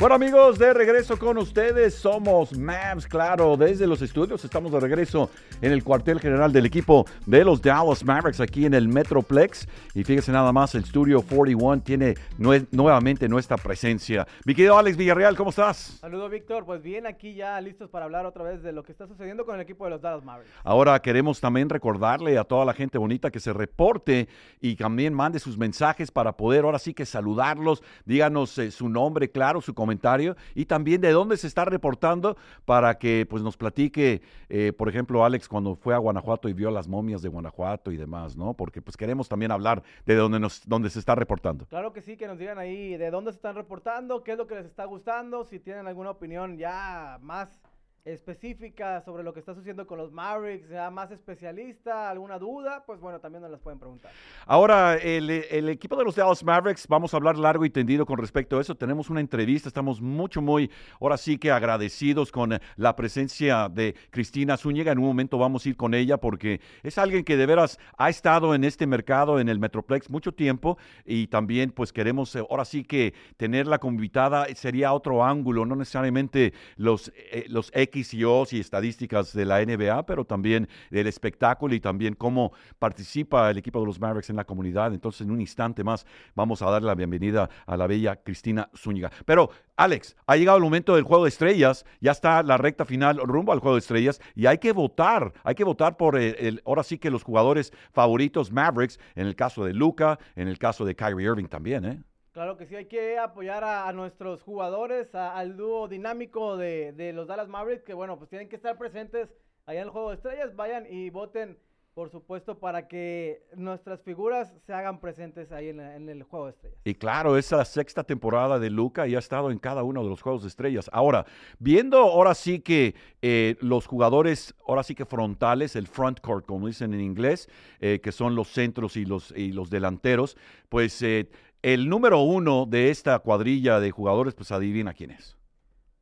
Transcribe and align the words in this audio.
Bueno 0.00 0.14
amigos, 0.14 0.58
de 0.58 0.72
regreso 0.72 1.18
con 1.18 1.36
ustedes, 1.36 1.94
somos 1.94 2.56
Mavs, 2.56 3.06
claro, 3.06 3.58
desde 3.58 3.86
los 3.86 4.00
estudios 4.00 4.42
estamos 4.42 4.72
de 4.72 4.80
regreso 4.80 5.28
en 5.60 5.72
el 5.72 5.84
cuartel 5.84 6.18
general 6.18 6.54
del 6.54 6.64
equipo 6.64 7.04
de 7.26 7.44
los 7.44 7.60
Dallas 7.60 8.02
Mavericks 8.02 8.40
aquí 8.40 8.64
en 8.64 8.72
el 8.72 8.88
Metroplex 8.88 9.68
y 9.94 10.02
fíjese 10.02 10.32
nada 10.32 10.52
más, 10.52 10.74
el 10.74 10.86
Studio 10.86 11.20
41 11.20 11.82
tiene 11.82 12.14
nuevamente 12.38 13.28
nuestra 13.28 13.58
presencia. 13.58 14.26
Mi 14.46 14.54
querido 14.54 14.78
Alex 14.78 14.96
Villarreal, 14.96 15.36
¿cómo 15.36 15.50
estás? 15.50 15.98
Saludos 16.00 16.30
Víctor, 16.30 16.64
pues 16.64 16.80
bien 16.80 17.06
aquí 17.06 17.34
ya 17.34 17.60
listos 17.60 17.90
para 17.90 18.06
hablar 18.06 18.24
otra 18.24 18.42
vez 18.42 18.62
de 18.62 18.72
lo 18.72 18.82
que 18.82 18.92
está 18.92 19.06
sucediendo 19.06 19.44
con 19.44 19.56
el 19.56 19.60
equipo 19.60 19.84
de 19.84 19.90
los 19.90 20.00
Dallas 20.00 20.24
Mavericks. 20.24 20.50
Ahora 20.64 20.98
queremos 21.02 21.42
también 21.42 21.68
recordarle 21.68 22.38
a 22.38 22.44
toda 22.44 22.64
la 22.64 22.72
gente 22.72 22.96
bonita 22.96 23.30
que 23.30 23.38
se 23.38 23.52
reporte 23.52 24.28
y 24.62 24.76
también 24.76 25.12
mande 25.12 25.38
sus 25.38 25.58
mensajes 25.58 26.10
para 26.10 26.38
poder 26.38 26.64
ahora 26.64 26.78
sí 26.78 26.94
que 26.94 27.04
saludarlos, 27.04 27.82
díganos 28.06 28.56
eh, 28.56 28.70
su 28.70 28.88
nombre, 28.88 29.30
claro, 29.30 29.60
su 29.60 29.74
comentario 29.74 29.89
comentario 29.90 30.36
y 30.54 30.66
también 30.66 31.00
de 31.00 31.10
dónde 31.10 31.36
se 31.36 31.48
está 31.48 31.64
reportando 31.64 32.36
para 32.64 32.96
que 32.96 33.26
pues 33.28 33.42
nos 33.42 33.56
platique, 33.56 34.22
eh, 34.48 34.72
por 34.72 34.88
ejemplo, 34.88 35.24
Alex 35.24 35.48
cuando 35.48 35.74
fue 35.74 35.94
a 35.94 35.98
Guanajuato 35.98 36.48
y 36.48 36.52
vio 36.52 36.70
las 36.70 36.86
momias 36.86 37.22
de 37.22 37.28
Guanajuato 37.28 37.90
y 37.90 37.96
demás, 37.96 38.36
¿no? 38.36 38.54
Porque 38.54 38.80
pues 38.80 38.96
queremos 38.96 39.28
también 39.28 39.50
hablar 39.50 39.82
de 40.06 40.14
dónde, 40.14 40.38
nos, 40.38 40.68
dónde 40.68 40.90
se 40.90 41.00
está 41.00 41.16
reportando. 41.16 41.66
Claro 41.66 41.92
que 41.92 42.02
sí, 42.02 42.16
que 42.16 42.28
nos 42.28 42.38
digan 42.38 42.58
ahí 42.58 42.96
de 42.96 43.10
dónde 43.10 43.32
se 43.32 43.36
están 43.36 43.56
reportando, 43.56 44.22
qué 44.22 44.32
es 44.32 44.38
lo 44.38 44.46
que 44.46 44.54
les 44.54 44.66
está 44.66 44.84
gustando, 44.84 45.44
si 45.44 45.58
tienen 45.58 45.88
alguna 45.88 46.10
opinión 46.10 46.56
ya 46.56 47.18
más 47.20 47.60
específica 48.04 49.00
sobre 49.02 49.22
lo 49.22 49.32
que 49.32 49.40
está 49.40 49.54
sucediendo 49.54 49.86
con 49.86 49.98
los 49.98 50.10
Mavericks, 50.12 50.68
sea 50.68 50.90
más 50.90 51.10
especialista, 51.10 52.10
alguna 52.10 52.38
duda, 52.38 52.82
pues 52.86 53.00
bueno, 53.00 53.20
también 53.20 53.42
nos 53.42 53.50
las 53.50 53.60
pueden 53.60 53.78
preguntar. 53.78 54.10
Ahora, 54.46 54.96
el, 54.96 55.30
equipo 55.68 55.96
de 55.96 56.04
los 56.04 56.16
Dallas 56.16 56.42
Mavericks, 56.42 56.86
vamos 56.88 57.12
a 57.12 57.18
hablar 57.18 57.36
largo 57.36 57.64
y 57.64 57.70
tendido 57.70 58.06
con 58.06 58.18
respecto 58.18 58.58
a 58.58 58.60
eso. 58.60 58.74
Tenemos 58.74 59.10
una 59.10 59.20
entrevista, 59.20 59.68
estamos 59.68 60.00
mucho, 60.00 60.40
muy, 60.40 60.70
ahora 61.00 61.16
sí 61.16 61.38
que 61.38 61.50
agradecidos 61.50 62.32
con 62.32 62.58
la 62.76 62.96
presencia 62.96 63.68
de 63.68 63.94
Cristina 64.10 64.56
Zúñiga. 64.56 64.92
En 64.92 64.98
un 64.98 65.06
momento 65.06 65.38
vamos 65.38 65.64
a 65.64 65.68
ir 65.68 65.76
con 65.76 65.94
ella 65.94 66.16
porque 66.16 66.60
es 66.82 66.98
alguien 66.98 67.24
que 67.24 67.36
de 67.36 67.46
veras 67.46 67.78
ha 67.98 68.08
estado 68.08 68.54
en 68.54 68.64
este 68.64 68.86
mercado, 68.86 69.38
en 69.40 69.48
el 69.48 69.58
Metroplex, 69.58 70.10
mucho 70.10 70.32
tiempo 70.32 70.78
y 71.04 71.26
también 71.26 71.70
pues 71.70 71.92
queremos 71.92 72.34
eh, 72.34 72.44
ahora 72.48 72.64
sí 72.64 72.84
que 72.84 73.14
tenerla 73.36 73.78
como 73.78 73.94
invitada 73.94 74.46
sería 74.54 74.92
otro 74.92 75.24
ángulo, 75.24 75.66
no 75.66 75.76
necesariamente 75.76 76.52
los, 76.76 77.12
eh, 77.16 77.44
los 77.48 77.70
X 77.90 78.14
y 78.14 78.24
y 78.24 78.60
estadísticas 78.60 79.32
de 79.32 79.44
la 79.44 79.64
NBA, 79.64 80.06
pero 80.06 80.24
también 80.24 80.68
del 80.90 81.06
espectáculo 81.06 81.74
y 81.74 81.80
también 81.80 82.14
cómo 82.14 82.52
participa 82.78 83.50
el 83.50 83.58
equipo 83.58 83.80
de 83.80 83.86
los 83.86 84.00
Mavericks 84.00 84.30
en 84.30 84.36
la 84.36 84.44
comunidad. 84.44 84.94
Entonces, 84.94 85.22
en 85.22 85.30
un 85.30 85.40
instante 85.40 85.84
más, 85.84 86.06
vamos 86.34 86.62
a 86.62 86.70
darle 86.70 86.86
la 86.86 86.94
bienvenida 86.94 87.50
a 87.66 87.76
la 87.76 87.86
bella 87.86 88.16
Cristina 88.16 88.70
Zúñiga. 88.76 89.10
Pero, 89.24 89.50
Alex, 89.76 90.16
ha 90.26 90.36
llegado 90.36 90.58
el 90.58 90.64
momento 90.64 90.94
del 90.94 91.04
juego 91.04 91.24
de 91.24 91.30
estrellas, 91.30 91.84
ya 92.00 92.12
está 92.12 92.42
la 92.42 92.56
recta 92.56 92.84
final 92.84 93.18
rumbo 93.18 93.52
al 93.52 93.60
juego 93.60 93.76
de 93.76 93.80
estrellas 93.80 94.20
y 94.34 94.46
hay 94.46 94.58
que 94.58 94.72
votar, 94.72 95.32
hay 95.42 95.54
que 95.54 95.64
votar 95.64 95.96
por 95.96 96.16
el, 96.16 96.62
ahora 96.64 96.82
sí 96.82 96.98
que 96.98 97.10
los 97.10 97.22
jugadores 97.22 97.72
favoritos 97.92 98.52
Mavericks, 98.52 98.98
en 99.14 99.26
el 99.26 99.36
caso 99.36 99.64
de 99.64 99.74
Luca, 99.74 100.18
en 100.36 100.48
el 100.48 100.58
caso 100.58 100.84
de 100.84 100.94
Kyrie 100.94 101.26
Irving 101.26 101.46
también, 101.46 101.84
¿eh? 101.84 102.02
Claro 102.40 102.56
que 102.56 102.64
sí, 102.64 102.74
hay 102.74 102.86
que 102.86 103.18
apoyar 103.18 103.62
a, 103.64 103.92
nuestros 103.92 104.42
jugadores, 104.42 105.14
al 105.14 105.58
dúo 105.58 105.88
dinámico 105.88 106.56
de, 106.56 107.12
los 107.14 107.26
Dallas 107.26 107.48
Mavericks, 107.48 107.84
que 107.84 107.92
bueno, 107.92 108.16
pues 108.16 108.30
tienen 108.30 108.48
que 108.48 108.56
estar 108.56 108.78
presentes 108.78 109.28
allá 109.66 109.80
en 109.80 109.88
el 109.88 109.90
Juego 109.90 110.08
de 110.08 110.14
Estrellas. 110.14 110.56
Vayan 110.56 110.86
y 110.88 111.10
voten, 111.10 111.58
por 111.92 112.08
supuesto, 112.08 112.58
para 112.58 112.88
que 112.88 113.44
nuestras 113.56 114.00
figuras 114.00 114.54
se 114.64 114.72
hagan 114.72 115.00
presentes 115.00 115.52
ahí 115.52 115.68
en, 115.68 116.08
el 116.08 116.22
Juego 116.22 116.46
de 116.46 116.52
Estrellas. 116.52 116.78
Y 116.82 116.94
claro, 116.94 117.36
esa 117.36 117.62
sexta 117.66 118.04
temporada 118.04 118.58
de 118.58 118.70
Luca 118.70 119.06
y 119.06 119.16
ha 119.16 119.18
estado 119.18 119.50
en 119.50 119.58
cada 119.58 119.82
uno 119.82 120.02
de 120.02 120.08
los 120.08 120.22
Juegos 120.22 120.40
de 120.40 120.48
Estrellas. 120.48 120.88
Ahora, 120.94 121.26
viendo 121.58 121.98
ahora 121.98 122.32
sí 122.32 122.60
que 122.60 122.94
eh, 123.20 123.56
los 123.60 123.86
jugadores, 123.86 124.54
ahora 124.66 124.82
sí 124.82 124.94
que 124.94 125.04
frontales, 125.04 125.76
el 125.76 125.86
front 125.86 126.20
court, 126.20 126.46
como 126.46 126.68
dicen 126.68 126.94
en 126.94 127.02
inglés, 127.02 127.50
eh, 127.80 128.00
que 128.02 128.12
son 128.12 128.34
los 128.34 128.48
centros 128.48 128.96
y 128.96 129.04
los, 129.04 129.30
y 129.32 129.52
los 129.52 129.68
delanteros, 129.68 130.38
pues... 130.70 131.02
Eh, 131.02 131.28
el 131.62 131.88
número 131.88 132.20
uno 132.20 132.66
de 132.66 132.90
esta 132.90 133.18
cuadrilla 133.18 133.80
de 133.80 133.90
jugadores, 133.90 134.34
pues 134.34 134.52
adivina 134.52 134.94
quién 134.94 135.10
es. 135.10 135.39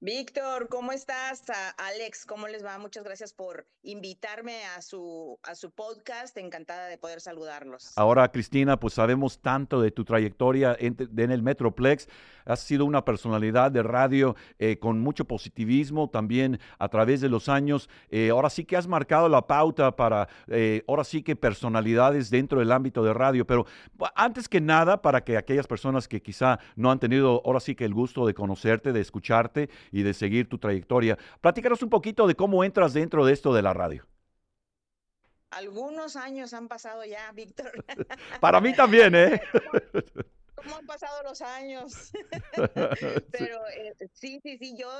Víctor, 0.00 0.68
¿cómo 0.68 0.92
estás? 0.92 1.42
Alex, 1.76 2.24
¿cómo 2.24 2.46
les 2.46 2.64
va? 2.64 2.78
Muchas 2.78 3.02
gracias 3.02 3.32
por 3.32 3.66
invitarme 3.82 4.64
a 4.76 4.80
su, 4.80 5.40
a 5.42 5.56
su 5.56 5.72
podcast. 5.72 6.36
Encantada 6.36 6.86
de 6.86 6.98
poder 6.98 7.20
saludarlos. 7.20 7.98
Ahora, 7.98 8.30
Cristina, 8.30 8.78
pues 8.78 8.94
sabemos 8.94 9.40
tanto 9.40 9.80
de 9.80 9.90
tu 9.90 10.04
trayectoria 10.04 10.76
en, 10.78 10.96
el 11.18 11.42
Metroplex. 11.42 12.08
Has 12.44 12.60
sido 12.60 12.84
una 12.84 13.04
personalidad 13.04 13.72
de 13.72 13.82
radio 13.82 14.36
eh, 14.60 14.78
con 14.78 15.00
mucho 15.00 15.24
positivismo 15.24 16.08
también 16.08 16.60
a 16.78 16.88
través 16.88 17.20
de 17.20 17.28
los 17.28 17.48
años. 17.48 17.90
Eh, 18.08 18.30
ahora 18.30 18.50
sí 18.50 18.64
que 18.64 18.76
has 18.76 18.86
marcado 18.86 19.28
la 19.28 19.48
pauta 19.48 19.96
para, 19.96 20.28
eh, 20.46 20.84
ahora 20.86 21.02
sí 21.02 21.24
que 21.24 21.34
personalidades 21.34 22.30
dentro 22.30 22.60
del 22.60 22.70
ámbito 22.70 23.02
de 23.02 23.12
radio. 23.14 23.44
Pero 23.48 23.66
antes 24.14 24.48
que 24.48 24.60
nada, 24.60 25.02
para 25.02 25.24
que 25.24 25.36
aquellas 25.36 25.66
personas 25.66 26.06
que 26.06 26.22
quizá 26.22 26.60
no 26.76 26.92
han 26.92 27.00
tenido 27.00 27.42
ahora 27.44 27.58
sí 27.58 27.74
que 27.74 27.84
el 27.84 27.94
gusto 27.94 28.24
de 28.26 28.34
conocerte, 28.34 28.92
de 28.92 29.00
escucharte, 29.00 29.68
y 29.92 30.02
de 30.02 30.14
seguir 30.14 30.48
tu 30.48 30.58
trayectoria. 30.58 31.18
Platícanos 31.40 31.82
un 31.82 31.90
poquito 31.90 32.26
de 32.26 32.34
cómo 32.34 32.64
entras 32.64 32.92
dentro 32.92 33.24
de 33.24 33.32
esto 33.32 33.54
de 33.54 33.62
la 33.62 33.74
radio. 33.74 34.06
Algunos 35.50 36.16
años 36.16 36.52
han 36.52 36.68
pasado 36.68 37.04
ya, 37.04 37.32
Víctor. 37.32 37.72
Para 38.40 38.60
mí 38.60 38.74
también, 38.74 39.14
¿eh? 39.14 39.40
cómo 40.68 40.80
han 40.80 40.86
pasado 40.86 41.22
los 41.22 41.40
años. 41.40 41.92
Pero 43.32 43.66
eh, 43.68 43.94
sí, 44.14 44.40
sí, 44.42 44.58
sí, 44.58 44.76
yo 44.76 44.90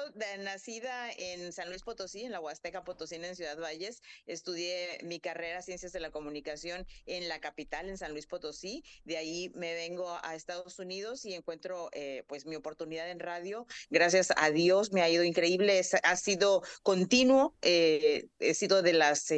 nacida 0.40 1.10
en 1.12 1.52
San 1.52 1.68
Luis 1.68 1.82
Potosí, 1.82 2.22
en 2.24 2.32
la 2.32 2.40
Huasteca 2.40 2.84
Potosí, 2.84 3.16
en 3.16 3.36
Ciudad 3.36 3.58
Valles, 3.58 4.02
estudié 4.26 4.98
mi 5.02 5.20
carrera 5.20 5.62
Ciencias 5.62 5.92
de 5.92 6.00
la 6.00 6.10
Comunicación 6.10 6.86
en 7.06 7.28
la 7.28 7.40
capital, 7.40 7.88
en 7.88 7.98
San 7.98 8.12
Luis 8.12 8.26
Potosí. 8.26 8.82
De 9.04 9.16
ahí 9.16 9.50
me 9.54 9.74
vengo 9.74 10.18
a 10.22 10.34
Estados 10.34 10.78
Unidos 10.78 11.24
y 11.24 11.34
encuentro 11.34 11.90
eh, 11.92 12.24
pues 12.28 12.46
mi 12.46 12.56
oportunidad 12.56 13.10
en 13.10 13.20
radio. 13.20 13.66
Gracias 13.90 14.28
a 14.36 14.50
Dios 14.50 14.92
me 14.92 15.02
ha 15.02 15.10
ido 15.10 15.24
increíble, 15.24 15.80
ha 16.02 16.16
sido 16.16 16.62
continuo, 16.82 17.54
eh, 17.62 18.28
he 18.38 18.54
sido 18.54 18.82
de 18.82 18.92
las 18.92 19.30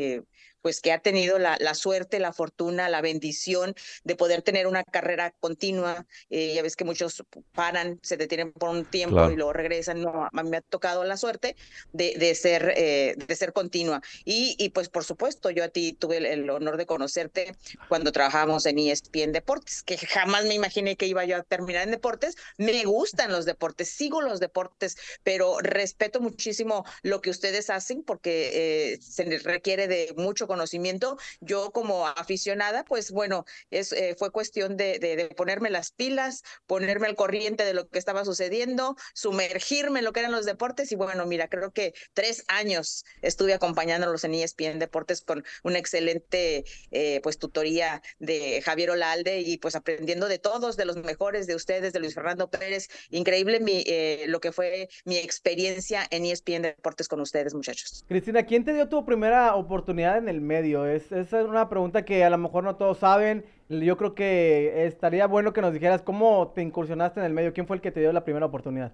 pues 0.62 0.80
que 0.80 0.92
ha 0.92 0.98
tenido 0.98 1.38
la, 1.38 1.56
la, 1.60 1.74
suerte, 1.74 2.18
la 2.18 2.32
fortuna, 2.32 2.88
la 2.88 3.00
bendición 3.00 3.74
de 4.04 4.16
poder 4.16 4.42
tener 4.42 4.66
una 4.66 4.84
carrera 4.84 5.32
continua. 5.40 6.06
Eh, 6.28 6.54
ya 6.54 6.62
ves 6.62 6.76
que 6.76 6.84
muchos 6.84 7.24
paran, 7.52 7.98
se 8.02 8.16
detienen 8.16 8.52
por 8.52 8.70
un 8.70 8.84
tiempo 8.84 9.30
y 9.30 9.36
luego 9.36 9.52
regresan. 9.52 10.02
No, 10.02 10.28
a 10.32 10.42
mí 10.42 10.50
me 10.50 10.58
ha 10.58 10.60
tocado 10.62 11.04
la 11.04 11.16
suerte 11.16 11.56
de, 11.92 12.14
de 12.18 12.34
ser, 12.34 12.74
eh, 12.76 13.14
de 13.16 13.36
ser 13.36 13.52
continua. 13.52 14.00
Y, 14.24 14.56
y, 14.58 14.70
pues 14.70 14.88
por 14.88 15.04
supuesto, 15.04 15.50
yo 15.50 15.64
a 15.64 15.68
ti 15.68 15.92
tuve 15.92 16.18
el, 16.18 16.50
honor 16.50 16.76
de 16.76 16.86
conocerte 16.86 17.54
cuando 17.88 18.12
trabajábamos 18.12 18.66
en 18.66 18.78
ESPN 18.78 19.32
Deportes, 19.32 19.82
que 19.82 19.96
jamás 19.98 20.44
me 20.44 20.54
imaginé 20.54 20.96
que 20.96 21.06
iba 21.06 21.24
yo 21.24 21.36
a 21.36 21.42
terminar 21.42 21.84
en 21.84 21.92
deportes. 21.92 22.36
Me 22.58 22.84
gustan 22.84 23.30
los 23.30 23.44
deportes, 23.44 23.88
sigo 23.88 24.20
los 24.20 24.40
deportes, 24.40 24.96
pero 25.22 25.58
respeto 25.60 26.20
muchísimo 26.20 26.84
lo 27.02 27.20
que 27.20 27.30
ustedes 27.30 27.70
hacen 27.70 28.02
porque 28.02 28.92
eh, 28.92 28.98
se 29.00 29.24
requiere 29.38 29.88
de 29.88 30.12
mucho 30.16 30.46
conocimiento. 30.50 31.16
Yo 31.40 31.70
como 31.70 32.08
aficionada, 32.08 32.84
pues 32.84 33.12
bueno, 33.12 33.44
es, 33.70 33.92
eh, 33.92 34.16
fue 34.18 34.32
cuestión 34.32 34.76
de, 34.76 35.32
ponerme 35.36 35.70
las 35.70 35.92
pilas, 35.92 36.42
ponerme 36.66 37.06
al 37.06 37.14
corriente 37.14 37.64
de 37.64 37.72
lo 37.72 37.88
que 37.88 38.00
estaba 38.00 38.24
sucediendo, 38.24 38.96
sumergirme 39.14 40.00
en 40.00 40.04
lo 40.04 40.12
que 40.12 40.20
eran 40.20 40.32
los 40.32 40.46
deportes 40.46 40.90
y 40.90 40.96
bueno, 40.96 41.24
mira, 41.24 41.46
creo 41.46 41.70
que 41.70 41.94
tres 42.14 42.44
años 42.48 43.04
estuve 43.22 43.54
acompañándolos 43.54 44.24
en 44.24 44.34
ESPN 44.34 44.80
Deportes 44.80 45.20
con 45.22 45.44
una 45.62 45.78
excelente 45.78 46.64
eh, 46.90 47.20
pues 47.22 47.38
tutoría 47.38 48.02
de 48.18 48.60
Javier 48.62 48.90
Olalde 48.90 49.40
y 49.42 49.58
pues 49.58 49.76
aprendiendo 49.76 50.26
de 50.26 50.40
todos, 50.40 50.76
de 50.76 50.84
los 50.84 50.96
mejores, 50.96 51.46
de 51.46 51.54
ustedes, 51.54 51.92
de 51.92 52.00
Luis 52.00 52.14
Fernando 52.14 52.50
Pérez. 52.50 52.88
Increíble 53.10 53.60
mi, 53.60 53.84
eh, 53.86 54.24
lo 54.26 54.40
que 54.40 54.50
fue 54.50 54.88
mi 55.04 55.16
experiencia 55.16 56.06
en 56.10 56.24
ESPN 56.24 56.62
Deportes 56.62 57.06
con 57.06 57.20
ustedes, 57.20 57.54
muchachos. 57.54 58.04
Cristina, 58.08 58.44
¿quién 58.44 58.64
te 58.64 58.74
dio 58.74 58.88
tu 58.88 59.04
primera 59.04 59.54
oportunidad 59.54 60.18
en 60.18 60.28
el 60.28 60.39
medio? 60.42 60.86
Es, 60.86 61.12
es 61.12 61.32
una 61.32 61.68
pregunta 61.68 62.04
que 62.04 62.24
a 62.24 62.30
lo 62.30 62.38
mejor 62.38 62.64
no 62.64 62.76
todos 62.76 62.98
saben. 62.98 63.44
Yo 63.68 63.96
creo 63.96 64.14
que 64.14 64.86
estaría 64.86 65.26
bueno 65.26 65.52
que 65.52 65.60
nos 65.60 65.72
dijeras 65.72 66.02
cómo 66.02 66.52
te 66.54 66.62
incursionaste 66.62 67.20
en 67.20 67.26
el 67.26 67.32
medio. 67.32 67.52
¿Quién 67.52 67.66
fue 67.66 67.76
el 67.76 67.82
que 67.82 67.92
te 67.92 68.00
dio 68.00 68.12
la 68.12 68.24
primera 68.24 68.46
oportunidad? 68.46 68.92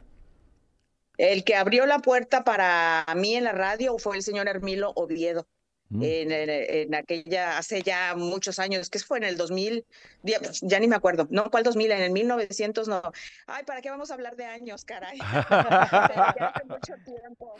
El 1.19 1.45
que 1.45 1.55
abrió 1.55 1.87
la 1.87 2.01
puerta 2.01 2.45
para 2.45 3.07
mí 3.17 3.35
en 3.35 3.45
la 3.45 3.53
radio 3.53 3.99
fue 3.99 4.17
el 4.17 4.23
señor 4.23 4.49
Hermilo 4.49 4.93
Oviedo. 4.97 5.47
Mm. 5.89 6.03
En, 6.03 6.33
en, 6.33 6.95
aquella, 6.97 7.59
hace 7.59 7.81
ya 7.83 8.15
muchos 8.17 8.59
años, 8.59 8.91
que 8.91 8.99
fue 8.99 9.19
en 9.19 9.25
el 9.25 9.37
2000, 9.37 9.87
ya, 10.23 10.41
ya, 10.63 10.81
ni 10.81 10.89
me 10.89 10.97
acuerdo, 10.97 11.29
¿no? 11.31 11.49
¿Cuál 11.51 11.63
2000? 11.63 11.93
En 11.93 12.03
el 12.03 12.11
1900, 12.11 12.89
no. 12.89 13.03
Ay, 13.47 13.65
¿para 13.65 13.81
qué 13.81 13.91
vamos 13.91 14.11
a 14.11 14.15
hablar 14.15 14.35
de 14.35 14.47
años, 14.47 14.85
caray? 14.85 15.19
ya 15.51 16.53
hace 16.55 16.65
mucho 16.65 16.95
tiempo. 17.05 17.55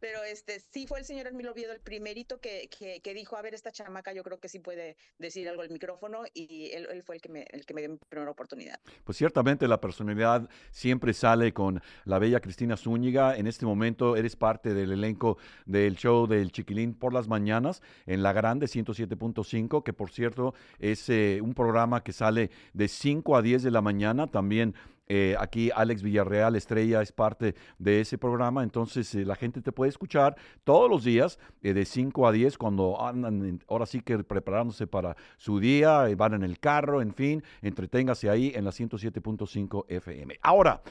Pero 0.00 0.22
este 0.22 0.60
sí 0.60 0.86
fue 0.86 1.00
el 1.00 1.04
señor 1.04 1.26
Hermilo 1.26 1.52
Oviedo 1.52 1.72
el 1.72 1.80
primerito 1.80 2.40
que, 2.40 2.68
que, 2.68 3.14
dijo, 3.14 3.36
a 3.36 3.42
ver, 3.42 3.54
esta 3.54 3.72
chamaca 3.72 4.12
yo 4.12 4.22
creo 4.22 4.38
que 4.38 4.48
sí 4.48 4.58
puede 4.58 4.96
decir 5.18 5.48
algo 5.48 5.62
al 5.62 5.70
micrófono 5.70 6.22
y 6.34 6.70
él, 6.72 6.86
él, 6.90 7.02
fue 7.02 7.16
el 7.16 7.20
que, 7.20 7.28
me, 7.28 7.46
el 7.50 7.66
que 7.66 7.74
me 7.74 7.80
dio 7.80 7.90
mi 7.90 7.96
primera 7.96 8.30
oportunidad. 8.30 8.80
Pues 9.04 9.18
ciertamente 9.18 9.66
la 9.66 9.80
personalidad 9.80 10.48
siempre 10.70 11.12
sale 11.14 11.52
con 11.52 11.82
la 12.04 12.18
bella 12.18 12.40
Cristina 12.40 12.76
Zúñiga. 12.76 13.36
En 13.36 13.46
este 13.46 13.66
momento 13.66 14.16
eres 14.16 14.36
parte 14.36 14.74
del 14.74 14.92
elenco 14.92 15.38
del 15.66 15.96
show 15.96 16.26
del 16.26 16.52
Chiquilín 16.52 16.94
por 16.94 17.12
las 17.12 17.28
mañanas 17.28 17.82
en 18.06 18.22
La 18.22 18.32
Grande 18.32 18.66
107.5, 18.66 19.82
que 19.82 19.92
por 19.92 20.10
cierto 20.10 20.54
es 20.78 21.08
eh, 21.08 21.40
un 21.42 21.54
programa 21.54 22.02
que 22.02 22.12
sale 22.12 22.50
de 22.72 22.88
5 22.88 23.36
a 23.36 23.42
10 23.42 23.62
de 23.62 23.70
la 23.70 23.80
mañana. 23.80 24.26
También 24.26 24.74
eh, 25.08 25.34
aquí 25.38 25.70
Alex 25.74 26.02
Villarreal, 26.02 26.54
estrella, 26.54 27.00
es 27.00 27.12
parte 27.12 27.54
de 27.78 28.00
ese 28.00 28.18
programa, 28.18 28.62
entonces 28.62 29.14
eh, 29.14 29.24
la 29.24 29.36
gente 29.36 29.62
te 29.62 29.72
puede 29.72 29.88
escuchar 29.88 30.36
todos 30.64 30.90
los 30.90 31.02
días 31.02 31.38
eh, 31.62 31.72
de 31.72 31.86
5 31.86 32.26
a 32.26 32.32
10 32.32 32.58
cuando 32.58 33.02
andan, 33.02 33.60
ahora 33.68 33.86
sí 33.86 34.02
que 34.02 34.18
preparándose 34.18 34.86
para 34.86 35.16
su 35.38 35.60
día, 35.60 36.06
van 36.16 36.34
en 36.34 36.42
el 36.42 36.58
carro, 36.60 37.00
en 37.00 37.14
fin, 37.14 37.42
entreténgase 37.62 38.28
ahí 38.28 38.52
en 38.54 38.64
la 38.64 38.70
107.5 38.70 39.86
FM. 39.88 40.38
Ahora, 40.42 40.82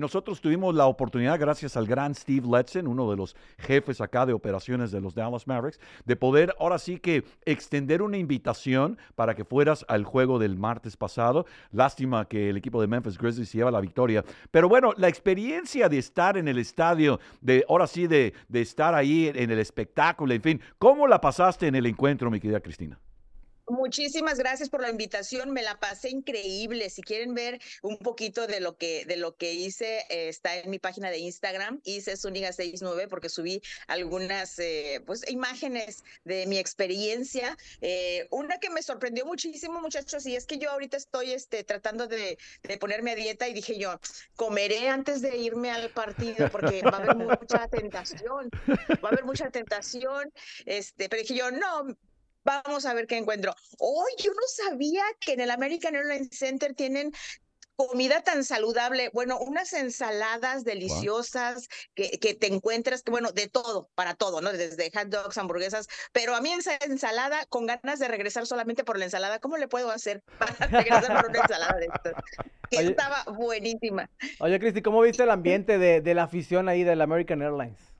nosotros 0.00 0.40
tuvimos 0.40 0.74
la 0.74 0.86
oportunidad, 0.86 1.38
gracias 1.38 1.76
al 1.76 1.86
gran 1.86 2.14
Steve 2.14 2.46
Letson, 2.50 2.86
uno 2.86 3.10
de 3.10 3.16
los 3.16 3.36
jefes 3.58 4.00
acá 4.00 4.26
de 4.26 4.32
operaciones 4.32 4.90
de 4.90 5.00
los 5.00 5.14
Dallas 5.14 5.46
Mavericks, 5.46 5.80
de 6.04 6.16
poder 6.16 6.54
ahora 6.58 6.78
sí 6.78 6.98
que 6.98 7.24
extender 7.44 8.02
una 8.02 8.18
invitación 8.18 8.98
para 9.14 9.34
que 9.34 9.44
fueras 9.44 9.84
al 9.88 10.04
juego 10.04 10.38
del 10.38 10.56
martes 10.56 10.96
pasado. 10.96 11.46
Lástima 11.70 12.26
que 12.26 12.50
el 12.50 12.56
equipo 12.56 12.80
de 12.80 12.86
Memphis 12.86 13.18
Grizzlies 13.18 13.51
lleva 13.58 13.70
la 13.70 13.80
victoria. 13.80 14.24
Pero 14.50 14.68
bueno, 14.68 14.92
la 14.96 15.08
experiencia 15.08 15.88
de 15.88 15.98
estar 15.98 16.36
en 16.36 16.48
el 16.48 16.58
estadio, 16.58 17.20
de 17.40 17.64
ahora 17.68 17.86
sí, 17.86 18.06
de, 18.06 18.34
de 18.48 18.60
estar 18.60 18.94
ahí 18.94 19.30
en 19.34 19.50
el 19.50 19.58
espectáculo, 19.58 20.34
en 20.34 20.42
fin, 20.42 20.60
¿cómo 20.78 21.06
la 21.06 21.20
pasaste 21.20 21.66
en 21.66 21.74
el 21.74 21.86
encuentro, 21.86 22.30
mi 22.30 22.40
querida 22.40 22.60
Cristina? 22.60 22.98
Muchísimas 23.72 24.36
gracias 24.36 24.68
por 24.68 24.82
la 24.82 24.90
invitación, 24.90 25.50
me 25.50 25.62
la 25.62 25.80
pasé 25.80 26.10
increíble. 26.10 26.90
Si 26.90 27.00
quieren 27.00 27.32
ver 27.32 27.58
un 27.80 27.96
poquito 27.96 28.46
de 28.46 28.60
lo 28.60 28.76
que 28.76 29.06
de 29.06 29.16
lo 29.16 29.34
que 29.34 29.54
hice, 29.54 30.04
eh, 30.10 30.28
está 30.28 30.58
en 30.58 30.68
mi 30.68 30.78
página 30.78 31.10
de 31.10 31.16
Instagram, 31.16 31.80
hice 31.84 32.12
Zuniga69 32.12 33.08
porque 33.08 33.30
subí 33.30 33.62
algunas 33.86 34.58
eh, 34.58 35.02
pues 35.06 35.26
imágenes 35.30 36.04
de 36.24 36.46
mi 36.46 36.58
experiencia. 36.58 37.56
Eh, 37.80 38.28
una 38.30 38.58
que 38.58 38.68
me 38.68 38.82
sorprendió 38.82 39.24
muchísimo, 39.24 39.80
muchachos, 39.80 40.26
y 40.26 40.36
es 40.36 40.44
que 40.44 40.58
yo 40.58 40.70
ahorita 40.70 40.98
estoy 40.98 41.32
este, 41.32 41.64
tratando 41.64 42.06
de, 42.06 42.36
de, 42.64 42.76
ponerme 42.76 43.12
a 43.12 43.14
dieta 43.14 43.48
y 43.48 43.54
dije 43.54 43.78
yo, 43.78 43.98
comeré 44.36 44.90
antes 44.90 45.22
de 45.22 45.38
irme 45.38 45.70
al 45.70 45.88
partido 45.88 46.50
porque 46.50 46.82
va 46.82 46.98
a 46.98 47.02
haber 47.04 47.16
mucha 47.16 47.66
tentación, 47.68 48.50
va 49.02 49.08
a 49.08 49.12
haber 49.12 49.24
mucha 49.24 49.50
tentación. 49.50 50.30
Este, 50.66 51.08
pero 51.08 51.22
dije 51.22 51.36
yo, 51.36 51.50
no, 51.50 51.96
Vamos 52.44 52.86
a 52.86 52.94
ver 52.94 53.06
qué 53.06 53.16
encuentro. 53.16 53.54
Oh, 53.78 54.04
yo 54.18 54.32
no 54.32 54.42
sabía 54.46 55.04
que 55.20 55.32
en 55.32 55.40
el 55.40 55.50
American 55.50 55.94
Airlines 55.94 56.28
Center 56.30 56.74
tienen 56.74 57.12
comida 57.76 58.22
tan 58.22 58.44
saludable, 58.44 59.10
bueno, 59.12 59.38
unas 59.38 59.72
ensaladas 59.72 60.64
deliciosas 60.64 61.68
que, 61.94 62.18
que, 62.18 62.34
te 62.34 62.52
encuentras, 62.52 63.02
que 63.02 63.10
bueno, 63.10 63.32
de 63.32 63.48
todo, 63.48 63.88
para 63.94 64.14
todo, 64.14 64.40
¿no? 64.40 64.52
Desde 64.52 64.90
hot 64.90 65.08
dogs, 65.08 65.38
hamburguesas, 65.38 65.88
pero 66.12 66.34
a 66.34 66.40
mí 66.40 66.52
esa 66.52 66.76
ensalada, 66.82 67.44
con 67.46 67.66
ganas 67.66 67.98
de 67.98 68.08
regresar 68.08 68.46
solamente 68.46 68.84
por 68.84 68.98
la 68.98 69.06
ensalada, 69.06 69.38
¿cómo 69.38 69.56
le 69.56 69.68
puedo 69.68 69.90
hacer 69.90 70.22
para 70.38 70.66
regresar 70.66 71.20
por 71.22 71.30
una 71.30 71.40
ensalada 71.40 71.78
de 71.78 71.86
estas? 71.86 72.14
Que 72.70 72.78
estaba 72.78 73.24
buenísima. 73.24 74.08
Oye, 74.40 74.58
Cristi, 74.58 74.82
¿cómo 74.82 75.00
viste 75.02 75.22
el 75.22 75.30
ambiente 75.30 75.78
de, 75.78 76.00
de 76.00 76.14
la 76.14 76.24
afición 76.24 76.68
ahí 76.68 76.84
del 76.84 77.00
American 77.00 77.42
Airlines? 77.42 77.91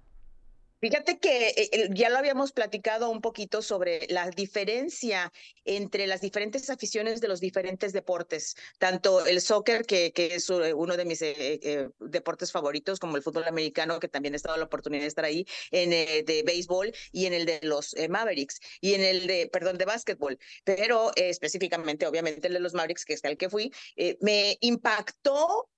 Fíjate 0.83 1.21
que 1.21 1.51
eh, 1.51 1.89
ya 1.93 2.11
lo 2.11 2.19
habíamos 2.19 2.51
platicado 2.51 3.09
un 3.09 3.21
poquito 3.21 3.63
sobre 3.63 4.05
la 4.09 4.29
diferencia 4.31 5.33
entre 5.65 6.09
las 6.09 6.21
diferentes 6.21 6.69
aficiones 6.71 7.21
de 7.21 7.29
los 7.29 7.39
diferentes 7.39 7.93
deportes, 7.93 8.57
tanto 8.81 9.25
el 9.25 9.41
soccer, 9.41 9.87
que, 9.87 10.13
que 10.13 10.35
es 10.35 10.51
eh, 10.51 10.75
uno 10.75 10.97
de 10.97 11.05
mis 11.05 11.23
eh, 11.23 11.89
deportes 12.01 12.51
favoritos, 12.51 12.99
como 12.99 13.17
el 13.17 13.23
fútbol 13.23 13.45
americano, 13.45 14.01
que 14.01 14.09
también 14.09 14.35
he 14.35 14.39
estado 14.39 14.57
la 14.57 14.65
oportunidad 14.65 15.03
de 15.03 15.07
estar 15.07 15.25
ahí, 15.25 15.47
en 15.71 15.93
el 15.93 16.25
de 16.25 16.43
béisbol 16.43 16.93
y 17.13 17.27
en 17.27 17.35
el 17.35 17.47
de 17.47 17.61
los 17.63 17.95
Mavericks, 18.09 18.59
y 18.81 18.95
en 18.95 19.03
el 19.03 19.29
de, 19.29 19.47
perdón, 19.53 19.79
de 19.79 19.85
básquetbol, 19.85 20.37
pero 20.65 21.13
específicamente, 21.15 22.09
obviamente, 22.09 22.49
el 22.49 22.55
de 22.55 22.61
los 22.61 22.75
Mavericks, 22.75 23.05
que 23.05 23.13
es 23.13 23.23
el 23.23 23.37
que 23.37 23.49
fui, 23.49 23.73
me 24.21 24.59
impactó 24.61 25.69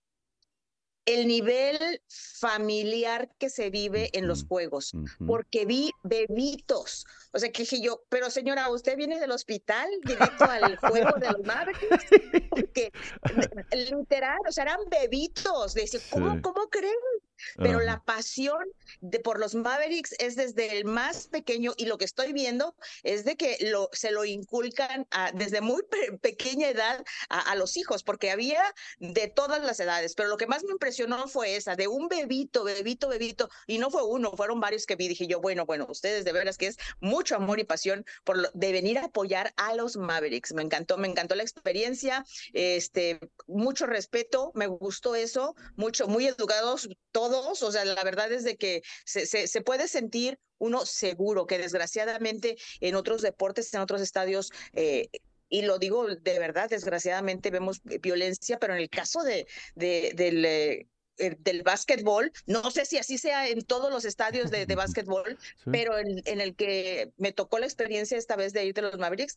el 1.06 1.26
nivel 1.26 2.00
familiar 2.08 3.28
que 3.38 3.50
se 3.50 3.70
vive 3.70 4.10
en 4.14 4.26
los 4.26 4.44
juegos, 4.44 4.92
porque 5.26 5.66
vi 5.66 5.90
bebitos. 6.02 7.04
O 7.32 7.38
sea, 7.38 7.50
que 7.50 7.62
dije 7.62 7.80
yo, 7.80 8.02
pero 8.08 8.30
señora, 8.30 8.70
¿usted 8.70 8.96
viene 8.96 9.20
del 9.20 9.32
hospital 9.32 9.88
directo 10.04 10.44
al 10.44 10.76
juego 10.76 11.18
de 11.18 11.32
los 11.32 11.42
Mavericks? 11.44 11.80
Porque 12.50 12.92
literal, 13.72 14.38
o 14.48 14.52
sea, 14.52 14.64
eran 14.64 14.78
bebitos. 14.88 15.74
Dice, 15.74 16.00
¿cómo, 16.10 16.40
¿cómo 16.40 16.68
creen? 16.68 16.94
Pero 17.56 17.80
la 17.80 18.02
pasión 18.04 18.64
de, 19.00 19.20
por 19.20 19.38
los 19.38 19.54
Mavericks 19.54 20.14
es 20.18 20.36
desde 20.36 20.78
el 20.78 20.84
más 20.84 21.28
pequeño 21.28 21.72
y 21.76 21.86
lo 21.86 21.98
que 21.98 22.04
estoy 22.04 22.32
viendo 22.32 22.74
es 23.02 23.24
de 23.24 23.36
que 23.36 23.56
lo, 23.60 23.88
se 23.92 24.10
lo 24.10 24.24
inculcan 24.24 25.06
desde 25.34 25.60
muy 25.60 25.82
pequeña 26.20 26.68
edad 26.68 27.04
a, 27.28 27.54
los 27.54 27.76
hijos, 27.76 28.02
porque 28.02 28.30
había 28.30 28.62
de 28.98 29.28
todas 29.28 29.62
las 29.62 29.78
edades, 29.80 30.14
pero 30.14 30.28
lo 30.28 30.36
que 30.36 30.46
más 30.46 30.64
me 30.64 30.72
impresionó 30.72 31.28
fue 31.28 31.56
esa, 31.56 31.76
de 31.76 31.86
un 31.86 32.08
bebito, 32.08 32.64
bebito, 32.64 33.08
bebito, 33.08 33.48
y 33.66 33.78
no 33.78 33.90
fue 33.90 34.02
uno, 34.02 34.32
fueron 34.36 34.60
varios 34.60 34.86
que 34.86 34.96
vi, 34.96 35.08
dije 35.08 35.26
yo, 35.26 35.40
bueno, 35.40 35.66
bueno, 35.66 35.86
ustedes 35.88 36.24
de 36.24 36.32
veras 36.32 36.58
que 36.58 36.66
es 36.66 36.76
mucho 37.00 37.36
amor 37.36 37.60
y 37.60 37.64
pasión 37.64 38.04
por 38.24 38.52
de 38.52 38.72
venir 38.72 38.98
a 38.98 39.04
apoyar 39.04 39.52
a 39.56 39.74
los 39.74 39.96
Mavericks, 39.96 40.52
me 40.52 40.62
encantó, 40.62 40.96
me 40.96 41.08
encantó 41.08 41.34
la 41.34 41.42
experiencia, 41.42 42.24
este, 42.52 43.20
mucho 43.46 43.86
respeto, 43.86 44.50
me 44.54 44.66
gustó 44.66 45.14
eso, 45.14 45.54
mucho, 45.76 46.08
muy 46.08 46.26
educados 46.26 46.88
todos 47.12 47.23
o 47.30 47.72
sea, 47.72 47.84
la 47.84 48.02
verdad 48.04 48.32
es 48.32 48.44
de 48.44 48.56
que 48.56 48.82
se, 49.04 49.26
se, 49.26 49.60
puede 49.60 49.88
sentir 49.88 50.38
uno 50.58 50.86
seguro, 50.86 51.46
que 51.46 51.58
desgraciadamente 51.58 52.56
en 52.80 52.94
otros 52.94 53.22
deportes, 53.22 53.72
en 53.74 53.80
otros 53.80 54.00
estadios, 54.00 54.50
eh, 54.72 55.08
y 55.48 55.62
lo 55.62 55.78
digo 55.78 56.06
de 56.06 56.38
verdad, 56.38 56.68
desgraciadamente 56.70 57.50
vemos 57.50 57.80
violencia, 57.84 58.58
pero 58.58 58.74
en 58.74 58.80
el 58.80 58.90
caso 58.90 59.22
de, 59.22 59.46
de 59.74 60.12
del 60.14 60.88
eh, 61.18 61.36
del 61.38 61.62
básquetbol, 61.62 62.32
no 62.46 62.70
sé 62.70 62.84
si 62.84 62.98
así 62.98 63.18
sea 63.18 63.48
en 63.48 63.62
todos 63.62 63.90
los 63.92 64.04
estadios 64.04 64.50
de, 64.50 64.66
de 64.66 64.74
básquetbol, 64.74 65.38
pero 65.70 65.98
en, 65.98 66.22
en, 66.24 66.40
el 66.40 66.54
que 66.54 67.12
me 67.16 67.32
tocó 67.32 67.58
la 67.58 67.66
experiencia 67.66 68.18
esta 68.18 68.36
vez 68.36 68.52
de 68.52 68.64
ir 68.64 68.74
de 68.74 68.82
los 68.82 68.98
Mavericks, 68.98 69.36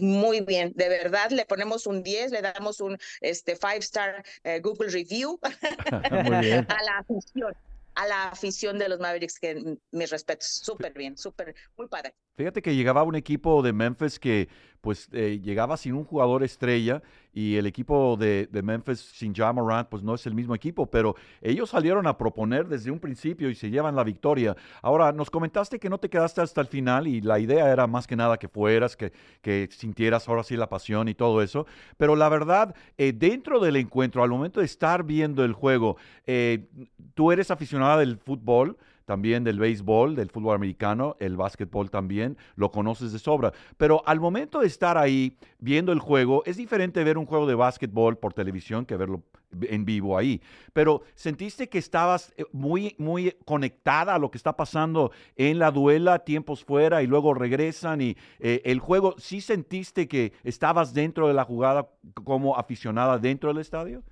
muy 0.00 0.40
bien, 0.40 0.72
de 0.76 0.88
verdad 0.88 1.30
le 1.30 1.44
ponemos 1.44 1.86
un 1.86 2.02
10, 2.02 2.30
le 2.30 2.42
damos 2.42 2.80
un 2.80 2.96
este 3.20 3.56
five 3.56 3.78
star 3.78 4.24
eh, 4.44 4.60
Google 4.60 4.90
review 4.90 5.38
a 5.90 6.82
la 6.84 6.98
afición 6.98 7.54
a 7.94 8.06
la 8.06 8.28
afición 8.28 8.78
de 8.78 8.88
los 8.88 9.00
Mavericks, 9.00 9.38
que 9.38 9.76
mis 9.90 10.10
respetos, 10.10 10.46
súper 10.48 10.92
bien, 10.94 11.18
súper, 11.18 11.54
muy 11.76 11.88
padre. 11.88 12.14
Fíjate 12.36 12.62
que 12.62 12.74
llegaba 12.74 13.02
un 13.02 13.16
equipo 13.16 13.62
de 13.62 13.72
Memphis 13.72 14.18
que 14.18 14.48
pues 14.80 15.08
eh, 15.12 15.40
llegaba 15.42 15.76
sin 15.76 15.94
un 15.94 16.04
jugador 16.04 16.42
estrella 16.42 17.02
y 17.32 17.56
el 17.56 17.66
equipo 17.66 18.16
de, 18.16 18.48
Memphis 18.62 19.00
sin 19.00 19.34
Ja 19.34 19.52
Morant 19.52 19.88
pues 19.88 20.02
no 20.02 20.14
es 20.14 20.26
el 20.26 20.34
mismo 20.34 20.54
equipo, 20.54 20.86
pero 20.86 21.14
ellos 21.40 21.70
salieron 21.70 22.06
a 22.06 22.16
proponer 22.16 22.66
desde 22.66 22.90
un 22.90 22.98
principio 22.98 23.50
y 23.50 23.54
se 23.54 23.70
llevan 23.70 23.94
la 23.94 24.04
victoria. 24.04 24.56
Ahora, 24.82 25.12
nos 25.12 25.30
comentaste 25.30 25.78
que 25.78 25.88
no 25.88 25.98
te 25.98 26.08
quedaste 26.08 26.40
hasta 26.40 26.60
el 26.60 26.66
final 26.66 27.06
y 27.06 27.20
la 27.20 27.38
idea 27.38 27.70
era 27.70 27.86
más 27.86 28.06
que 28.06 28.16
nada 28.16 28.38
que 28.38 28.48
fueras, 28.48 28.96
que, 28.96 29.12
que 29.42 29.68
sintieras 29.70 30.28
ahora 30.28 30.42
sí 30.42 30.56
la 30.56 30.68
pasión 30.68 31.08
y 31.08 31.14
todo 31.14 31.42
eso, 31.42 31.66
pero 31.96 32.16
la 32.16 32.28
verdad, 32.28 32.74
eh, 32.98 33.12
dentro 33.12 33.60
del 33.60 33.76
encuentro, 33.76 34.22
al 34.22 34.30
momento 34.30 34.60
de 34.60 34.66
estar 34.66 35.04
viendo 35.04 35.44
el 35.44 35.52
juego, 35.52 35.96
eh, 36.26 36.68
tú 37.14 37.32
eres 37.32 37.50
aficionada 37.50 37.98
del 37.98 38.18
fútbol, 38.18 38.76
también 39.10 39.42
del 39.42 39.58
béisbol, 39.58 40.14
del 40.14 40.30
fútbol 40.30 40.54
americano, 40.54 41.16
el 41.18 41.36
básquetbol 41.36 41.90
también, 41.90 42.38
lo 42.54 42.70
conoces 42.70 43.10
de 43.10 43.18
sobra. 43.18 43.52
Pero 43.76 44.04
al 44.06 44.20
momento 44.20 44.60
de 44.60 44.68
estar 44.68 44.96
ahí 44.96 45.36
viendo 45.58 45.90
el 45.90 45.98
juego, 45.98 46.44
es 46.46 46.56
diferente 46.56 47.02
ver 47.02 47.18
un 47.18 47.26
juego 47.26 47.44
de 47.44 47.56
básquetbol 47.56 48.18
por 48.18 48.34
televisión 48.34 48.86
que 48.86 48.96
verlo 48.96 49.24
en 49.62 49.84
vivo 49.84 50.16
ahí. 50.16 50.40
Pero 50.72 51.02
sentiste 51.16 51.68
que 51.68 51.78
estabas 51.78 52.32
eh, 52.36 52.44
muy, 52.52 52.94
muy 52.98 53.34
conectada 53.44 54.14
a 54.14 54.18
lo 54.20 54.30
que 54.30 54.38
está 54.38 54.56
pasando 54.56 55.10
en 55.34 55.58
la 55.58 55.72
duela, 55.72 56.20
tiempos 56.20 56.62
fuera 56.62 57.02
y 57.02 57.08
luego 57.08 57.34
regresan 57.34 58.00
y 58.00 58.16
eh, 58.38 58.62
el 58.64 58.78
juego, 58.78 59.16
¿sí 59.18 59.40
sentiste 59.40 60.06
que 60.06 60.34
estabas 60.44 60.94
dentro 60.94 61.26
de 61.26 61.34
la 61.34 61.42
jugada 61.42 61.88
como 62.22 62.56
aficionada 62.56 63.18
dentro 63.18 63.48
del 63.48 63.58
estadio? 63.58 64.04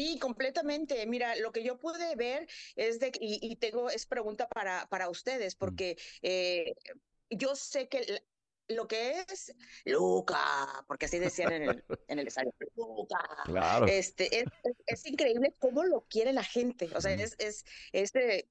Sí, 0.00 0.18
completamente. 0.18 1.06
Mira, 1.06 1.36
lo 1.36 1.52
que 1.52 1.62
yo 1.62 1.78
pude 1.78 2.16
ver 2.16 2.48
es 2.74 3.00
de, 3.00 3.12
y, 3.20 3.54
tengo, 3.56 3.90
es 3.90 4.06
pregunta 4.06 4.48
para, 4.48 4.86
para 4.86 5.10
ustedes, 5.10 5.56
mm. 5.56 5.58
porque 5.58 5.98
eh, 6.22 6.72
yo 7.28 7.54
sé 7.54 7.86
que 7.88 8.22
lo 8.68 8.88
que 8.88 9.20
es 9.20 9.54
Luca, 9.84 10.84
porque 10.88 11.04
así 11.04 11.18
decían 11.18 11.52
en 11.52 11.62
el, 11.64 11.84
en 12.08 12.18
el 12.18 12.28
estadio, 12.28 12.50
Luca. 12.76 13.18
Claro. 13.44 13.86
Este, 13.88 14.40
es, 14.40 14.46
es, 14.86 15.06
increíble 15.06 15.54
cómo 15.58 15.84
lo 15.84 16.06
quiere 16.08 16.32
la 16.32 16.44
gente. 16.44 16.88
O 16.94 17.00
sea, 17.02 17.12
es, 17.12 17.34
es, 17.38 17.66
es 17.92 18.12
de, 18.12 18.48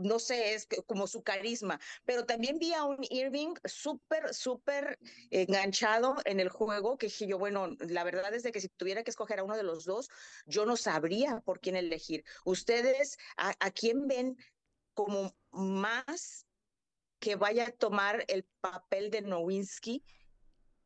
no 0.00 0.18
sé, 0.18 0.54
es 0.54 0.66
como 0.86 1.06
su 1.06 1.22
carisma, 1.22 1.80
pero 2.04 2.26
también 2.26 2.58
vi 2.58 2.72
a 2.72 2.84
un 2.84 2.98
Irving 3.10 3.54
súper, 3.64 4.34
súper 4.34 4.98
enganchado 5.30 6.16
en 6.24 6.40
el 6.40 6.48
juego, 6.48 6.98
que 6.98 7.06
dije 7.06 7.26
yo, 7.26 7.38
bueno, 7.38 7.68
la 7.80 8.04
verdad 8.04 8.34
es 8.34 8.42
de 8.42 8.52
que 8.52 8.60
si 8.60 8.68
tuviera 8.68 9.02
que 9.02 9.10
escoger 9.10 9.38
a 9.38 9.44
uno 9.44 9.56
de 9.56 9.62
los 9.62 9.84
dos, 9.84 10.08
yo 10.46 10.66
no 10.66 10.76
sabría 10.76 11.40
por 11.40 11.60
quién 11.60 11.76
elegir. 11.76 12.24
¿Ustedes 12.44 13.16
a, 13.36 13.54
a 13.60 13.70
quién 13.70 14.06
ven 14.06 14.36
como 14.94 15.36
más 15.50 16.46
que 17.18 17.36
vaya 17.36 17.66
a 17.66 17.72
tomar 17.72 18.24
el 18.28 18.44
papel 18.60 19.10
de 19.10 19.22
Nowinski, 19.22 20.04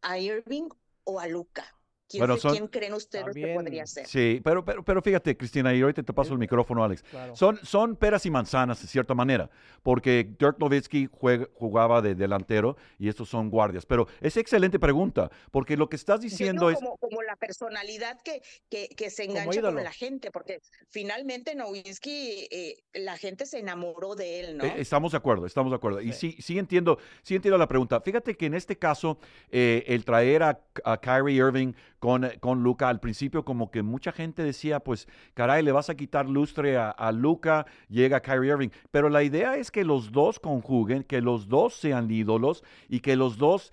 a 0.02 0.18
Irving 0.18 0.68
o 1.04 1.21
a 1.21 1.28
Luca? 1.28 1.84
¿Quién, 2.18 2.68
creen 2.68 2.94
ustedes 2.94 3.35
que 3.35 3.54
podría 3.54 3.87
ser? 3.87 4.06
Sí, 4.06 4.40
pero, 4.42 4.64
pero, 4.64 4.85
pero 4.85 5.02
fíjate, 5.02 5.37
Cristina, 5.37 5.75
y 5.75 5.80
ahorita 5.80 6.02
te 6.02 6.12
paso 6.12 6.33
el 6.33 6.38
micrófono, 6.38 6.85
Alex. 6.85 7.04
Son, 7.35 7.59
son 7.62 7.97
peras 7.97 8.26
y 8.26 8.30
manzanas, 8.30 8.80
de 8.80 8.88
cierta 8.88 9.14
manera, 9.14 9.50
porque 9.83 10.28
Dirk 10.38 10.59
Nowitzki 10.59 11.09
jugaba 11.54 12.02
de 12.02 12.14
delantero 12.14 12.76
y 12.99 13.09
estos 13.09 13.28
son 13.28 13.50
guardias. 13.50 13.87
Pero 13.87 14.06
es 14.21 14.37
excelente 14.37 14.78
pregunta, 14.78 15.30
porque 15.50 15.76
lo 15.76 15.88
que 15.88 15.97
estás 15.97 16.21
diciendo 16.21 16.71
es... 16.71 16.78
Como, 16.78 17.23
la 17.23 17.37
personalidad 17.37 18.21
que, 18.23 18.42
que, 18.68 18.88
que 18.88 19.11
se 19.11 19.25
engancha 19.25 19.62
con 19.62 19.76
la 19.76 19.92
gente, 19.92 20.30
porque 20.30 20.61
finalmente 20.88 21.54
Nowitzki, 21.54 22.49
eh, 22.50 22.85
la 22.94 23.16
gente 23.16 23.47
se 23.47 23.59
enamoró 23.59 24.14
de 24.14 24.40
él, 24.40 24.59
¿no? 24.59 24.64
Eh, 24.64 24.75
estamos 24.78 25.12
de 25.12 25.18
acuerdo, 25.18 25.47
estamos 25.47 25.71
de 25.71 25.76
acuerdo. 25.76 26.00
Y 26.00 26.12
sí, 26.12 26.37
sí 26.40 26.59
entiendo, 26.59 26.99
sí 27.23 27.35
entiendo 27.35 27.59
la 27.59 27.68
pregunta. 27.68 28.00
Fíjate 28.00 28.37
que 28.37 28.47
en 28.47 28.54
este 28.54 28.76
caso, 28.76 29.18
eh, 29.50 29.85
el 29.87 30.04
traer 30.04 30.42
a, 30.42 30.61
a 30.85 31.00
Kyrie 31.00 31.37
Irving 31.37 31.73
con, 32.04 32.30
con 32.38 32.62
Luca. 32.62 32.90
Al 32.90 33.00
principio 33.00 33.46
como 33.46 33.70
que 33.70 33.82
mucha 33.82 34.12
gente 34.12 34.42
decía, 34.42 34.78
pues 34.78 35.08
caray, 35.32 35.62
le 35.62 35.73
vas 35.73 35.88
a 35.88 35.94
quitar 35.94 36.28
lustre 36.28 36.76
a, 36.76 36.90
a 36.90 37.12
Luca, 37.12 37.64
llega 37.88 38.20
Kyrie 38.20 38.50
Irving. 38.50 38.68
Pero 38.90 39.08
la 39.08 39.23
idea 39.23 39.56
es 39.56 39.70
que 39.70 39.84
los 39.84 40.12
dos 40.12 40.38
conjuguen, 40.38 41.02
que 41.02 41.23
los 41.23 41.49
dos 41.49 41.73
sean 41.73 42.11
ídolos 42.11 42.62
y 42.90 43.00
que 43.00 43.16
los 43.16 43.38
dos 43.38 43.73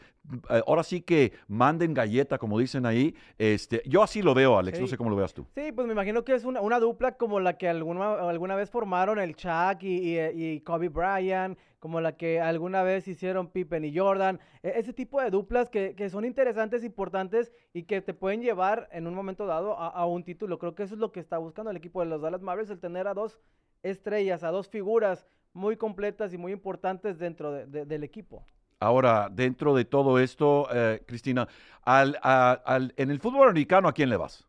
eh, 0.50 0.62
ahora 0.68 0.84
sí 0.84 1.02
que 1.02 1.34
manden 1.48 1.94
galleta, 1.94 2.38
como 2.38 2.60
dicen 2.60 2.86
ahí. 2.86 3.16
Este, 3.38 3.82
yo 3.86 4.04
así 4.04 4.22
lo 4.22 4.34
veo, 4.34 4.58
Alex. 4.58 4.80
No 4.80 4.88
sé 4.88 4.98
cómo 4.98 5.10
lo 5.10 5.16
veas 5.16 5.34
tú. 5.34 5.46
Sí, 5.56 5.72
pues 5.72 5.88
me 5.88 5.94
imagino 5.94 6.24
que 6.24 6.34
es 6.34 6.46
una, 6.46 6.62
una 6.62 6.80
dupla 6.80 7.14
como 7.14 7.40
la 7.40 7.58
que 7.58 7.68
alguna, 7.68 8.14
alguna 8.14 8.56
vez 8.56 8.70
formaron 8.70 9.20
el 9.20 9.36
Chuck 9.36 9.82
y, 9.82 10.20
y, 10.20 10.62
Kobe 10.62 10.90
Bryant, 10.90 11.58
como 11.82 12.00
la 12.00 12.16
que 12.16 12.40
alguna 12.40 12.84
vez 12.84 13.08
hicieron 13.08 13.48
Pippen 13.48 13.84
y 13.84 13.98
Jordan. 13.98 14.40
E, 14.62 14.74
ese 14.76 14.94
tipo 14.94 15.20
de 15.20 15.32
duplas 15.32 15.68
que, 15.68 15.96
que, 15.96 16.12
son 16.12 16.26
interesantes, 16.26 16.84
importantes 16.84 17.52
y 17.74 17.84
que 17.84 18.02
te 18.02 18.14
pueden 18.14 18.44
llevar 18.44 18.88
en 18.92 19.08
un 19.08 19.16
momento 19.16 19.48
dado 19.48 19.76
a, 19.78 20.06
un 20.06 20.24
título. 20.24 20.60
Creo 20.60 20.76
que 20.76 20.84
eso 20.84 20.94
es 20.94 21.00
lo 21.00 21.12
que 21.12 21.20
está 21.20 21.40
buscando 21.40 21.72
el 21.72 21.78
equipo 21.78 22.00
de 22.02 22.06
los 22.06 22.22
Dallas 22.22 22.44
Mavericks, 22.44 22.70
el 22.70 22.80
tener 22.80 23.08
a 23.08 23.16
dos 23.16 23.40
estrellas, 23.82 24.44
a 24.44 24.52
dos 24.52 24.70
figuras 24.70 25.26
muy 25.54 25.76
completas 25.76 26.36
y 26.36 26.38
muy 26.38 26.52
importantes 26.52 27.18
dentro 27.18 27.52
del 27.52 28.04
equipo. 28.04 28.46
Ahora, 28.80 29.30
dentro 29.32 29.74
de 29.74 29.84
todo 29.84 30.20
esto, 30.20 30.68
eh, 30.72 31.04
Cristina, 31.08 31.48
al, 31.82 32.20
al, 32.22 32.94
en 32.96 33.10
el 33.10 33.20
fútbol 33.20 33.50
americano, 33.50 33.88
¿a 33.88 33.94
quién 33.94 34.10
le 34.10 34.18
vas? 34.18 34.48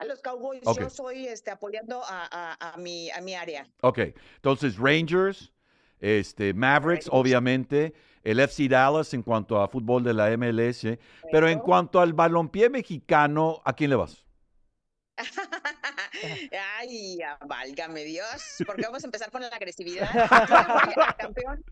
A 0.00 0.06
los 0.06 0.22
Cowboys, 0.22 0.62
yo 0.78 0.88
soy 0.88 1.26
este, 1.26 1.50
apoyando 1.50 2.00
a, 2.02 2.56
a, 2.58 2.76
mi, 2.78 3.10
a 3.10 3.20
mi 3.20 3.34
área. 3.34 3.68
Ok, 3.82 3.98
entonces 4.36 4.78
Rangers, 4.78 5.52
este, 6.00 6.54
Mavericks, 6.54 7.06
obviamente, 7.12 7.92
el 8.24 8.40
FC 8.40 8.66
Dallas 8.66 9.12
en 9.12 9.22
cuanto 9.22 9.60
a 9.60 9.68
fútbol 9.68 10.02
de 10.02 10.14
la 10.14 10.34
MLS, 10.38 10.86
pero 11.30 11.48
en 11.50 11.58
cuanto 11.58 12.00
al 12.00 12.14
balompié 12.14 12.70
mexicano, 12.70 13.60
¿a 13.62 13.74
quién 13.74 13.90
le 13.90 13.96
vas? 13.96 14.24
Ay, 16.78 17.18
válgame 17.46 18.04
Dios, 18.04 18.62
porque 18.66 18.82
vamos 18.82 19.04
a 19.04 19.06
empezar 19.06 19.30
con 19.30 19.42
la 19.42 19.48
agresividad. 19.48 20.08
campeón 21.18 21.62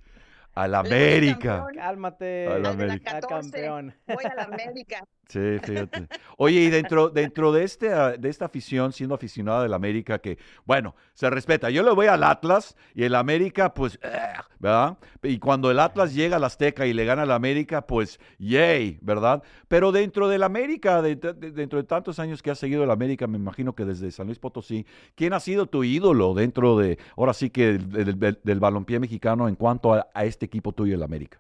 Al 0.54 0.74
América. 0.74 1.66
Cálmate. 1.74 2.46
Al 2.46 2.52
Al 2.52 2.56
de 2.56 2.62
la 2.62 2.68
América. 2.70 3.12
14. 3.20 3.50
campeón. 3.50 3.94
Voy 4.06 4.24
a 4.24 4.34
la 4.34 4.42
América. 4.52 5.02
Sí, 5.28 5.58
fíjate. 5.62 6.08
Oye, 6.38 6.60
y 6.60 6.70
dentro, 6.70 7.10
dentro 7.10 7.52
de, 7.52 7.62
este, 7.62 7.92
ah, 7.92 8.12
de 8.16 8.30
esta 8.30 8.46
afición, 8.46 8.94
siendo 8.94 9.14
aficionada 9.14 9.62
del 9.62 9.74
América, 9.74 10.18
que, 10.20 10.38
bueno, 10.64 10.94
se 11.12 11.28
respeta. 11.28 11.68
Yo 11.68 11.82
le 11.82 11.90
voy 11.90 12.06
al 12.06 12.24
Atlas 12.24 12.76
y 12.94 13.04
el 13.04 13.14
América, 13.14 13.74
pues, 13.74 14.00
¿verdad? 14.58 14.96
Y 15.22 15.38
cuando 15.38 15.70
el 15.70 15.80
Atlas 15.80 16.14
llega 16.14 16.36
al 16.36 16.44
Azteca 16.44 16.86
y 16.86 16.94
le 16.94 17.04
gana 17.04 17.22
al 17.24 17.32
América, 17.32 17.86
pues, 17.86 18.18
yay, 18.38 18.98
¿verdad? 19.02 19.42
Pero 19.68 19.92
dentro 19.92 20.28
del 20.28 20.44
América, 20.44 21.02
de- 21.02 21.16
de- 21.16 21.34
dentro 21.52 21.78
de 21.78 21.84
tantos 21.84 22.18
años 22.18 22.42
que 22.42 22.50
has 22.50 22.58
seguido 22.58 22.82
el 22.82 22.90
América, 22.90 23.26
me 23.26 23.36
imagino 23.36 23.74
que 23.74 23.84
desde 23.84 24.10
San 24.10 24.28
Luis 24.28 24.38
Potosí, 24.38 24.86
¿quién 25.14 25.34
ha 25.34 25.40
sido 25.40 25.66
tu 25.66 25.84
ídolo 25.84 26.32
dentro 26.32 26.78
de, 26.78 26.98
ahora 27.18 27.34
sí 27.34 27.50
que, 27.50 27.74
del, 27.76 28.18
del- 28.18 28.40
del 28.42 28.60
balompié 28.60 28.98
mexicano 28.98 29.46
en 29.46 29.56
cuanto 29.56 29.92
a, 29.92 30.06
a 30.14 30.24
este 30.24 30.46
equipo 30.46 30.72
tuyo, 30.72 30.94
el 30.94 31.02
América? 31.02 31.38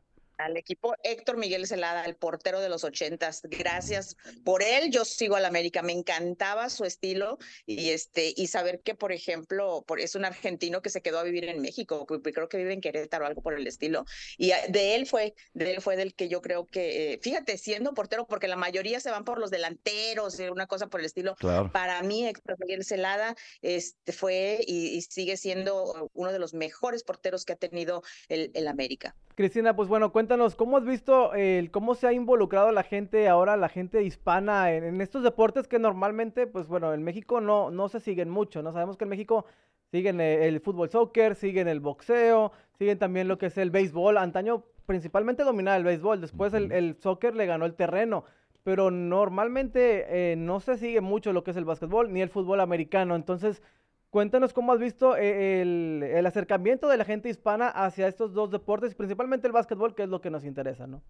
Al 0.48 0.56
equipo 0.56 0.94
Héctor 1.02 1.36
Miguel 1.36 1.66
Celada, 1.66 2.04
el 2.04 2.16
portero 2.16 2.60
de 2.60 2.68
los 2.68 2.82
ochentas. 2.84 3.42
Gracias 3.44 4.16
por 4.44 4.62
él. 4.62 4.90
Yo 4.90 5.04
sigo 5.04 5.36
al 5.36 5.44
América. 5.44 5.82
Me 5.82 5.92
encantaba 5.92 6.68
su 6.70 6.84
estilo 6.84 7.38
y 7.66 7.90
este 7.90 8.32
y 8.36 8.46
saber 8.48 8.80
que, 8.80 8.94
por 8.94 9.12
ejemplo, 9.12 9.84
por, 9.86 10.00
es 10.00 10.14
un 10.14 10.24
argentino 10.24 10.82
que 10.82 10.90
se 10.90 11.02
quedó 11.02 11.18
a 11.18 11.22
vivir 11.22 11.44
en 11.44 11.60
México. 11.60 12.06
Creo 12.06 12.48
que 12.48 12.56
vive 12.56 12.72
en 12.72 12.80
Querétaro 12.80 13.24
o 13.24 13.28
algo 13.28 13.42
por 13.42 13.54
el 13.54 13.66
estilo. 13.66 14.04
Y 14.36 14.52
a- 14.52 14.66
de 14.68 14.94
él 14.94 15.06
fue, 15.06 15.34
de 15.52 15.74
él 15.74 15.80
fue 15.82 15.96
del 15.96 16.14
que 16.14 16.28
yo 16.28 16.40
creo 16.40 16.66
que, 16.66 17.12
eh, 17.14 17.18
fíjate, 17.22 17.58
siendo 17.58 17.94
portero, 17.94 18.26
porque 18.26 18.48
la 18.48 18.56
mayoría 18.56 19.00
se 19.00 19.10
van 19.10 19.24
por 19.24 19.38
los 19.38 19.50
delanteros, 19.50 20.40
eh, 20.40 20.50
una 20.50 20.66
cosa 20.66 20.86
por 20.86 21.00
el 21.00 21.06
estilo. 21.06 21.34
Claro. 21.36 21.70
Para 21.72 22.02
mí, 22.02 22.26
Héctor 22.26 22.56
Miguel 22.58 22.84
Celada 22.84 23.36
este, 23.62 24.12
fue 24.12 24.60
y, 24.66 24.96
y 24.96 25.02
sigue 25.02 25.36
siendo 25.36 26.10
uno 26.14 26.32
de 26.32 26.38
los 26.38 26.54
mejores 26.54 27.04
porteros 27.04 27.44
que 27.44 27.52
ha 27.52 27.56
tenido 27.56 28.02
el, 28.28 28.50
el 28.54 28.66
América. 28.68 29.14
Cristina, 29.34 29.76
pues 29.76 29.88
bueno, 29.88 30.10
cuéntanos, 30.10 30.37
¿cómo 30.56 30.76
has 30.76 30.84
visto 30.84 31.34
el, 31.34 31.70
cómo 31.70 31.94
se 31.94 32.06
ha 32.06 32.12
involucrado 32.12 32.72
la 32.72 32.82
gente 32.82 33.28
ahora, 33.28 33.56
la 33.56 33.68
gente 33.68 34.02
hispana 34.02 34.72
en, 34.72 34.84
en 34.84 35.00
estos 35.00 35.22
deportes 35.22 35.68
que 35.68 35.78
normalmente, 35.78 36.46
pues 36.46 36.66
bueno, 36.68 36.92
en 36.94 37.02
México 37.02 37.40
no, 37.40 37.70
no 37.70 37.88
se 37.88 38.00
siguen 38.00 38.30
mucho, 38.30 38.62
¿no? 38.62 38.72
Sabemos 38.72 38.96
que 38.96 39.04
en 39.04 39.10
México 39.10 39.44
siguen 39.90 40.20
eh, 40.20 40.46
el 40.48 40.60
fútbol 40.60 40.90
soccer, 40.90 41.34
siguen 41.34 41.68
el 41.68 41.80
boxeo, 41.80 42.52
siguen 42.78 42.98
también 42.98 43.28
lo 43.28 43.38
que 43.38 43.46
es 43.46 43.58
el 43.58 43.70
béisbol. 43.70 44.18
Antaño 44.18 44.64
principalmente 44.86 45.44
dominaba 45.44 45.76
el 45.76 45.84
béisbol, 45.84 46.20
después 46.20 46.54
el 46.54 46.96
soccer 47.00 47.34
le 47.34 47.46
ganó 47.46 47.66
el 47.66 47.74
terreno, 47.74 48.24
pero 48.62 48.90
normalmente 48.90 50.32
eh, 50.32 50.36
no 50.36 50.60
se 50.60 50.76
sigue 50.76 51.00
mucho 51.00 51.32
lo 51.32 51.44
que 51.44 51.50
es 51.50 51.56
el 51.56 51.64
básquetbol 51.64 52.12
ni 52.12 52.22
el 52.22 52.28
fútbol 52.28 52.60
americano. 52.60 53.14
Entonces, 53.14 53.62
Cuéntanos 54.10 54.54
cómo 54.54 54.72
has 54.72 54.78
visto 54.78 55.16
eh, 55.16 55.60
el, 55.60 56.26
acercamiento 56.26 56.88
de 56.88 56.96
la 56.96 57.04
gente 57.04 57.28
hispana 57.28 57.68
hacia 57.68 58.08
estos 58.08 58.32
dos 58.32 58.50
deportes, 58.50 58.94
principalmente 58.94 59.46
el 59.46 59.52
básquetbol, 59.52 59.94
que 59.94 60.04
es 60.04 60.08
lo 60.08 60.20
que 60.20 60.30
nos 60.30 60.44
interesa, 60.44 60.86
¿no? 60.86 61.02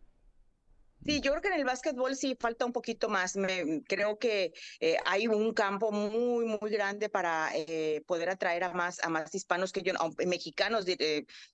Sí, 1.04 1.20
yo 1.20 1.30
creo 1.30 1.40
que 1.40 1.48
en 1.48 1.54
el 1.54 1.64
básquetbol 1.64 2.16
sí 2.16 2.36
falta 2.38 2.66
un 2.66 2.72
poquito 2.72 3.08
más. 3.08 3.38
Creo 3.86 4.18
que 4.18 4.52
eh, 4.80 4.96
hay 5.06 5.28
un 5.28 5.54
campo 5.54 5.92
muy, 5.92 6.44
muy 6.44 6.70
grande 6.70 7.08
para 7.08 7.50
eh, 7.54 8.02
poder 8.04 8.30
atraer 8.30 8.64
a 8.64 8.72
más, 8.72 9.02
a 9.04 9.08
más 9.08 9.32
hispanos 9.32 9.72
que 9.72 9.82
yo, 9.82 9.92
mexicanos 10.26 10.86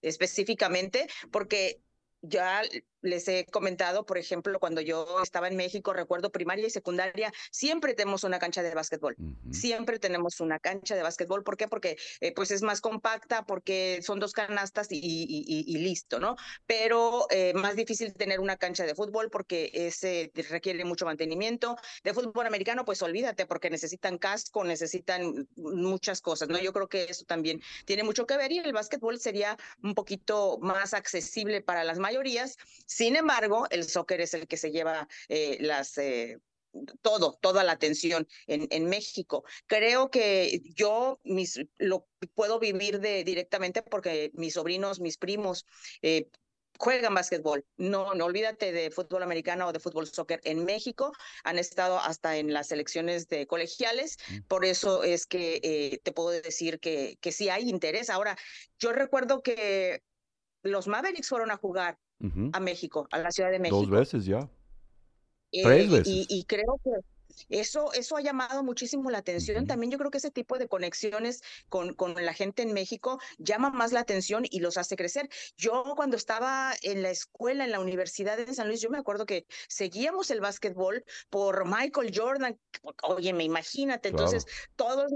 específicamente, 0.01 1.09
porque 1.31 1.83
ya 2.23 2.63
les 3.05 3.29
he 3.29 3.45
comentado, 3.47 4.05
por 4.07 4.19
ejemplo, 4.19 4.59
cuando 4.59 4.81
yo 4.81 5.21
estaba 5.23 5.49
en 5.49 5.57
México, 5.57 5.93
recuerdo 5.93 6.31
primaria 6.33 6.67
y 6.67 6.71
secundaria, 6.71 7.33
siempre 7.51 7.95
tenemos 7.95 8.25
una 8.25 8.39
cancha 8.39 8.63
de 8.63 8.75
básquetbol. 8.75 9.15
Siempre 9.53 9.99
tenemos 9.99 10.41
una 10.41 10.59
cancha 10.59 10.97
de 10.97 11.03
básquetbol. 11.03 11.45
¿Por 11.45 11.57
qué? 11.57 11.69
Porque 11.69 11.97
eh, 12.21 12.33
pues 12.35 12.51
es 12.51 12.63
más 12.63 12.81
compacta, 12.81 13.45
porque 13.45 14.01
son 14.03 14.19
dos 14.21 14.33
canastas 14.33 14.91
y, 14.91 14.97
y- 14.99 15.45
y- 15.47 15.65
y 15.67 15.79
listo, 15.79 16.19
¿no? 16.19 16.37
Pero 16.67 17.27
eh, 17.31 17.53
más 17.55 17.77
difícil 17.77 18.15
tener 18.15 18.41
una 18.41 18.57
cancha 18.57 18.85
de 18.87 18.95
fútbol 18.95 19.31
porque 19.31 19.71
ese 19.75 20.33
requiere 20.51 20.85
mucho 20.85 21.05
mantenimiento. 21.05 21.77
De 22.03 22.15
fútbol 22.15 22.47
americano, 22.47 22.85
pues 22.85 23.03
olvídate, 23.03 23.47
porque 23.47 23.71
necesitan 23.71 24.19
casco, 24.19 24.65
necesitan 24.65 25.47
muchas 25.57 26.21
cosas, 26.21 26.49
¿no? 26.49 26.59
Yo 26.59 26.73
creo 26.73 26.89
que 26.89 27.05
eso 27.05 27.25
también 27.27 27.61
tiene 27.85 28.03
mucho 28.03 28.27
que 28.27 28.37
ver 28.37 28.51
y 28.53 28.59
el 28.59 28.73
básquetbol 28.73 29.21
sería 29.21 29.57
un 29.83 29.95
poquito 29.95 30.59
más 30.61 30.95
accesible 30.95 31.61
para 31.61 31.85
las 31.85 31.99
mayorías. 31.99 32.57
Sin 33.01 33.17
embargo, 33.17 33.67
el 33.71 33.83
soccer 33.85 34.21
es 34.21 34.35
el 34.35 34.47
que 34.47 34.57
se 34.57 34.71
lleva 34.71 35.09
eh, 35.29 35.57
las... 35.61 35.99
eh, 35.99 36.39
todo, 37.03 37.39
toda 37.41 37.63
la 37.63 37.73
atención 37.73 38.27
en, 38.49 38.67
en 38.71 38.89
México. 38.89 39.45
Creo 39.67 40.11
que 40.11 40.61
yo 40.75 41.21
mis, 41.23 41.61
lo 41.79 42.09
puedo 42.35 42.59
vivir 42.59 42.99
de, 42.99 43.23
directamente 43.23 43.81
porque 43.83 44.33
mis 44.35 44.55
sobrinos, 44.55 44.99
mis 44.99 45.17
primos, 45.17 45.67
eh, 46.03 46.27
juegan 46.77 47.15
básquetbol. 47.15 47.65
No, 47.77 48.15
no 48.15 48.25
olvídate 48.25 48.73
de 48.73 48.91
fútbol 48.91 49.23
americano 49.23 49.69
o 49.69 49.73
de 49.73 49.79
fútbol 49.79 50.09
soccer 50.09 50.41
en 50.43 50.65
México. 50.65 51.13
Han 51.45 51.61
estado 51.61 52.01
hasta 52.01 52.39
en 52.39 52.53
las 52.53 52.67
selecciones 52.67 53.29
de 53.29 53.47
colegiales. 53.47 54.19
Mm. 54.29 54.39
Por 54.49 54.65
eso 54.65 55.05
es 55.05 55.27
que 55.27 55.61
eh, 55.63 56.01
te 56.03 56.11
puedo 56.11 56.31
decir 56.31 56.81
que, 56.81 57.19
que 57.21 57.31
sí 57.31 57.51
hay 57.51 57.71
interés. 57.71 58.11
Ahora, 58.11 58.37
yo 58.81 58.93
recuerdo 58.93 59.43
que 59.43 60.03
los 60.65 60.89
Mavericks 60.89 61.29
fueron 61.29 61.53
a 61.53 61.57
jugar 61.57 61.99
Ujú. 62.25 62.51
a 62.53 62.61
México, 62.61 63.07
a 63.11 63.19
la 63.19 63.31
Ciudad 63.31 63.51
de 63.51 63.59
México. 63.59 63.81
Dos 63.81 63.91
veces 63.91 64.25
ya. 64.25 64.49
Eh, 65.53 65.63
Tres 65.63 65.91
veces. 65.91 66.07
Y, 66.09 66.27
y 66.29 66.45
creo 66.45 66.81
que 66.83 66.91
eso, 67.49 67.93
eso 67.93 68.17
ha 68.17 68.21
llamado 68.21 68.63
muchísimo 68.63 69.11
la 69.11 69.19
atención. 69.19 69.67
También 69.67 69.91
yo 69.91 69.99
creo 69.99 70.11
que 70.11 70.19
ese 70.19 70.31
tipo 70.31 70.59
de 70.59 70.69
conexiones 70.69 71.43
con, 71.69 71.95
con 71.95 72.15
la 72.15 72.35
gente 72.35 72.63
en 72.63 72.73
México 72.73 73.19
llama 73.39 73.71
más 73.71 73.93
la 73.93 74.01
atención 74.01 74.45
y 74.49 74.61
los 74.61 74.77
hace 74.77 74.97
crecer. 74.97 75.29
Yo 75.57 75.95
cuando 75.97 76.17
estaba 76.17 76.75
en 76.83 77.03
la 77.03 77.11
escuela, 77.11 77.65
en 77.65 77.73
la 77.73 77.81
universidad 77.81 78.37
de 78.37 78.53
San 78.55 78.69
Luis, 78.69 78.81
yo 78.81 78.91
me 78.91 78.99
acuerdo 78.99 79.27
que 79.27 79.47
seguíamos 79.69 80.31
el 80.31 80.41
básquetbol 80.41 81.05
por 81.31 81.67
Michael 81.67 82.13
Jordan. 82.15 82.59
Oye, 83.03 83.33
me 83.33 83.45
imagínate, 83.45 84.09
entonces 84.09 84.47
todos 84.77 85.11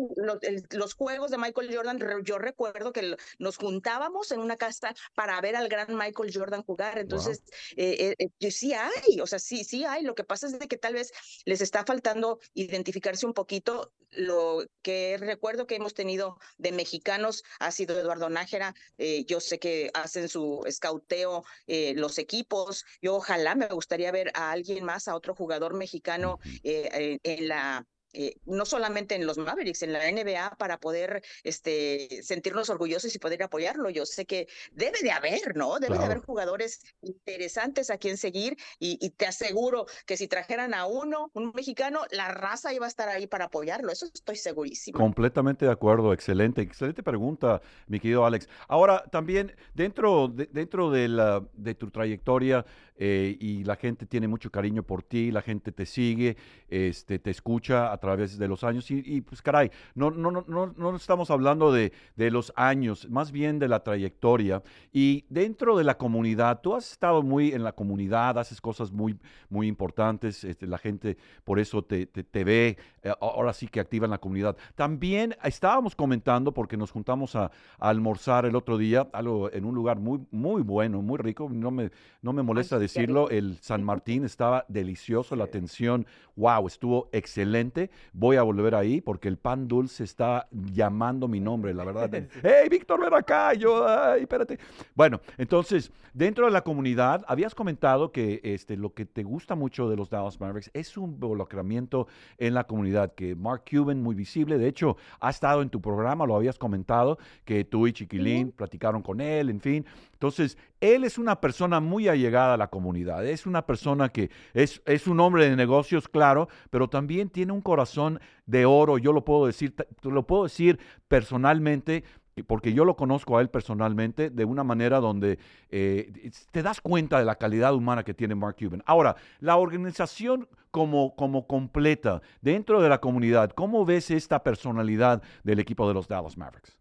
los, 0.71 0.95
juegos 0.95 1.31
de 1.31 1.39
Michael 1.39 1.75
Jordan, 1.75 1.99
yo 2.25 2.39
recuerdo 2.39 2.93
que 2.93 3.17
nos 3.39 3.57
juntábamos 3.57 4.33
en 4.33 4.41
una 4.41 4.57
casa 4.57 4.95
para 5.15 5.41
ver 5.41 5.57
al 5.57 5.69
gran 5.69 5.97
Michael 5.97 6.33
Jordan 6.33 6.63
jugar. 6.63 6.99
Entonces, 6.99 7.43
eh, 7.77 8.15
eh, 8.19 8.29
eh, 8.41 8.51
sí 8.51 8.73
hay, 8.73 9.21
o 9.21 9.27
sea, 9.27 9.39
sí, 9.39 9.65
sí 9.65 9.85
hay. 9.85 10.03
Lo 10.03 10.15
que 10.15 10.25
pasa 10.25 10.47
es 10.47 10.59
de 10.59 10.69
que 10.69 10.77
tal 10.77 10.95
vez 10.95 11.13
les 11.45 11.61
está 11.61 11.85
faltando 11.85 12.08
identificarse 12.55 13.27
un 13.27 13.35
poquito. 13.35 13.92
Lo 14.11 14.64
que 14.83 15.16
recuerdo 15.18 15.66
que 15.66 15.77
hemos 15.77 15.92
tenido 15.92 16.38
de 16.57 16.73
mexicanos 16.73 17.44
ha 17.59 17.71
sido 17.71 17.99
Eduardo 17.99 18.31
Nájera. 18.31 18.75
eh, 18.97 19.25
yo 19.27 19.40
sé 19.40 19.59
que 19.59 19.90
hacen 19.94 20.29
su 20.29 20.62
escauteo 20.66 21.44
eh, 21.66 21.94
los 21.94 22.18
equipos. 22.18 22.85
Yo 23.03 23.16
ojalá 23.16 23.55
me 23.55 23.68
gustaría 23.68 24.11
ver 24.11 24.31
a 24.35 24.51
alguien 24.51 24.85
más, 24.85 25.09
a 25.09 25.14
otro 25.14 25.35
jugador 25.35 25.75
mexicano 25.75 26.38
eh, 26.62 27.18
en 27.23 27.49
la 27.49 27.87
eh, 28.21 28.35
no 28.47 28.67
solamente 28.67 29.15
en 29.15 29.27
los 29.27 29.39
Mavericks, 29.39 29.83
en 29.85 29.93
la 29.93 30.01
NBA, 30.11 30.57
para 30.59 30.81
poder 30.81 31.23
este, 31.45 32.21
sentirnos 32.25 32.69
orgullosos 32.69 33.15
y 33.15 33.21
poder 33.21 33.45
apoyarlo. 33.45 33.91
Yo 33.91 34.05
sé 34.07 34.27
que 34.27 34.49
debe 34.73 34.99
de 35.03 35.13
haber, 35.13 35.57
¿no? 35.57 35.79
Debe 35.79 35.99
de 35.99 36.05
haber 36.05 36.19
jugadores 36.19 36.81
interesantes 37.01 37.91
a 37.91 37.99
quien 37.99 38.17
seguir 38.17 38.57
y, 38.81 38.99
y 39.01 39.11
te 39.11 39.27
aseguro 39.27 39.87
que 40.05 40.17
si 40.17 40.27
trajeran 40.27 40.75
a 40.75 40.87
uno, 40.87 41.31
un 41.33 41.53
mexicano, 41.55 42.01
la 42.11 42.27
raza 42.33 42.75
iba 42.75 42.87
a 42.87 42.89
estar 42.89 43.09
ahí 43.09 43.29
para 43.29 43.45
apoyarlo. 43.45 43.93
Eso 43.93 44.07
estoy 44.13 44.35
segurísima. 44.35 44.99
Completamente 44.99 45.67
de 45.67 45.71
acuerdo, 45.71 46.13
excelente, 46.13 46.61
excelente 46.61 47.05
pregunta, 47.05 47.63
mi 47.87 48.01
querido 48.01 48.27
Alex. 48.27 48.49
Ahora, 48.67 49.05
también 49.13 49.55
dentro 49.75 50.27
de, 50.27 50.47
dentro 50.47 50.91
de, 50.91 51.07
la, 51.07 51.47
de 51.53 51.77
tu 51.77 51.89
trayectoria 51.93 52.67
eh, 52.99 53.37
y 53.39 53.65
la 53.65 53.77
gente 53.77 54.07
tiene 54.07 54.29
mucho 54.29 54.51
cariño 54.51 54.83
por 54.83 55.03
ti, 55.03 55.31
la 55.31 55.43
gente 55.43 55.73
te 55.73 55.87
sigue, 55.87 56.37
este, 56.69 57.19
te 57.19 57.31
escucha 57.31 57.93
a 57.93 57.99
través 57.99 58.39
de 58.39 58.49
los 58.49 58.65
años 58.65 58.91
y, 58.91 59.03
y, 59.05 59.21
pues 59.21 59.43
caray, 59.43 59.71
no, 59.95 60.11
no, 60.11 60.31
no, 60.31 60.45
no, 60.47 60.75
no 60.77 60.97
estamos 60.97 61.31
hablando 61.31 61.73
de, 61.73 61.93
de 62.17 62.31
los 62.31 62.53
años, 62.57 63.09
más 63.11 63.31
bien 63.31 63.59
de 63.59 63.69
la 63.69 63.83
trayectoria 63.85 64.63
y 64.93 65.25
dentro 65.29 65.77
de 65.77 65.85
la 65.85 65.97
comunidad, 65.97 66.61
tú 66.61 66.75
has 66.75 66.91
estado 66.93 67.23
muy 67.23 67.53
en 67.53 67.63
la 67.63 67.73
comunidad, 67.73 68.39
haces 68.39 68.61
cosas 68.61 68.91
muy, 68.91 69.19
muy 69.49 69.69
importantes, 69.69 70.43
este, 70.45 70.67
la 70.67 70.79
gente 70.79 71.17
por 71.45 71.59
eso 71.59 71.83
te, 71.83 72.07
te, 72.07 72.45
ve, 72.45 72.79
eh, 73.03 73.13
ahora 73.21 73.53
sí 73.53 73.69
que 73.69 73.81
activa 73.81 74.07
en 74.07 74.11
la 74.11 74.19
comunidad. 74.19 74.57
También 74.75 75.37
estábamos 75.45 75.95
comentando, 75.95 76.53
porque 76.53 76.77
nos 76.77 76.91
juntamos 76.91 77.37
a, 77.37 77.51
almorzar 77.79 78.45
el 78.45 78.57
otro 78.57 78.77
día, 78.77 79.09
algo 79.13 79.53
en 79.53 79.65
un 79.65 79.75
lugar 79.75 79.99
muy, 79.99 80.27
muy 80.31 80.63
bueno, 80.63 81.01
muy 81.01 81.19
rico, 81.19 81.49
no 81.51 81.71
me, 81.71 81.91
no 82.23 82.33
me 82.33 82.43
molesta 82.43 82.79
Panchito. 82.79 82.88
Decirlo, 82.94 83.31
el 83.31 83.59
San 83.61 83.85
Martín 83.85 84.24
estaba 84.24 84.64
delicioso, 84.68 85.37
la 85.37 85.44
atención, 85.44 86.07
wow, 86.37 86.66
estuvo 86.66 87.09
excelente. 87.12 87.90
Voy 88.12 88.37
a 88.37 88.42
volver 88.42 88.74
ahí 88.74 89.01
porque 89.01 89.29
el 89.29 89.37
pan 89.37 89.68
dulce 89.68 90.05
está 90.05 90.48
llamando 90.51 91.29
mi 91.29 91.40
nombre, 91.40 91.74
la 91.74 91.85
verdad. 91.85 92.11
¡Hey, 92.42 92.68
Víctor, 92.70 93.01
ven 93.01 93.14
acá! 93.14 93.55
Yo, 93.55 93.87
ay, 93.87 94.22
espérate. 94.22 94.59
Bueno, 94.94 95.20
entonces, 95.37 95.92
dentro 96.14 96.46
de 96.46 96.53
la 96.53 96.62
comunidad, 96.62 97.24
habías 97.29 97.55
comentado 97.55 98.12
que 98.12 98.40
este, 98.42 98.77
lo 98.77 98.94
que 98.94 99.05
te 99.05 99.22
gusta 99.22 99.55
mucho 99.55 99.88
de 99.88 99.96
los 99.96 100.11
Dallas 100.11 100.40
Mavericks 100.40 100.70
es 100.74 100.96
un 100.96 101.11
involucramiento 101.11 102.07
en 102.38 102.55
la 102.55 102.64
comunidad, 102.64 103.14
que 103.14 103.35
Mark 103.35 103.64
Cuban, 103.68 104.03
muy 104.03 104.14
visible, 104.14 104.59
de 104.59 104.68
hecho, 104.68 104.96
ha 105.20 105.31
estado 105.31 105.62
en 105.62 105.70
tu 105.70 105.81
programa, 105.81 106.27
lo 106.27 106.37
habías 106.37 106.59
comentado, 106.59 107.18
que 107.44 107.64
tú 107.64 107.87
y 107.87 107.92
Chiquilín 107.92 108.53
platicaron 108.53 109.03
con 109.03 109.20
él, 109.20 109.51
en 109.51 109.61
fin. 109.61 109.85
Entonces, 110.12 110.59
él 110.81 111.05
es 111.05 111.18
una 111.18 111.40
persona 111.40 111.81
muy 111.81 112.09
allegada 112.09 112.55
a 112.55 112.57
la 112.57 112.68
comunidad, 112.68 112.78
es 113.25 113.47
una 113.47 113.67
persona 113.67 114.09
que 114.09 114.31
es, 114.55 114.83
es 114.87 115.07
un 115.07 115.21
hombre 115.21 115.49
de 115.49 115.57
negocios, 115.57 116.09
claro, 116.09 116.49
pero 116.71 116.88
también 116.88 117.29
tiene 117.31 117.53
un 117.53 117.61
corazón 117.61 118.21
de 118.47 118.64
oro, 118.67 118.99
yo 118.99 119.12
lo 119.12 119.25
puedo 119.25 119.47
decir, 119.47 119.75
lo 120.03 120.27
puedo 120.27 120.45
decir 120.45 120.79
personalmente, 121.09 122.05
porque 122.47 122.73
yo 122.73 122.85
lo 122.85 122.97
conozco 122.97 123.37
a 123.37 123.41
él 123.41 123.51
personalmente 123.51 124.31
de 124.31 124.45
una 124.45 124.64
manera 124.64 125.01
donde 125.01 125.38
eh, 125.71 126.31
te 126.53 126.62
das 126.62 126.81
cuenta 126.81 127.19
de 127.19 127.25
la 127.25 127.35
calidad 127.35 127.75
humana 127.75 128.05
que 128.05 128.14
tiene 128.14 128.35
Mark 128.35 128.57
Cuban. 128.59 128.83
Ahora, 128.87 129.17
la 129.41 129.57
organización 129.57 130.49
como, 130.71 131.17
como 131.17 131.47
completa 131.47 132.23
dentro 132.41 132.81
de 132.81 132.88
la 132.88 133.01
comunidad, 133.01 133.51
¿cómo 133.51 133.85
ves 133.85 134.11
esta 134.11 134.43
personalidad 134.43 135.23
del 135.43 135.59
equipo 135.59 135.88
de 135.88 135.95
los 135.95 136.07
Dallas 136.07 136.37
Mavericks? 136.37 136.79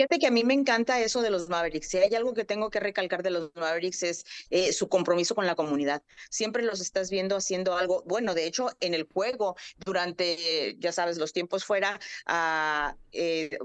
Fíjate 0.00 0.18
que 0.18 0.28
a 0.28 0.30
mí 0.30 0.44
me 0.44 0.54
encanta 0.54 0.98
eso 0.98 1.20
de 1.20 1.28
los 1.28 1.50
Mavericks. 1.50 1.88
Si 1.88 1.98
hay 1.98 2.14
algo 2.14 2.32
que 2.32 2.46
tengo 2.46 2.70
que 2.70 2.80
recalcar 2.80 3.22
de 3.22 3.28
los 3.28 3.54
Mavericks 3.54 4.02
es 4.02 4.24
eh, 4.48 4.72
su 4.72 4.88
compromiso 4.88 5.34
con 5.34 5.46
la 5.46 5.54
comunidad. 5.54 6.02
Siempre 6.30 6.62
los 6.62 6.80
estás 6.80 7.10
viendo 7.10 7.36
haciendo 7.36 7.76
algo. 7.76 8.02
Bueno, 8.06 8.32
de 8.32 8.46
hecho, 8.46 8.70
en 8.80 8.94
el 8.94 9.06
juego, 9.12 9.56
durante, 9.84 10.74
ya 10.78 10.92
sabes, 10.92 11.18
los 11.18 11.34
tiempos 11.34 11.66
fuera, 11.66 12.00
uh, 12.26 12.96
eh, 13.12 13.58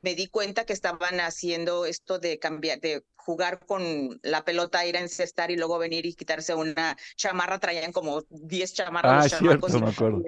me 0.00 0.14
di 0.14 0.28
cuenta 0.28 0.64
que 0.64 0.74
estaban 0.74 1.18
haciendo 1.18 1.84
esto 1.84 2.20
de 2.20 2.38
cambiar, 2.38 2.78
de 2.78 3.02
jugar 3.16 3.58
con 3.66 4.20
la 4.22 4.44
pelota, 4.44 4.86
ir 4.86 4.96
a 4.96 5.00
encestar 5.00 5.50
y 5.50 5.56
luego 5.56 5.76
venir 5.78 6.06
y 6.06 6.14
quitarse 6.14 6.54
una 6.54 6.96
chamarra. 7.16 7.58
Traían 7.58 7.90
como 7.90 8.22
10 8.28 8.74
chamarras. 8.74 9.24
Ah, 9.24 9.38
cierto, 9.38 9.68
me 9.80 9.88
acuerdo 9.88 10.22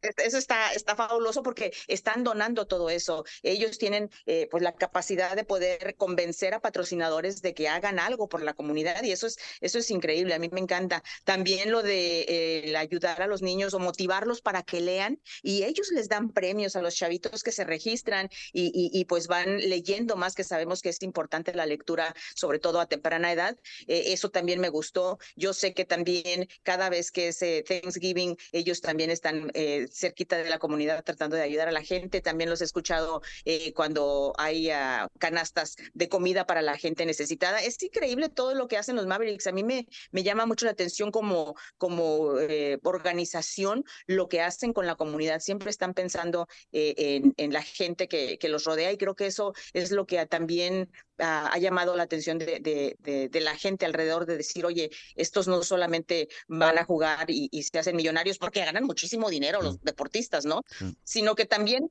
eso 0.00 0.38
está, 0.38 0.72
está 0.72 0.94
fabuloso 0.94 1.42
porque 1.42 1.72
están 1.86 2.24
donando 2.24 2.66
todo 2.66 2.90
eso. 2.90 3.24
Ellos 3.42 3.78
tienen 3.78 4.10
eh, 4.26 4.48
pues 4.50 4.62
la 4.62 4.74
capacidad 4.74 5.34
de 5.34 5.44
poder 5.44 5.96
convencer 5.96 6.54
a 6.54 6.60
patrocinadores 6.60 7.42
de 7.42 7.54
que 7.54 7.68
hagan 7.68 7.98
algo 7.98 8.28
por 8.28 8.42
la 8.42 8.54
comunidad 8.54 9.02
y 9.02 9.12
eso 9.12 9.26
es, 9.26 9.38
eso 9.60 9.78
es 9.78 9.90
increíble. 9.90 10.34
A 10.34 10.38
mí 10.38 10.48
me 10.52 10.60
encanta. 10.60 11.02
También 11.24 11.72
lo 11.72 11.82
de 11.82 12.24
eh, 12.28 12.76
ayudar 12.76 13.22
a 13.22 13.26
los 13.26 13.42
niños 13.42 13.74
o 13.74 13.78
motivarlos 13.78 14.40
para 14.40 14.62
que 14.62 14.80
lean 14.80 15.20
y 15.42 15.64
ellos 15.64 15.90
les 15.92 16.08
dan 16.08 16.30
premios 16.32 16.76
a 16.76 16.82
los 16.82 16.94
chavitos 16.94 17.42
que 17.42 17.52
se 17.52 17.64
registran 17.64 18.28
y, 18.52 18.70
y, 18.92 19.04
pues 19.06 19.26
van 19.26 19.58
leyendo 19.58 20.16
más 20.16 20.34
que 20.34 20.44
sabemos 20.44 20.82
que 20.82 20.90
es 20.90 21.02
importante 21.02 21.54
la 21.54 21.66
lectura, 21.66 22.14
sobre 22.34 22.58
todo 22.58 22.80
a 22.80 22.86
temprana 22.86 23.32
edad. 23.32 23.56
Eh, 23.86 24.12
eso 24.12 24.30
también 24.30 24.60
me 24.60 24.68
gustó. 24.68 25.18
Yo 25.36 25.52
sé 25.52 25.74
que 25.74 25.84
también 25.84 26.48
cada 26.62 26.88
vez 26.88 27.10
que 27.10 27.28
es 27.28 27.38
Thanksgiving, 27.38 28.36
ellos 28.52 28.80
también 28.80 29.10
están 29.10 29.50
cerquita 29.92 30.36
de 30.36 30.48
la 30.48 30.58
comunidad 30.58 31.04
tratando 31.04 31.36
de 31.36 31.42
ayudar 31.42 31.68
a 31.68 31.72
la 31.72 31.82
gente. 31.82 32.20
También 32.20 32.50
los 32.50 32.60
he 32.60 32.64
escuchado 32.64 33.22
eh, 33.44 33.72
cuando 33.72 34.32
hay 34.38 34.70
ah, 34.70 35.08
canastas 35.18 35.76
de 35.94 36.08
comida 36.08 36.46
para 36.46 36.62
la 36.62 36.76
gente 36.76 37.06
necesitada. 37.06 37.62
Es 37.62 37.82
increíble 37.82 38.28
todo 38.28 38.54
lo 38.54 38.68
que 38.68 38.76
hacen 38.76 38.96
los 38.96 39.06
Mavericks. 39.06 39.46
A 39.46 39.52
mí 39.52 39.64
me, 39.64 39.86
me 40.10 40.22
llama 40.22 40.46
mucho 40.46 40.66
la 40.66 40.72
atención 40.72 41.10
como, 41.10 41.54
como 41.76 42.38
eh, 42.38 42.78
organización 42.82 43.84
lo 44.06 44.28
que 44.28 44.40
hacen 44.40 44.72
con 44.72 44.86
la 44.86 44.96
comunidad. 44.96 45.40
Siempre 45.40 45.70
están 45.70 45.94
pensando 45.94 46.48
eh, 46.72 46.94
en, 46.96 47.34
en, 47.36 47.52
la 47.52 47.62
gente 47.62 48.08
que, 48.08 48.38
que 48.38 48.48
los 48.48 48.64
rodea 48.64 48.92
y 48.92 48.98
creo 48.98 49.14
que 49.14 49.26
eso 49.26 49.54
es 49.72 49.90
lo 49.90 50.06
que 50.06 50.24
también 50.26 50.90
ha 51.18 51.58
llamado 51.58 51.96
la 51.96 52.04
atención 52.04 52.38
de, 52.38 52.60
de, 52.60 53.28
de, 53.28 53.40
la 53.40 53.56
gente 53.56 53.86
alrededor 53.86 54.26
de 54.26 54.36
decir, 54.36 54.64
oye, 54.64 54.90
estos 55.14 55.48
no 55.48 55.62
solamente 55.62 56.28
van 56.46 56.78
a 56.78 56.84
jugar 56.84 57.26
y, 57.30 57.48
se 57.62 57.78
hacen 57.78 57.96
millonarios 57.96 58.38
porque 58.38 58.64
ganan 58.64 58.84
muchísimo 58.84 59.28
dinero 59.30 59.60
los 59.60 59.80
deportistas, 59.82 60.44
¿no? 60.46 60.62
Sino 61.04 61.34
que 61.34 61.44
también 61.44 61.90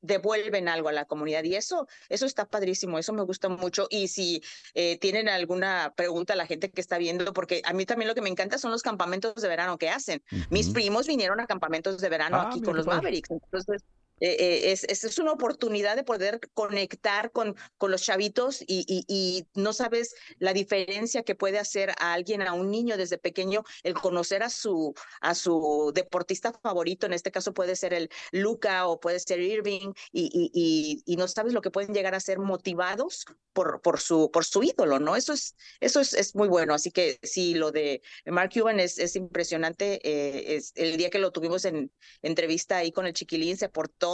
devuelven 0.00 0.68
algo 0.68 0.88
a 0.88 0.92
la 0.92 1.04
comunidad 1.04 1.44
y 1.44 1.54
eso 1.54 1.86
eso 2.08 2.24
está 2.24 2.46
padrísimo 2.46 2.98
eso 2.98 3.12
me 3.12 3.22
gusta 3.22 3.48
mucho. 3.48 3.86
Y 3.90 4.08
si 4.08 4.42
eh, 4.74 4.98
tienen 4.98 5.28
alguna 5.28 5.92
pregunta 5.96 6.32
a 6.32 6.36
la 6.36 6.46
gente 6.46 6.70
que 6.70 6.80
está 6.80 6.98
viendo 6.98 7.32
porque 7.32 7.62
a 7.64 7.72
mí 7.72 7.84
también 7.86 8.08
lo 8.08 8.14
que 8.14 8.22
me 8.22 8.30
encanta 8.30 8.58
son 8.58 8.70
los 8.70 8.82
campamentos 8.82 9.34
de 9.34 9.48
verano 9.48 9.78
que 9.78 9.90
hacen. 9.90 10.22
Mis 10.50 10.70
primos 10.70 11.06
vinieron 11.06 11.40
a 11.40 11.46
campamentos 11.46 11.98
de 11.98 12.08
verano 12.08 12.38
ah, 12.38 12.48
aquí 12.48 12.60
con 12.60 12.76
los 12.76 12.86
Mavericks 12.86 13.30
entonces 13.30 13.82
eh, 14.20 14.36
eh, 14.38 14.72
es, 14.72 14.84
es, 14.84 15.18
una 15.18 15.32
oportunidad 15.32 15.96
de 15.96 16.04
poder 16.04 16.40
conectar 16.54 17.32
con, 17.32 17.54
con 17.76 17.90
los 17.90 18.02
chavitos 18.02 18.62
y, 18.66 19.04
y, 19.08 19.46
no 19.54 19.72
sabes 19.72 20.14
la 20.38 20.52
diferencia 20.52 21.22
que 21.22 21.34
puede 21.34 21.58
hacer 21.58 21.90
a 21.98 22.12
alguien, 22.12 22.42
a 22.42 22.52
un 22.52 22.70
niño 22.70 22.96
desde 22.96 23.18
pequeño, 23.18 23.62
el 23.82 23.94
conocer 23.94 24.42
a 24.42 24.50
su, 24.50 24.94
a 25.20 25.34
su 25.34 25.92
deportista 25.94 26.52
favorito, 26.52 27.06
en 27.06 27.12
este 27.12 27.30
caso 27.30 27.52
puede 27.52 27.76
ser 27.76 27.92
el 27.94 28.10
Luca 28.32 28.86
o 28.86 29.00
puede 29.00 29.20
ser 29.20 29.40
Irving, 29.40 29.92
y, 30.12 31.02
y, 31.06 31.16
no 31.16 31.28
sabes 31.28 31.54
lo 31.54 31.62
que 31.62 31.70
pueden 31.70 31.94
llegar 31.94 32.14
a 32.14 32.20
ser 32.20 32.38
motivados 32.38 33.24
por, 33.52 33.80
por, 33.80 34.00
su, 34.00 34.30
por 34.30 34.44
su 34.44 34.62
ídolo, 34.62 34.98
¿no? 34.98 35.16
Eso 35.16 35.32
es, 35.32 35.56
eso 35.80 36.00
es, 36.00 36.12
es 36.12 36.34
muy 36.34 36.48
bueno. 36.48 36.74
Así 36.74 36.90
que 36.90 37.18
sí, 37.22 37.54
lo 37.54 37.72
de 37.72 38.02
Mark 38.26 38.50
Cuban 38.52 38.80
es, 38.80 38.98
es 38.98 39.16
impresionante. 39.16 39.98
Eh, 40.04 40.56
es, 40.56 40.72
el 40.74 40.98
día 40.98 41.08
que 41.08 41.18
lo 41.18 41.32
tuvimos 41.32 41.64
en 41.64 41.90
entrevista 42.20 42.76
ahí 42.76 42.92
con 42.92 43.06
el 43.06 43.14
chiquilín, 43.14 43.56
se 43.56 43.70
portó 43.70 44.05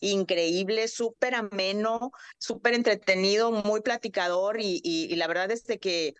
increíble, 0.00 0.88
súper 0.88 1.34
ameno, 1.34 2.10
súper 2.38 2.74
entretenido, 2.74 3.50
muy 3.50 3.80
platicador 3.80 4.60
y, 4.60 4.80
y, 4.82 5.14
la 5.16 5.26
verdad 5.26 5.50
es 5.50 5.64
de 5.64 5.78
que 5.78 6.14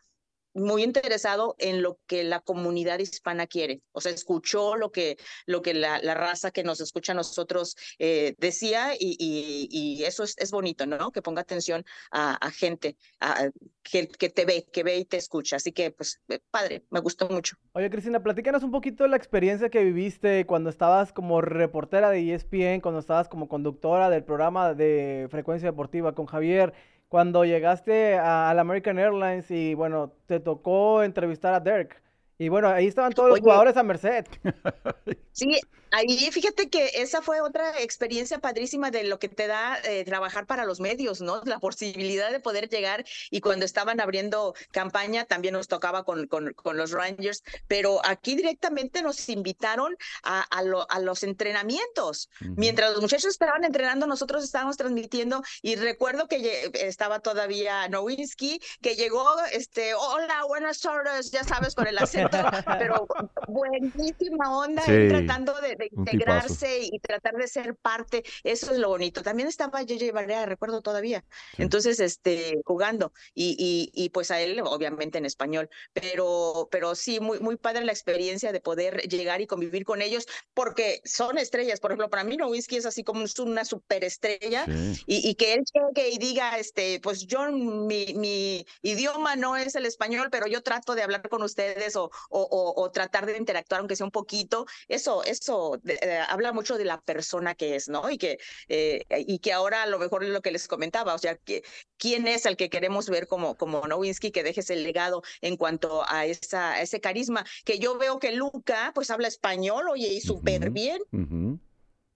muy 0.55 0.83
interesado 0.83 1.55
en 1.59 1.83
lo 1.83 1.99
que 2.07 2.25
la 2.25 2.41
comunidad 2.41 2.99
hispana 2.99 3.47
quiere. 3.47 3.83
O 3.93 4.01
sea, 4.01 4.13
escuchó 4.13 4.77
lo 4.77 4.91
que, 4.91 5.17
lo 5.47 5.63
que 5.63 5.75
la, 5.75 6.01
la 6.01 6.15
raza 6.15 6.51
que 6.51 6.63
nos 6.63 6.81
escucha 6.81 7.13
a 7.13 7.15
nosotros 7.15 7.77
eh, 7.99 8.35
decía 8.39 8.95
y, 8.99 9.17
y, 9.19 10.05
eso 10.05 10.23
es, 10.25 10.37
es, 10.39 10.51
bonito, 10.51 10.87
¿no? 10.87 11.11
Que 11.13 11.23
ponga 11.23 11.43
atención 11.43 11.85
a, 12.11 12.35
a 12.35 12.51
gente 12.51 12.97
a, 13.21 13.51
que, 13.83 14.09
que, 14.09 14.29
te 14.31 14.45
ve, 14.45 14.67
que 14.73 14.83
ve 14.83 14.99
y 14.99 15.05
te 15.05 15.17
escucha. 15.17 15.57
Así 15.57 15.73
que, 15.73 15.91
pues, 15.91 16.21
eh, 16.29 16.41
padre, 16.51 16.85
me 16.91 17.01
gustó 17.01 17.29
mucho. 17.29 17.57
Oye, 17.73 17.91
Cristina, 17.91 18.23
platícanos 18.23 18.63
un 18.63 18.71
poquito 18.71 19.05
de 19.05 19.11
la 19.11 19.17
experiencia 19.17 19.71
que 19.71 19.85
viviste 19.85 20.47
cuando 20.47 20.71
estabas 20.71 21.13
como 21.13 21.41
reportera 21.41 22.11
de 22.11 22.35
ESPN, 22.35 22.81
cuando 22.81 23.01
estabas 23.01 23.29
como 23.29 23.49
conductora 23.49 24.11
del 24.11 24.25
programa 24.25 24.75
de 24.75 25.29
Frecuencia 25.31 25.71
Deportiva 25.71 26.15
con 26.15 26.27
Javier 26.27 26.73
cuando 27.09 27.45
llegaste 27.45 28.19
a, 28.19 28.53
la 28.55 28.61
American 28.61 28.99
Airlines 28.99 29.51
y 29.51 29.75
bueno, 29.75 30.13
te 30.27 30.41
tocó 30.41 31.03
entrevistar 31.03 31.55
a 31.55 31.61
Dirk. 31.61 32.03
Y 32.39 32.49
bueno, 32.49 32.69
ahí 32.69 32.87
estaban 32.87 33.13
todos 33.13 33.31
los 33.31 33.41
jugadores 33.41 33.77
a 33.77 33.83
merced. 33.83 34.27
Sí, 35.33 35.61
Ahí 35.91 36.31
fíjate 36.31 36.69
que 36.69 36.91
esa 36.95 37.23
fue 37.23 37.41
otra 37.41 37.81
experiencia 37.81 38.39
padrísima 38.39 38.91
de 38.91 39.05
lo 39.05 39.19
que 39.19 39.29
te 39.29 39.47
da 39.47 39.79
eh, 39.85 40.05
trabajar 40.05 40.47
para 40.47 40.65
los 40.65 40.81
medios, 40.81 41.21
¿no? 41.21 41.41
La 41.45 41.59
posibilidad 41.59 42.31
de 42.31 42.41
poder 42.41 42.69
llegar 42.69 43.05
y 43.31 43.41
cuando 43.41 43.65
estaban 43.65 44.01
abriendo 44.01 44.55
campaña 44.71 45.25
también 45.25 45.55
nos 45.55 45.69
tocaba 45.69 46.05
con, 46.05 46.27
con, 46.27 46.53
con 46.53 46.77
los 46.77 46.91
Rangers, 46.91 47.43
pero 47.67 48.01
aquí 48.05 48.37
directamente 48.37 49.03
nos 49.03 49.29
invitaron 49.29 49.97
a, 50.23 50.45
a, 50.51 50.63
a 50.89 51.01
los 51.01 51.23
entrenamientos. 51.23 52.29
Mientras 52.41 52.93
los 52.93 53.01
muchachos 53.01 53.31
estaban 53.31 53.65
entrenando, 53.65 54.07
nosotros 54.07 54.45
estábamos 54.45 54.77
transmitiendo 54.77 55.43
y 55.63 55.77
recuerdo 55.77 56.29
que 56.29 56.71
estaba 56.75 57.21
todavía 57.21 57.89
Nowinski, 57.89 58.61
que 58.83 58.95
llegó, 58.95 59.25
este, 59.53 59.95
hola, 59.95 60.45
buenas 60.47 60.81
tardes, 60.81 61.31
ya 61.31 61.45
sabes, 61.45 61.75
con 61.75 61.87
el 61.87 61.97
acento, 61.99 62.39
pero 62.79 63.07
buenísima 63.49 64.57
onda, 64.57 64.83
tratando 64.85 65.55
de 65.61 65.78
de 65.79 65.89
integrarse 65.91 66.81
y 66.83 66.99
tratar 67.01 67.35
de 67.35 67.49
ser 67.49 67.77
parte, 67.77 68.25
eso 68.45 68.73
es 68.73 68.79
lo 68.79 68.89
bonito. 68.89 69.23
También 69.23 69.49
estaba 69.49 69.81
J.J. 69.81 70.13
Barea, 70.13 70.47
recuerdo 70.47 70.83
todavía, 70.83 71.25
entonces, 71.57 72.01
este, 72.01 72.61
jugando, 72.65 73.13
y, 73.35 73.57
y, 73.59 73.91
y, 73.95 74.11
pues 74.11 74.31
a 74.31 74.41
él, 74.41 74.61
obviamente 74.65 75.19
en 75.19 75.25
español, 75.25 75.69
pero, 75.93 76.69
pero 76.71 76.95
sí, 76.95 77.21
muy, 77.21 77.41
muy 77.41 77.57
padre 77.57 77.85
la 77.85 77.93
experiencia 77.93 78.53
de 78.53 78.61
poder 78.61 79.03
llegar 79.09 79.41
y 79.41 79.47
convivir 79.47 79.85
con 79.85 80.03
ellos, 80.03 80.27
porque 80.55 81.01
son 81.05 81.39
estrellas, 81.39 81.81
por 81.81 81.93
ejemplo, 81.93 82.11
para 82.11 82.25
mí 82.25 82.37
Nowinski 82.37 82.77
es 82.77 82.87
así 82.87 83.05
como 83.05 83.25
una 83.39 83.65
superestrella, 83.65 84.67
y, 85.07 85.29
y 85.29 85.35
que 85.37 85.55
él 85.55 85.65
llegue 85.73 86.11
y 86.11 86.19
diga, 86.19 86.59
este, 86.59 87.01
pues 87.01 87.27
yo, 87.27 87.51
mi, 87.53 88.15
mi 88.15 88.67
idioma 88.83 89.37
no 89.37 89.57
es 89.57 89.75
el 89.75 89.87
español, 89.87 90.29
pero 90.31 90.47
yo 90.47 90.63
trato 90.63 90.95
de 90.95 91.03
hablar 91.03 91.29
con 91.29 91.43
ustedes 91.43 91.97
o, 91.97 92.11
o, 92.31 92.41
o, 92.41 92.83
o 92.83 92.91
tratar 92.91 93.27
de 93.27 93.37
interactuar, 93.37 93.81
aunque 93.81 93.97
sea 93.97 94.07
un 94.07 94.11
poquito, 94.11 94.67
eso, 94.89 95.23
eso 95.25 95.68
mucho, 95.71 95.83
eh, 95.87 96.21
habla 96.29 96.53
mucho 96.53 96.79
de 96.79 96.85
la 96.85 97.01
persona 97.01 97.55
que 97.55 97.77
es, 97.77 97.89
¿no? 97.89 98.11
Y 98.11 98.19
que, 98.19 98.39
eh, 98.69 99.05
y 99.27 99.39
que 99.39 99.53
ahora 99.53 99.83
a 99.83 99.87
lo 99.87 99.99
mejor 99.99 100.25
es 100.25 100.31
lo 100.31 100.41
que 100.41 100.51
les 100.51 100.69
comentaba, 100.69 101.15
o 101.15 101.19
sea, 101.19 101.37
que, 101.37 101.63
quién 101.97 102.27
es 102.27 102.47
el 102.47 102.57
que 102.57 102.71
queremos 102.71 103.09
ver 103.09 103.27
como, 103.27 103.57
como 103.57 103.87
Nowinski, 103.87 104.31
que 104.31 104.43
deje 104.43 104.61
ese 104.61 104.77
legado 104.77 105.23
en 105.41 105.57
cuanto 105.57 106.05
a, 106.09 106.27
esa, 106.27 106.81
ese 106.81 107.01
carisma, 107.01 107.45
que 107.65 107.79
yo 107.79 107.99
veo 107.99 108.19
que 108.19 108.33
Luca, 108.33 108.93
pues 108.95 109.11
habla 109.11 109.29
español, 109.29 109.89
oye, 109.89 110.09
y 110.09 110.21
súper 110.21 110.71
bien. 110.71 111.01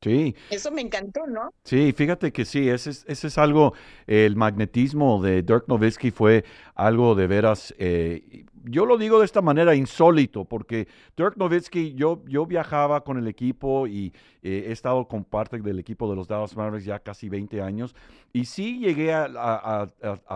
Sí. 0.03 0.35
Eso 0.51 0.73
me 0.73 0.81
encantó, 0.81 1.27
¿no? 1.29 1.55
Sí, 1.63 1.93
fíjate 1.93 2.33
que 2.33 2.45
sí, 2.45 2.69
ese 2.69 2.91
es, 2.91 3.05
ese 3.07 3.29
es 3.29 3.39
algo, 3.39 3.73
el 4.09 4.35
magnetismo 4.35 5.23
de 5.23 5.43
Dirk 5.43 5.69
Nowitzki 5.69 6.11
fue 6.11 6.45
algo 6.75 7.15
de 7.15 7.27
veras, 7.27 7.75
eh, 7.79 8.45
yo 8.65 8.87
lo 8.87 8.97
digo 8.97 9.19
de 9.19 9.25
esta 9.25 9.43
manera 9.43 9.75
insólito, 9.75 10.45
porque 10.45 10.89
Dirk 11.17 11.37
Nowitzki, 11.37 11.95
yo, 11.95 12.23
yo 12.27 12.47
viajaba 12.47 13.03
con 13.03 13.19
el 13.19 13.27
equipo 13.27 13.87
y 13.87 14.13
eh, 14.43 14.67
he 14.69 14.73
estado 14.73 15.07
con 15.07 15.25
parte 15.25 15.59
del 15.59 15.79
equipo 15.79 16.09
de 16.09 16.17
los 16.17 16.29
Dallas 16.29 16.57
Mavericks 16.57 16.85
ya 16.85 16.99
casi 17.01 17.29
20 17.29 17.61
años, 17.61 17.95
y 18.33 18.45
sí 18.47 18.79
llegué 18.79 19.13
a, 19.13 19.89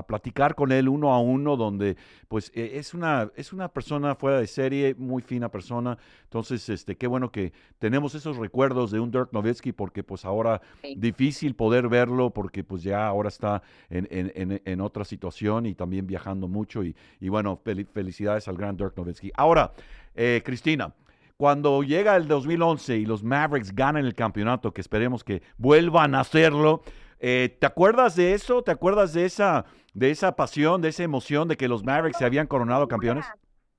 platicar 0.06 0.54
con 0.54 0.72
él 0.72 0.88
uno 0.88 1.12
a 1.12 1.20
uno, 1.20 1.56
donde 1.56 1.96
pues 2.28 2.52
e, 2.54 2.78
es, 2.78 2.94
una, 2.94 3.30
es 3.36 3.52
una 3.52 3.68
persona 3.68 4.14
fuera 4.14 4.38
de 4.38 4.46
serie, 4.46 4.94
muy 4.98 5.22
fina 5.22 5.48
persona, 5.50 5.96
entonces 6.24 6.68
este, 6.68 6.96
qué 6.96 7.06
bueno 7.06 7.30
que 7.30 7.52
tenemos 7.78 8.14
esos 8.14 8.36
recuerdos 8.36 8.90
de 8.90 9.00
un 9.00 9.10
Dirk 9.10 9.32
Nowitzki, 9.32 9.72
porque 9.72 10.02
pues 10.02 10.24
ahora 10.24 10.60
difícil 10.96 11.54
poder 11.54 11.88
verlo, 11.88 12.30
porque 12.30 12.64
pues 12.64 12.82
ya 12.82 13.06
ahora 13.06 13.28
está 13.28 13.62
en, 13.88 14.08
en, 14.10 14.60
en, 14.64 14.80
otra 14.80 15.04
situación 15.04 15.66
y 15.66 15.74
también 15.74 16.06
viajando 16.06 16.25
mucho, 16.34 16.84
y, 16.84 16.94
y 17.20 17.28
bueno, 17.28 17.60
felicidades 17.62 17.94
felicidades 17.94 18.48
al 18.48 18.56
gran 18.56 18.76
Dirk 18.76 18.96
Nowitzki. 18.96 19.32
Ahora, 19.34 19.72
eh, 20.14 20.42
Cristina, 20.44 20.92
cuando 21.36 21.82
llega 21.82 22.16
el 22.16 22.28
2011 22.28 22.96
y 22.96 23.06
los 23.06 23.22
Mavericks 23.22 23.74
ganan 23.74 24.04
el 24.04 24.14
campeonato, 24.14 24.72
que 24.72 24.80
esperemos 24.80 25.22
que 25.22 25.42
vuelvan 25.58 26.14
a 26.14 26.20
hacerlo, 26.20 26.82
eh, 27.18 27.56
¿te 27.60 27.66
acuerdas 27.66 28.16
de 28.16 28.34
eso? 28.34 28.62
¿Te 28.62 28.70
acuerdas 28.70 29.12
de 29.12 29.24
esa, 29.24 29.66
de 29.92 30.10
esa 30.10 30.34
pasión, 30.36 30.80
de 30.80 30.88
esa 30.88 31.02
emoción 31.02 31.48
de 31.48 31.56
que 31.56 31.68
los 31.68 31.84
Mavericks 31.84 32.18
se 32.18 32.24
habían 32.24 32.46
coronado 32.46 32.88
campeones? 32.88 33.26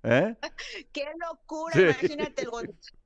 ¿Eh? 0.04 0.36
¡Qué 0.92 1.06
locura! 1.20 1.74
Imagínate, 1.82 2.48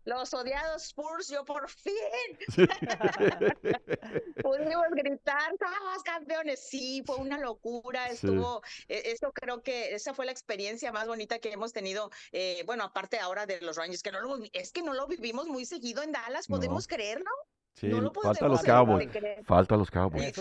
los 0.05 0.33
odiados 0.33 0.83
Spurs, 0.83 1.29
yo 1.29 1.45
por 1.45 1.69
fin 1.69 1.93
pudimos 4.43 4.87
gritar, 4.91 5.51
¡somos 5.59 6.03
campeones! 6.03 6.67
Sí, 6.67 7.03
fue 7.05 7.17
una 7.17 7.37
locura, 7.37 8.07
estuvo, 8.07 8.61
e, 8.87 9.11
eso 9.11 9.31
creo 9.31 9.61
que 9.61 9.93
esa 9.93 10.13
fue 10.13 10.25
la 10.25 10.31
experiencia 10.31 10.91
más 10.91 11.07
bonita 11.07 11.39
que 11.39 11.51
hemos 11.51 11.73
tenido, 11.73 12.09
eh, 12.31 12.63
bueno, 12.65 12.83
aparte 12.83 13.19
ahora 13.19 13.45
de 13.45 13.61
los 13.61 13.77
Rangers, 13.77 14.03
que 14.03 14.11
no 14.11 14.21
lo, 14.21 14.39
es 14.53 14.71
que 14.71 14.81
no 14.81 14.93
lo 14.93 15.07
vivimos 15.07 15.47
muy 15.47 15.65
seguido 15.65 16.03
en 16.03 16.11
Dallas, 16.11 16.47
¿podemos 16.47 16.87
creerlo? 16.87 17.29
Sí, 17.73 17.89
falta 18.21 18.47
los 18.47 18.61
Cowboys. 18.61 19.09
Falta 19.45 19.75
los 19.75 19.89
Cowboys. 19.89 20.33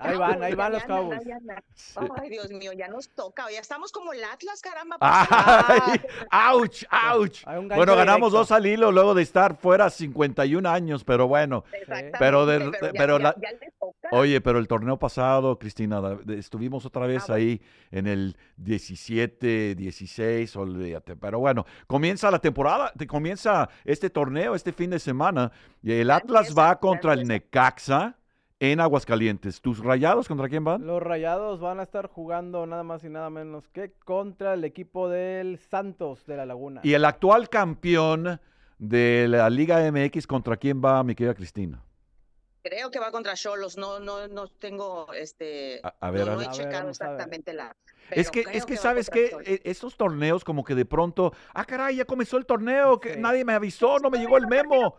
Ahí 0.00 0.16
van, 0.16 0.42
ahí 0.42 0.54
van 0.54 0.72
los 0.72 0.84
Cowboys. 0.84 1.20
Ay, 2.20 2.28
Dios 2.28 2.50
mío, 2.50 2.72
ya 2.72 2.88
nos 2.88 3.08
toca. 3.10 3.50
Ya 3.50 3.60
estamos 3.60 3.90
como 3.90 4.12
el 4.12 4.22
Atlas, 4.24 4.60
caramba. 4.60 4.96
Ay, 5.00 6.00
¡Auch! 6.30 6.84
¡Auch! 6.90 7.44
Bueno, 7.74 7.96
ganamos 7.96 8.32
dos 8.32 8.50
al 8.52 8.66
hilo 8.66 8.92
luego 8.92 9.14
de 9.14 9.22
estar 9.22 9.56
fuera 9.56 9.88
51 9.88 10.68
años, 10.68 11.04
pero 11.04 11.26
bueno. 11.26 11.64
Pero, 12.18 12.44
de, 12.44 12.72
pero, 12.98 13.18
la, 13.18 13.34
Oye, 14.12 14.40
pero 14.40 14.58
el 14.58 14.68
torneo 14.68 14.98
pasado, 14.98 15.58
Cristina, 15.58 16.00
estuvimos 16.28 16.86
otra 16.86 17.06
vez 17.06 17.28
ah, 17.30 17.34
ahí 17.34 17.60
en 17.90 18.06
el 18.06 18.36
17, 18.56 19.74
16, 19.74 20.56
olvídate. 20.56 21.16
Pero 21.16 21.38
bueno, 21.38 21.64
comienza 21.86 22.30
la 22.30 22.38
temporada, 22.38 22.92
comienza 23.08 23.68
este 23.84 24.10
torneo 24.10 24.54
este 24.54 24.72
fin 24.72 24.90
de 24.90 24.98
semana 24.98 25.52
y 25.82 25.92
el 25.92 26.10
Atlas 26.10 26.54
va 26.56 26.78
contra 26.78 27.14
el 27.14 27.26
Necaxa 27.26 28.16
en 28.60 28.80
Aguascalientes. 28.80 29.60
¿Tus 29.60 29.78
rayados 29.78 30.28
contra 30.28 30.48
quién 30.48 30.64
van? 30.64 30.86
Los 30.86 31.02
rayados 31.02 31.60
van 31.60 31.80
a 31.80 31.82
estar 31.82 32.08
jugando 32.08 32.66
nada 32.66 32.82
más 32.82 33.04
y 33.04 33.08
nada 33.08 33.30
menos 33.30 33.68
que 33.68 33.92
contra 34.04 34.54
el 34.54 34.64
equipo 34.64 35.08
del 35.08 35.58
Santos 35.58 36.24
de 36.26 36.36
la 36.36 36.46
Laguna. 36.46 36.80
Y 36.84 36.94
el 36.94 37.04
actual 37.04 37.48
campeón 37.48 38.40
de 38.78 39.26
la 39.28 39.50
Liga 39.50 39.80
MX, 39.90 40.26
¿contra 40.26 40.56
quién 40.56 40.82
va, 40.84 41.02
mi 41.02 41.14
querida 41.14 41.34
Cristina? 41.34 41.82
Creo 42.64 42.90
que 42.90 42.98
va 42.98 43.10
contra 43.10 43.34
Cholos, 43.34 43.76
no, 43.76 44.00
no, 44.00 44.26
no 44.26 44.48
tengo 44.48 45.12
este. 45.12 45.82
A, 46.00 46.10
ver, 46.10 46.26
no, 46.26 46.40
he 46.40 46.48
checado 46.48 46.88
exactamente 46.88 47.52
la. 47.52 47.76
Es 48.10 48.30
que, 48.30 48.46
es 48.52 48.64
que, 48.64 48.78
sabes 48.78 49.10
que 49.10 49.36
e, 49.44 49.60
estos 49.64 49.98
torneos, 49.98 50.44
como 50.44 50.64
que 50.64 50.74
de 50.74 50.86
pronto, 50.86 51.34
ah, 51.52 51.66
caray, 51.66 51.96
ya 51.96 52.06
comenzó 52.06 52.38
el 52.38 52.46
torneo, 52.46 52.98
que 52.98 53.18
nadie 53.18 53.44
me 53.44 53.52
avisó, 53.52 53.98
no 53.98 54.08
me 54.08 54.16
llegó 54.18 54.38
el 54.38 54.46
memo 54.46 54.96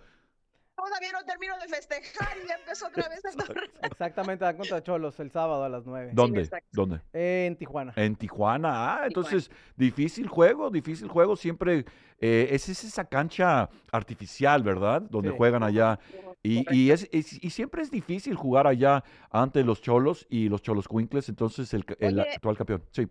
todavía 0.87 1.11
no 1.11 1.23
termino 1.25 1.57
de 1.59 1.67
festejar 1.67 2.37
y 2.43 2.47
ya 2.47 2.55
empezó 2.55 2.87
otra 2.87 3.09
vez 3.09 3.23
el 3.25 3.35
torneo. 3.35 3.63
Exactamente, 3.81 4.45
van 4.45 4.57
contra 4.57 4.83
Cholos 4.83 5.19
el 5.19 5.31
sábado 5.31 5.63
a 5.63 5.69
las 5.69 5.85
9. 5.85 6.11
¿Dónde? 6.13 6.49
¿Dónde? 6.71 7.01
en 7.13 7.55
Tijuana. 7.55 7.93
En 7.95 8.15
Tijuana, 8.15 8.95
ah, 8.95 9.07
entonces 9.07 9.49
difícil 9.75 10.27
juego, 10.27 10.69
difícil 10.69 11.07
juego, 11.07 11.35
siempre 11.35 11.85
eh, 12.19 12.47
es, 12.51 12.69
esa 12.69 13.05
cancha 13.05 13.69
artificial, 13.91 14.63
¿verdad? 14.63 15.01
Donde 15.01 15.31
juegan 15.31 15.63
allá. 15.63 15.99
Y, 16.43 16.63
y, 16.75 16.91
es, 16.91 17.09
y 17.11 17.49
siempre 17.49 17.81
es 17.81 17.89
difícil 17.89 18.35
jugar 18.35 18.67
allá 18.67 19.03
ante 19.31 19.63
los 19.63 19.81
Cholos 19.81 20.27
y 20.29 20.47
los 20.47 20.61
Cholos 20.61 20.87
Quinkles, 20.87 21.27
entonces 21.29 21.73
el, 21.73 21.83
el 21.99 22.19
actual 22.19 22.55
campeón. 22.55 22.83
Sí. 22.91 23.07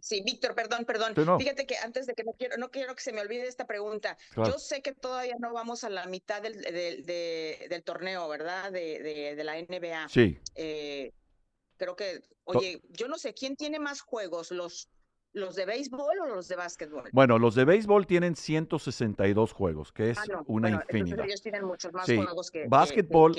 Sí, 0.00 0.22
Víctor, 0.24 0.54
perdón, 0.54 0.84
perdón. 0.84 1.14
Fíjate 1.38 1.66
que 1.66 1.76
antes 1.76 2.06
de 2.06 2.14
que 2.14 2.24
no 2.24 2.32
quiero, 2.32 2.56
no 2.56 2.70
quiero 2.70 2.94
que 2.94 3.02
se 3.02 3.12
me 3.12 3.20
olvide 3.20 3.46
esta 3.46 3.66
pregunta. 3.66 4.16
Yo 4.36 4.58
sé 4.58 4.82
que 4.82 4.92
todavía 4.92 5.36
no 5.38 5.52
vamos 5.52 5.84
a 5.84 5.90
la 5.90 6.06
mitad 6.06 6.42
del, 6.42 6.60
del, 6.62 7.82
torneo, 7.84 8.28
¿verdad? 8.28 8.72
De, 8.72 9.34
de, 9.36 9.44
la 9.44 9.54
NBA. 9.56 10.08
Sí. 10.08 10.38
Eh, 10.56 11.12
creo 11.76 11.96
que, 11.96 12.22
oye, 12.44 12.80
yo 12.90 13.08
no 13.08 13.18
sé, 13.18 13.34
¿quién 13.34 13.56
tiene 13.56 13.78
más 13.78 14.00
juegos? 14.00 14.50
¿Los, 14.50 14.88
los 15.32 15.54
de 15.54 15.66
béisbol 15.66 16.20
o 16.22 16.26
los 16.26 16.48
de 16.48 16.56
básquetbol? 16.56 17.10
Bueno, 17.12 17.38
los 17.38 17.54
de 17.54 17.64
béisbol 17.64 18.06
tienen 18.06 18.34
162 18.34 19.52
juegos, 19.52 19.92
que 19.92 20.10
es 20.10 20.18
ah, 20.18 20.42
una 20.46 20.70
infinidad. 20.70 21.24
Ellos 21.24 21.42
tienen 21.42 21.64
muchos 21.64 21.92
más 21.92 22.06
juegos 22.06 22.50
que, 22.50 22.66
básquetbol, 22.66 23.34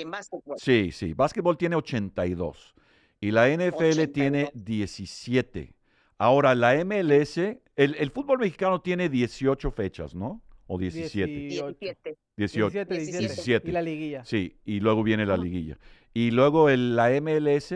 Sí, 0.56 0.90
sí, 0.92 1.12
básquetbol 1.12 1.58
tiene 1.58 1.76
82 1.76 2.74
y 3.20 3.30
la 3.30 3.48
NFL 3.48 4.04
tiene 4.12 4.50
17. 4.54 5.75
Ahora, 6.18 6.54
la 6.54 6.82
MLS, 6.84 7.38
el, 7.38 7.60
el, 7.76 8.10
fútbol 8.10 8.38
mexicano 8.38 8.80
tiene 8.80 9.08
18 9.08 9.70
fechas, 9.70 10.14
¿no? 10.14 10.42
O 10.66 10.78
17. 10.78 11.30
17. 11.30 12.18
18. 12.36 12.84
17, 12.84 13.68
Y 13.68 13.72
la 13.72 13.82
liguilla. 13.82 14.24
Sí, 14.24 14.56
y 14.64 14.80
luego 14.80 15.02
viene 15.02 15.26
la 15.26 15.36
liguilla. 15.36 15.78
Y 16.14 16.30
luego 16.30 16.70
el, 16.70 16.96
la 16.96 17.10
MLS. 17.20 17.74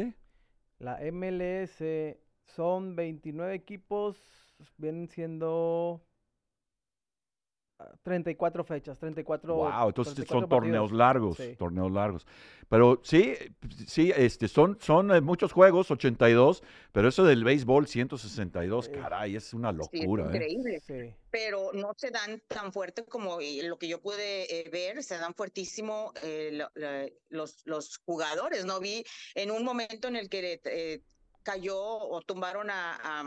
La 0.78 0.98
MLS 1.12 1.82
son 2.46 2.96
29 2.96 3.54
equipos, 3.54 4.16
vienen 4.78 5.08
siendo 5.08 6.02
34 8.02 8.64
fechas, 8.64 8.98
34. 8.98 9.54
Wow, 9.54 9.88
entonces 9.88 10.26
son 10.26 10.48
torneos 10.48 10.92
largos, 10.92 11.38
torneos 11.58 11.90
largos. 11.90 12.26
Pero 12.70 13.00
sí, 13.02 13.34
sí, 13.86 14.12
este, 14.16 14.46
son, 14.46 14.78
son 14.80 15.10
eh, 15.10 15.20
muchos 15.20 15.52
juegos, 15.52 15.90
82, 15.90 16.62
pero 16.92 17.08
eso 17.08 17.24
del 17.24 17.42
béisbol, 17.42 17.88
162, 17.88 18.90
caray, 18.90 19.34
es 19.34 19.52
una 19.52 19.72
locura. 19.72 20.26
es 20.26 20.30
¿eh? 20.30 20.52
increíble. 20.52 21.16
Pero 21.32 21.72
no 21.72 21.92
se 21.96 22.12
dan 22.12 22.40
tan 22.46 22.72
fuerte 22.72 23.04
como 23.04 23.38
lo 23.64 23.76
que 23.76 23.88
yo 23.88 24.00
pude 24.00 24.60
eh, 24.60 24.70
ver, 24.70 25.02
se 25.02 25.18
dan 25.18 25.34
fuertísimo 25.34 26.12
los, 27.30 27.66
los 27.66 27.98
jugadores, 27.98 28.64
¿no? 28.64 28.78
Vi 28.78 29.04
en 29.34 29.50
un 29.50 29.64
momento 29.64 30.06
en 30.06 30.14
el 30.14 30.28
que 30.28 31.02
cayó 31.42 31.76
o 31.76 32.20
tumbaron 32.22 32.70
a, 32.70 33.24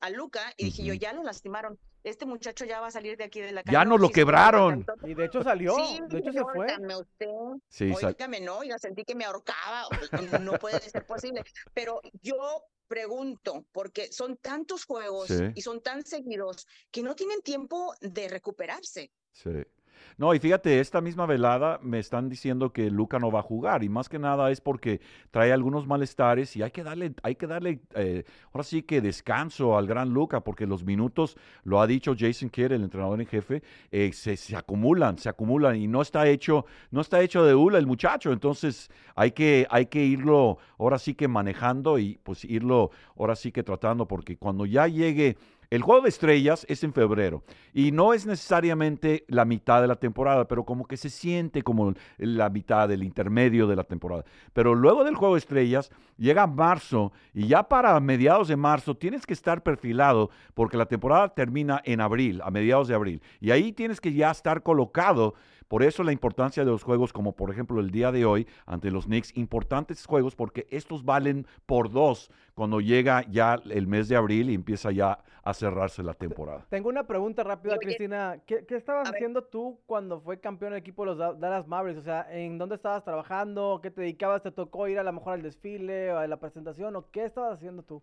a, 0.00 0.10
Luca 0.10 0.54
y 0.56 0.66
dije 0.66 0.84
yo, 0.84 0.94
ya 0.94 1.12
lo 1.12 1.24
lastimaron 1.24 1.78
este 2.04 2.26
muchacho 2.26 2.64
ya 2.64 2.80
va 2.80 2.88
a 2.88 2.90
salir 2.90 3.16
de 3.16 3.24
aquí 3.24 3.40
de 3.40 3.52
la 3.52 3.62
calle. 3.62 3.72
Ya 3.72 3.84
no 3.84 3.98
lo 3.98 4.10
quebraron. 4.10 4.86
Y 5.04 5.14
de 5.14 5.24
hecho 5.24 5.42
salió, 5.42 5.74
de 6.08 6.18
hecho 6.18 6.32
se 6.32 6.42
fue. 6.42 6.66
Usted, 7.00 7.28
sí, 7.68 7.92
Oígame, 7.92 8.40
no, 8.40 8.62
ya 8.62 8.78
sentí 8.78 9.04
que 9.04 9.14
me 9.14 9.24
ahorcaba, 9.24 9.88
no 10.40 10.52
puede 10.52 10.80
ser 10.80 11.04
posible. 11.06 11.42
Pero 11.72 12.00
yo 12.22 12.64
pregunto, 12.86 13.64
porque 13.72 14.12
son 14.12 14.36
tantos 14.36 14.84
juegos 14.84 15.30
y 15.54 15.62
son 15.62 15.80
tan 15.80 16.04
seguidos 16.04 16.66
que 16.90 17.02
no 17.02 17.14
tienen 17.14 17.40
tiempo 17.40 17.94
de 18.00 18.28
recuperarse. 18.28 19.10
Sí. 19.32 19.50
No, 20.16 20.34
y 20.34 20.38
fíjate, 20.38 20.80
esta 20.80 21.00
misma 21.00 21.26
velada 21.26 21.78
me 21.82 21.98
están 21.98 22.28
diciendo 22.28 22.72
que 22.72 22.90
Luca 22.90 23.18
no 23.18 23.30
va 23.30 23.40
a 23.40 23.42
jugar 23.42 23.82
y 23.82 23.88
más 23.88 24.08
que 24.08 24.18
nada 24.18 24.50
es 24.50 24.60
porque 24.60 25.00
trae 25.30 25.52
algunos 25.52 25.86
malestares 25.86 26.56
y 26.56 26.62
hay 26.62 26.70
que 26.70 26.82
darle, 26.82 27.14
hay 27.22 27.34
que 27.34 27.46
darle, 27.46 27.80
eh, 27.94 28.24
ahora 28.52 28.64
sí 28.64 28.82
que 28.82 29.00
descanso 29.00 29.76
al 29.76 29.86
gran 29.86 30.10
Luca 30.10 30.40
porque 30.40 30.66
los 30.66 30.84
minutos, 30.84 31.36
lo 31.64 31.80
ha 31.80 31.86
dicho 31.86 32.14
Jason 32.18 32.50
Kidd, 32.50 32.72
el 32.72 32.84
entrenador 32.84 33.20
en 33.20 33.26
jefe, 33.26 33.62
eh, 33.90 34.12
se, 34.12 34.36
se, 34.36 34.56
acumulan, 34.56 35.18
se 35.18 35.28
acumulan 35.28 35.76
y 35.76 35.86
no 35.86 36.02
está 36.02 36.26
hecho, 36.28 36.66
no 36.90 37.00
está 37.00 37.20
hecho 37.20 37.44
de 37.44 37.54
hula 37.54 37.78
el 37.78 37.86
muchacho, 37.86 38.32
entonces 38.32 38.90
hay 39.14 39.32
que, 39.32 39.66
hay 39.70 39.86
que 39.86 40.04
irlo 40.04 40.58
ahora 40.78 40.98
sí 40.98 41.14
que 41.14 41.28
manejando 41.28 41.98
y 41.98 42.18
pues 42.22 42.44
irlo 42.44 42.90
ahora 43.16 43.36
sí 43.36 43.52
que 43.52 43.62
tratando 43.62 44.06
porque 44.06 44.36
cuando 44.36 44.66
ya 44.66 44.86
llegue 44.86 45.36
El 45.74 45.82
juego 45.82 46.02
de 46.02 46.08
estrellas 46.08 46.64
es 46.68 46.84
en 46.84 46.92
febrero 46.92 47.42
y 47.72 47.90
no 47.90 48.14
es 48.14 48.26
necesariamente 48.26 49.24
la 49.26 49.44
mitad 49.44 49.80
de 49.80 49.88
la 49.88 49.96
temporada, 49.96 50.46
pero 50.46 50.64
como 50.64 50.86
que 50.86 50.96
se 50.96 51.10
siente 51.10 51.62
como 51.62 51.94
la 52.16 52.48
mitad 52.48 52.88
del 52.88 53.02
intermedio 53.02 53.66
de 53.66 53.74
la 53.74 53.82
temporada. 53.82 54.24
Pero 54.52 54.76
luego 54.76 55.02
del 55.02 55.16
juego 55.16 55.34
de 55.34 55.40
estrellas 55.40 55.90
llega 56.16 56.46
marzo 56.46 57.10
y 57.32 57.48
ya 57.48 57.64
para 57.64 57.98
mediados 57.98 58.46
de 58.46 58.54
marzo 58.54 58.96
tienes 58.96 59.26
que 59.26 59.32
estar 59.32 59.64
perfilado 59.64 60.30
porque 60.54 60.76
la 60.76 60.86
temporada 60.86 61.34
termina 61.34 61.82
en 61.84 62.00
abril, 62.00 62.40
a 62.44 62.52
mediados 62.52 62.86
de 62.86 62.94
abril. 62.94 63.20
Y 63.40 63.50
ahí 63.50 63.72
tienes 63.72 64.00
que 64.00 64.12
ya 64.12 64.30
estar 64.30 64.62
colocado 64.62 65.34
por 65.74 65.82
eso 65.82 66.04
la 66.04 66.12
importancia 66.12 66.64
de 66.64 66.70
los 66.70 66.84
juegos 66.84 67.12
como 67.12 67.32
por 67.32 67.50
ejemplo 67.50 67.80
el 67.80 67.90
día 67.90 68.12
de 68.12 68.24
hoy 68.24 68.46
ante 68.64 68.92
los 68.92 69.06
Knicks, 69.06 69.36
importantes 69.36 70.06
juegos 70.06 70.36
porque 70.36 70.68
estos 70.70 71.04
valen 71.04 71.48
por 71.66 71.90
dos 71.90 72.30
cuando 72.54 72.80
llega 72.80 73.28
ya 73.28 73.60
el 73.68 73.88
mes 73.88 74.06
de 74.06 74.14
abril 74.14 74.50
y 74.50 74.54
empieza 74.54 74.92
ya 74.92 75.18
a 75.42 75.52
cerrarse 75.52 76.04
la 76.04 76.14
temporada. 76.14 76.64
Tengo 76.70 76.88
una 76.90 77.08
pregunta 77.08 77.42
rápida, 77.42 77.76
Cristina. 77.78 78.40
¿Qué, 78.46 78.64
estabas 78.68 79.10
haciendo 79.10 79.42
tú 79.42 79.80
cuando 79.86 80.20
fue 80.20 80.38
campeón 80.38 80.74
el 80.74 80.78
equipo 80.78 81.04
de 81.04 81.16
los 81.16 81.40
Dallas 81.40 81.66
Mavericks? 81.66 82.02
O 82.02 82.04
sea, 82.04 82.24
¿en 82.30 82.56
dónde 82.56 82.76
estabas 82.76 83.02
trabajando? 83.02 83.80
¿Qué 83.82 83.90
te 83.90 84.02
dedicabas? 84.02 84.42
¿Te 84.44 84.52
tocó 84.52 84.86
ir 84.86 85.00
a 85.00 85.02
lo 85.02 85.12
mejor 85.12 85.32
al 85.32 85.42
desfile 85.42 86.12
o 86.12 86.18
a 86.18 86.26
la 86.28 86.36
presentación? 86.36 86.94
¿O 86.94 87.10
qué 87.10 87.24
estabas 87.24 87.54
haciendo 87.54 87.82
tú? 87.82 88.00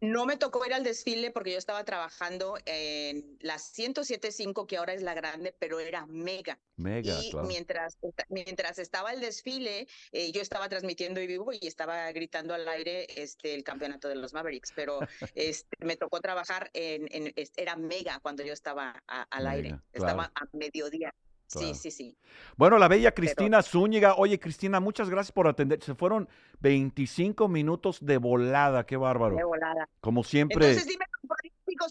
No 0.00 0.26
me 0.26 0.36
tocó 0.36 0.64
ir 0.64 0.74
al 0.74 0.84
desfile 0.84 1.32
porque 1.32 1.52
yo 1.52 1.58
estaba 1.58 1.84
trabajando 1.84 2.56
en 2.66 3.36
la 3.40 3.56
107.5, 3.56 4.66
que 4.66 4.76
ahora 4.76 4.94
es 4.94 5.02
la 5.02 5.14
grande, 5.14 5.54
pero 5.58 5.80
era 5.80 6.06
mega. 6.06 6.58
Mega, 6.76 7.20
y 7.20 7.34
mientras, 7.46 7.98
mientras 8.28 8.78
estaba 8.78 9.12
el 9.12 9.20
desfile, 9.20 9.88
eh, 10.12 10.30
yo 10.30 10.40
estaba 10.40 10.68
transmitiendo 10.68 11.20
y 11.20 11.26
vivo 11.26 11.52
y 11.52 11.66
estaba 11.66 12.12
gritando 12.12 12.54
al 12.54 12.68
aire 12.68 13.06
este, 13.20 13.54
el 13.54 13.64
campeonato 13.64 14.08
de 14.08 14.14
los 14.14 14.32
Mavericks, 14.32 14.72
pero 14.76 15.00
este, 15.34 15.84
me 15.84 15.96
tocó 15.96 16.20
trabajar 16.20 16.70
en, 16.74 17.08
en, 17.10 17.34
era 17.56 17.74
mega 17.74 18.20
cuando 18.20 18.44
yo 18.44 18.52
estaba 18.52 19.02
al 19.08 19.46
aire, 19.48 19.80
estaba 19.92 20.30
a 20.34 20.44
mediodía. 20.52 21.12
Sí, 21.48 21.74
sí, 21.74 21.90
sí. 21.90 22.16
Bueno, 22.56 22.78
la 22.78 22.88
bella 22.88 23.12
Cristina 23.12 23.62
Zúñiga. 23.62 24.14
Oye, 24.16 24.38
Cristina, 24.38 24.80
muchas 24.80 25.08
gracias 25.08 25.32
por 25.32 25.48
atender. 25.48 25.82
Se 25.82 25.94
fueron 25.94 26.28
25 26.60 27.48
minutos 27.48 28.04
de 28.04 28.18
volada, 28.18 28.84
qué 28.84 28.96
bárbaro. 28.96 29.36
De 29.36 29.44
volada. 29.44 29.88
Como 30.00 30.22
siempre. 30.24 30.68
Entonces, 30.68 30.86
dime 30.86 31.04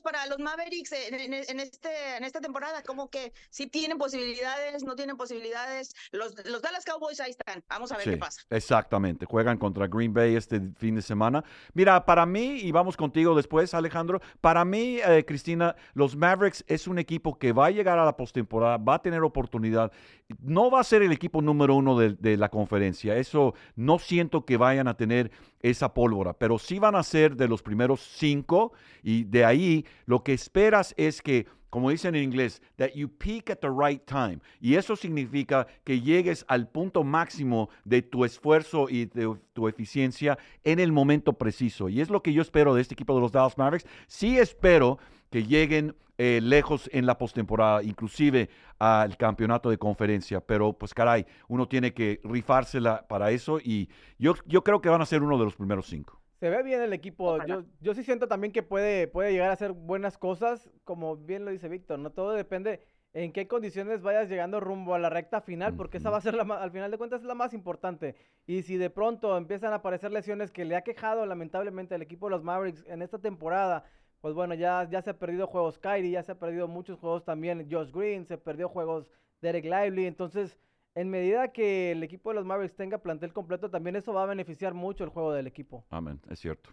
para 0.01 0.25
los 0.27 0.39
Mavericks 0.39 0.91
en, 0.91 1.59
este, 1.59 2.17
en 2.17 2.23
esta 2.23 2.41
temporada, 2.41 2.83
como 2.83 3.09
que 3.09 3.33
si 3.49 3.67
tienen 3.67 3.97
posibilidades, 3.97 4.83
no 4.83 4.95
tienen 4.95 5.17
posibilidades. 5.17 5.95
Los, 6.11 6.35
los 6.45 6.61
Dallas 6.61 6.85
Cowboys 6.85 7.19
ahí 7.19 7.31
están. 7.31 7.63
Vamos 7.69 7.91
a 7.91 7.97
ver 7.97 8.09
qué 8.09 8.17
pasa. 8.17 8.41
Exactamente. 8.49 9.25
Juegan 9.25 9.57
contra 9.57 9.87
Green 9.87 10.13
Bay 10.13 10.35
este 10.35 10.61
fin 10.77 10.95
de 10.95 11.01
semana. 11.01 11.43
Mira, 11.73 12.05
para 12.05 12.25
mí, 12.25 12.59
y 12.59 12.71
vamos 12.71 12.97
contigo 12.97 13.35
después, 13.35 13.73
Alejandro, 13.73 14.21
para 14.41 14.65
mí, 14.65 14.99
eh, 14.99 15.23
Cristina, 15.25 15.75
los 15.93 16.15
Mavericks 16.15 16.63
es 16.67 16.87
un 16.87 16.99
equipo 16.99 17.37
que 17.37 17.53
va 17.53 17.67
a 17.67 17.71
llegar 17.71 17.97
a 17.97 18.05
la 18.05 18.17
postemporada, 18.17 18.77
va 18.77 18.95
a 18.95 19.01
tener 19.01 19.23
oportunidad. 19.23 19.91
No 20.39 20.69
va 20.69 20.81
a 20.81 20.83
ser 20.83 21.03
el 21.03 21.13
equipo 21.13 21.41
número 21.41 21.75
uno 21.75 21.97
de, 21.97 22.13
de 22.13 22.35
la 22.35 22.49
conferencia. 22.49 23.15
Eso 23.15 23.53
no 23.75 23.97
siento 23.97 24.45
que 24.45 24.57
vayan 24.57 24.87
a 24.89 24.97
tener 24.97 25.31
esa 25.61 25.93
pólvora, 25.93 26.33
pero 26.33 26.59
sí 26.59 26.79
van 26.79 26.95
a 26.95 27.03
ser 27.03 27.35
de 27.35 27.47
los 27.47 27.61
primeros 27.61 28.01
cinco 28.01 28.73
y 29.03 29.23
de 29.23 29.45
ahí 29.45 29.85
lo 30.05 30.23
que 30.23 30.33
esperas 30.33 30.93
es 30.97 31.21
que, 31.21 31.47
como 31.69 31.89
dicen 31.89 32.15
en 32.15 32.23
inglés, 32.23 32.61
that 32.75 32.89
you 32.93 33.07
peak 33.09 33.49
at 33.49 33.59
the 33.59 33.69
right 33.69 34.03
time. 34.05 34.39
Y 34.59 34.75
eso 34.75 34.97
significa 34.97 35.65
que 35.85 36.01
llegues 36.01 36.45
al 36.49 36.67
punto 36.67 37.03
máximo 37.05 37.69
de 37.85 38.01
tu 38.01 38.25
esfuerzo 38.25 38.87
y 38.89 39.05
de 39.05 39.33
tu 39.53 39.67
eficiencia 39.67 40.37
en 40.63 40.79
el 40.79 40.91
momento 40.91 41.33
preciso. 41.33 41.87
Y 41.87 42.01
es 42.01 42.09
lo 42.09 42.21
que 42.21 42.33
yo 42.33 42.41
espero 42.41 42.73
de 42.73 42.81
este 42.81 42.95
equipo 42.95 43.15
de 43.15 43.21
los 43.21 43.31
Dallas 43.31 43.57
Mavericks. 43.57 43.89
Sí 44.07 44.37
espero 44.37 44.99
que 45.29 45.43
lleguen 45.43 45.95
eh, 46.17 46.39
lejos 46.41 46.89
en 46.93 47.05
la 47.05 47.17
postemporada, 47.17 47.83
inclusive 47.83 48.49
al 48.79 49.17
campeonato 49.17 49.69
de 49.69 49.77
conferencia. 49.77 50.41
Pero 50.41 50.73
pues 50.73 50.93
caray, 50.93 51.25
uno 51.47 51.67
tiene 51.67 51.93
que 51.93 52.19
rifársela 52.23 53.07
para 53.07 53.31
eso 53.31 53.59
y 53.59 53.89
yo, 54.17 54.35
yo 54.45 54.63
creo 54.63 54.81
que 54.81 54.89
van 54.89 55.01
a 55.01 55.05
ser 55.05 55.23
uno 55.23 55.37
de 55.37 55.45
los 55.45 55.55
primeros 55.55 55.87
cinco. 55.87 56.21
Se 56.39 56.49
ve 56.49 56.61
bien 56.61 56.81
el 56.81 56.93
equipo. 56.93 57.43
Yo, 57.45 57.63
yo 57.81 57.95
sí 57.95 58.03
siento 58.03 58.27
también 58.27 58.53
que 58.53 58.61
puede, 58.61 59.07
puede 59.07 59.31
llegar 59.31 59.49
a 59.49 59.53
hacer 59.53 59.71
buenas 59.71 60.19
cosas, 60.19 60.69
como 60.83 61.17
bien 61.17 61.45
lo 61.45 61.51
dice 61.51 61.67
Víctor. 61.67 61.97
No 61.97 62.11
todo 62.11 62.33
depende 62.33 62.81
en 63.13 63.31
qué 63.31 63.47
condiciones 63.47 64.03
vayas 64.03 64.29
llegando 64.29 64.59
rumbo 64.59 64.93
a 64.93 64.99
la 64.99 65.09
recta 65.09 65.41
final, 65.41 65.75
porque 65.75 65.97
esa 65.97 66.11
va 66.11 66.17
a 66.17 66.21
ser 66.21 66.35
la 66.35 66.43
al 66.43 66.69
final 66.69 66.91
de 66.91 66.99
cuentas 66.99 67.21
es 67.21 67.27
la 67.27 67.33
más 67.33 67.53
importante. 67.53 68.15
Y 68.45 68.61
si 68.61 68.77
de 68.77 68.91
pronto 68.91 69.35
empiezan 69.35 69.73
a 69.73 69.77
aparecer 69.77 70.11
lesiones 70.11 70.51
que 70.51 70.65
le 70.65 70.75
ha 70.75 70.83
quejado 70.83 71.25
lamentablemente 71.25 71.95
el 71.95 72.03
equipo 72.03 72.27
de 72.27 72.31
los 72.31 72.43
Mavericks 72.43 72.85
en 72.87 73.01
esta 73.01 73.17
temporada, 73.17 73.85
pues 74.21 74.33
bueno, 74.33 74.53
ya, 74.55 74.87
ya 74.89 75.01
se 75.01 75.11
ha 75.11 75.19
perdido 75.19 75.47
juegos 75.47 75.77
Kyrie, 75.79 76.11
ya 76.11 76.23
se 76.23 76.31
ha 76.31 76.39
perdido 76.39 76.67
muchos 76.67 76.99
juegos 76.99 77.23
también 77.23 77.67
Josh 77.71 77.91
Green, 77.91 78.25
se 78.25 78.37
perdió 78.37 78.69
juegos 78.69 79.07
Derek 79.41 79.65
Lively, 79.65 80.05
entonces 80.05 80.57
en 80.97 81.11
medida 81.11 81.49
que 81.49 81.91
el 81.91 82.01
equipo 82.01 82.31
de 82.31 82.35
los 82.35 82.45
Mavericks 82.45 82.75
tenga 82.75 82.97
plantel 82.97 83.31
completo, 83.31 83.69
también 83.69 83.95
eso 83.95 84.13
va 84.13 84.23
a 84.23 84.25
beneficiar 84.25 84.73
mucho 84.73 85.03
el 85.03 85.11
juego 85.11 85.31
del 85.31 85.45
equipo. 85.45 85.85
Amén, 85.91 86.19
es 86.27 86.39
cierto. 86.39 86.71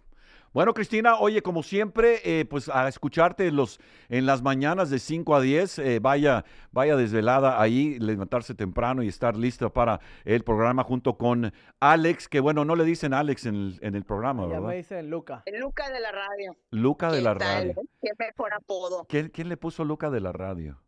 Bueno, 0.54 0.72
Cristina, 0.72 1.18
oye, 1.18 1.42
como 1.42 1.62
siempre, 1.62 2.20
eh, 2.24 2.46
pues 2.46 2.70
a 2.70 2.88
escucharte 2.88 3.50
los, 3.50 3.80
en 4.08 4.24
las 4.24 4.40
mañanas 4.40 4.88
de 4.88 4.98
5 4.98 5.36
a 5.36 5.42
10, 5.42 5.78
eh, 5.78 5.98
vaya, 6.00 6.46
vaya 6.72 6.96
desvelada 6.96 7.60
ahí, 7.60 7.98
levantarse 7.98 8.54
temprano 8.54 9.02
y 9.02 9.08
estar 9.08 9.36
lista 9.36 9.68
para 9.68 10.00
el 10.24 10.42
programa 10.42 10.84
junto 10.84 11.18
con 11.18 11.52
Alex, 11.80 12.26
que 12.26 12.40
bueno, 12.40 12.64
no 12.64 12.76
le 12.76 12.84
dicen 12.84 13.12
Alex 13.12 13.44
en 13.44 13.54
el, 13.54 13.78
en 13.82 13.94
el 13.94 14.04
programa, 14.04 14.46
¿verdad? 14.46 14.62
Ya 14.62 14.68
me 14.68 14.76
dicen 14.76 15.10
Luca. 15.10 15.42
Luca 15.52 15.90
de 15.90 16.00
la 16.00 16.12
radio. 16.12 16.56
Luca 16.70 17.12
de 17.12 17.20
la 17.20 17.34
radio. 17.34 17.74
Qué 18.00 18.10
mejor 18.18 18.54
apodo. 18.54 19.06
¿Quién 19.06 19.48
le 19.50 19.56
puso 19.58 19.84
Luca 19.84 20.08
de 20.08 20.20
la 20.20 20.32
radio? 20.32 20.83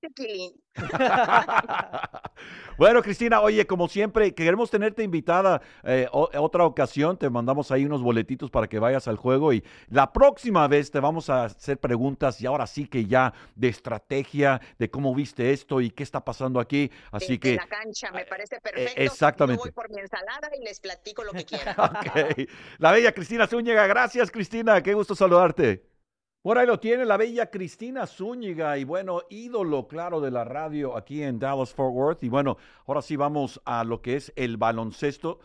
bueno, 2.78 3.02
Cristina, 3.02 3.40
oye, 3.40 3.66
como 3.66 3.88
siempre, 3.88 4.34
queremos 4.34 4.70
tenerte 4.70 5.02
invitada 5.02 5.60
eh, 5.82 6.06
otra 6.12 6.64
ocasión. 6.64 7.18
Te 7.18 7.30
mandamos 7.30 7.70
ahí 7.70 7.84
unos 7.84 8.02
boletitos 8.02 8.50
para 8.50 8.68
que 8.68 8.78
vayas 8.78 9.08
al 9.08 9.16
juego 9.16 9.52
y 9.52 9.64
la 9.88 10.12
próxima 10.12 10.66
vez 10.68 10.90
te 10.90 11.00
vamos 11.00 11.30
a 11.30 11.44
hacer 11.44 11.78
preguntas 11.78 12.40
y 12.40 12.46
ahora 12.46 12.66
sí 12.66 12.86
que 12.86 13.06
ya 13.06 13.32
de 13.54 13.68
estrategia, 13.68 14.60
de 14.78 14.90
cómo 14.90 15.14
viste 15.14 15.52
esto 15.52 15.80
y 15.80 15.90
qué 15.90 16.02
está 16.02 16.24
pasando 16.24 16.60
aquí. 16.60 16.90
Así 17.10 17.38
que. 17.38 17.56
la 17.56 17.66
cancha, 17.66 18.10
me 18.12 18.24
parece 18.24 18.56
eh, 18.56 18.60
perfecto. 18.62 19.00
exactamente. 19.00 19.58
Yo 19.58 19.64
voy 19.64 19.72
por 19.72 19.90
mi 19.90 20.00
ensalada 20.00 20.50
y 20.58 20.64
les 20.64 20.80
platico 20.80 21.24
lo 21.24 21.32
que 21.32 21.44
quieran. 21.48 21.76
La 22.78 22.92
bella 22.92 23.12
Cristina 23.12 23.46
Zúñiga, 23.46 23.86
gracias, 23.86 24.30
Cristina. 24.30 24.82
Qué 24.82 24.94
gusto 24.94 25.14
saludarte. 25.14 25.87
Bueno, 26.48 26.62
ahí 26.62 26.66
lo 26.66 26.80
tiene 26.80 27.04
la 27.04 27.18
bella 27.18 27.50
Cristina 27.50 28.06
Zúñiga 28.06 28.78
y 28.78 28.84
bueno, 28.84 29.20
ídolo 29.28 29.86
claro 29.86 30.18
de 30.18 30.30
la 30.30 30.44
radio 30.44 30.96
aquí 30.96 31.22
en 31.22 31.38
Dallas 31.38 31.74
Fort 31.74 31.94
Worth. 31.94 32.24
Y 32.24 32.30
bueno, 32.30 32.56
ahora 32.86 33.02
sí 33.02 33.16
vamos 33.16 33.60
a 33.66 33.84
lo 33.84 34.00
que 34.00 34.16
es 34.16 34.32
el 34.34 34.56
baloncesto. 34.56 35.40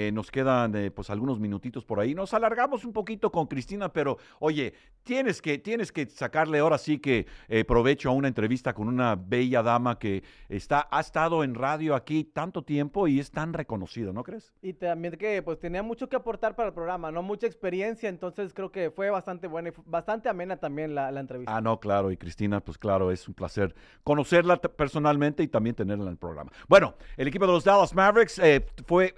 Eh, 0.00 0.12
nos 0.12 0.30
quedan 0.30 0.76
eh, 0.76 0.92
pues 0.92 1.10
algunos 1.10 1.40
minutitos 1.40 1.84
por 1.84 1.98
ahí. 1.98 2.14
Nos 2.14 2.32
alargamos 2.32 2.84
un 2.84 2.92
poquito 2.92 3.32
con 3.32 3.48
Cristina, 3.48 3.92
pero 3.92 4.16
oye, 4.38 4.72
tienes 5.02 5.42
que, 5.42 5.58
tienes 5.58 5.90
que 5.90 6.06
sacarle 6.06 6.60
ahora 6.60 6.78
sí 6.78 7.00
que 7.00 7.26
eh, 7.48 7.64
provecho 7.64 8.08
a 8.08 8.12
una 8.12 8.28
entrevista 8.28 8.72
con 8.74 8.86
una 8.86 9.16
bella 9.16 9.60
dama 9.60 9.98
que 9.98 10.22
está, 10.48 10.86
ha 10.92 11.00
estado 11.00 11.42
en 11.42 11.56
radio 11.56 11.96
aquí 11.96 12.22
tanto 12.22 12.62
tiempo 12.62 13.08
y 13.08 13.18
es 13.18 13.32
tan 13.32 13.52
reconocida, 13.52 14.12
¿no 14.12 14.22
crees? 14.22 14.52
Y 14.62 14.74
también 14.74 15.16
que 15.16 15.42
pues 15.42 15.58
tenía 15.58 15.82
mucho 15.82 16.08
que 16.08 16.14
aportar 16.14 16.54
para 16.54 16.68
el 16.68 16.74
programa, 16.74 17.10
¿no? 17.10 17.24
Mucha 17.24 17.48
experiencia, 17.48 18.08
entonces 18.08 18.54
creo 18.54 18.70
que 18.70 18.92
fue 18.92 19.10
bastante 19.10 19.48
buena 19.48 19.70
y 19.70 19.72
bastante 19.84 20.28
amena 20.28 20.58
también 20.58 20.94
la, 20.94 21.10
la 21.10 21.18
entrevista. 21.18 21.56
Ah, 21.56 21.60
no, 21.60 21.80
claro, 21.80 22.12
y 22.12 22.16
Cristina, 22.16 22.60
pues 22.60 22.78
claro, 22.78 23.10
es 23.10 23.26
un 23.26 23.34
placer 23.34 23.74
conocerla 24.04 24.58
personalmente 24.58 25.42
y 25.42 25.48
también 25.48 25.74
tenerla 25.74 26.04
en 26.04 26.10
el 26.10 26.18
programa. 26.18 26.52
Bueno, 26.68 26.94
el 27.16 27.26
equipo 27.26 27.48
de 27.48 27.52
los 27.52 27.64
Dallas 27.64 27.92
Mavericks 27.92 28.40
fue, 28.86 29.16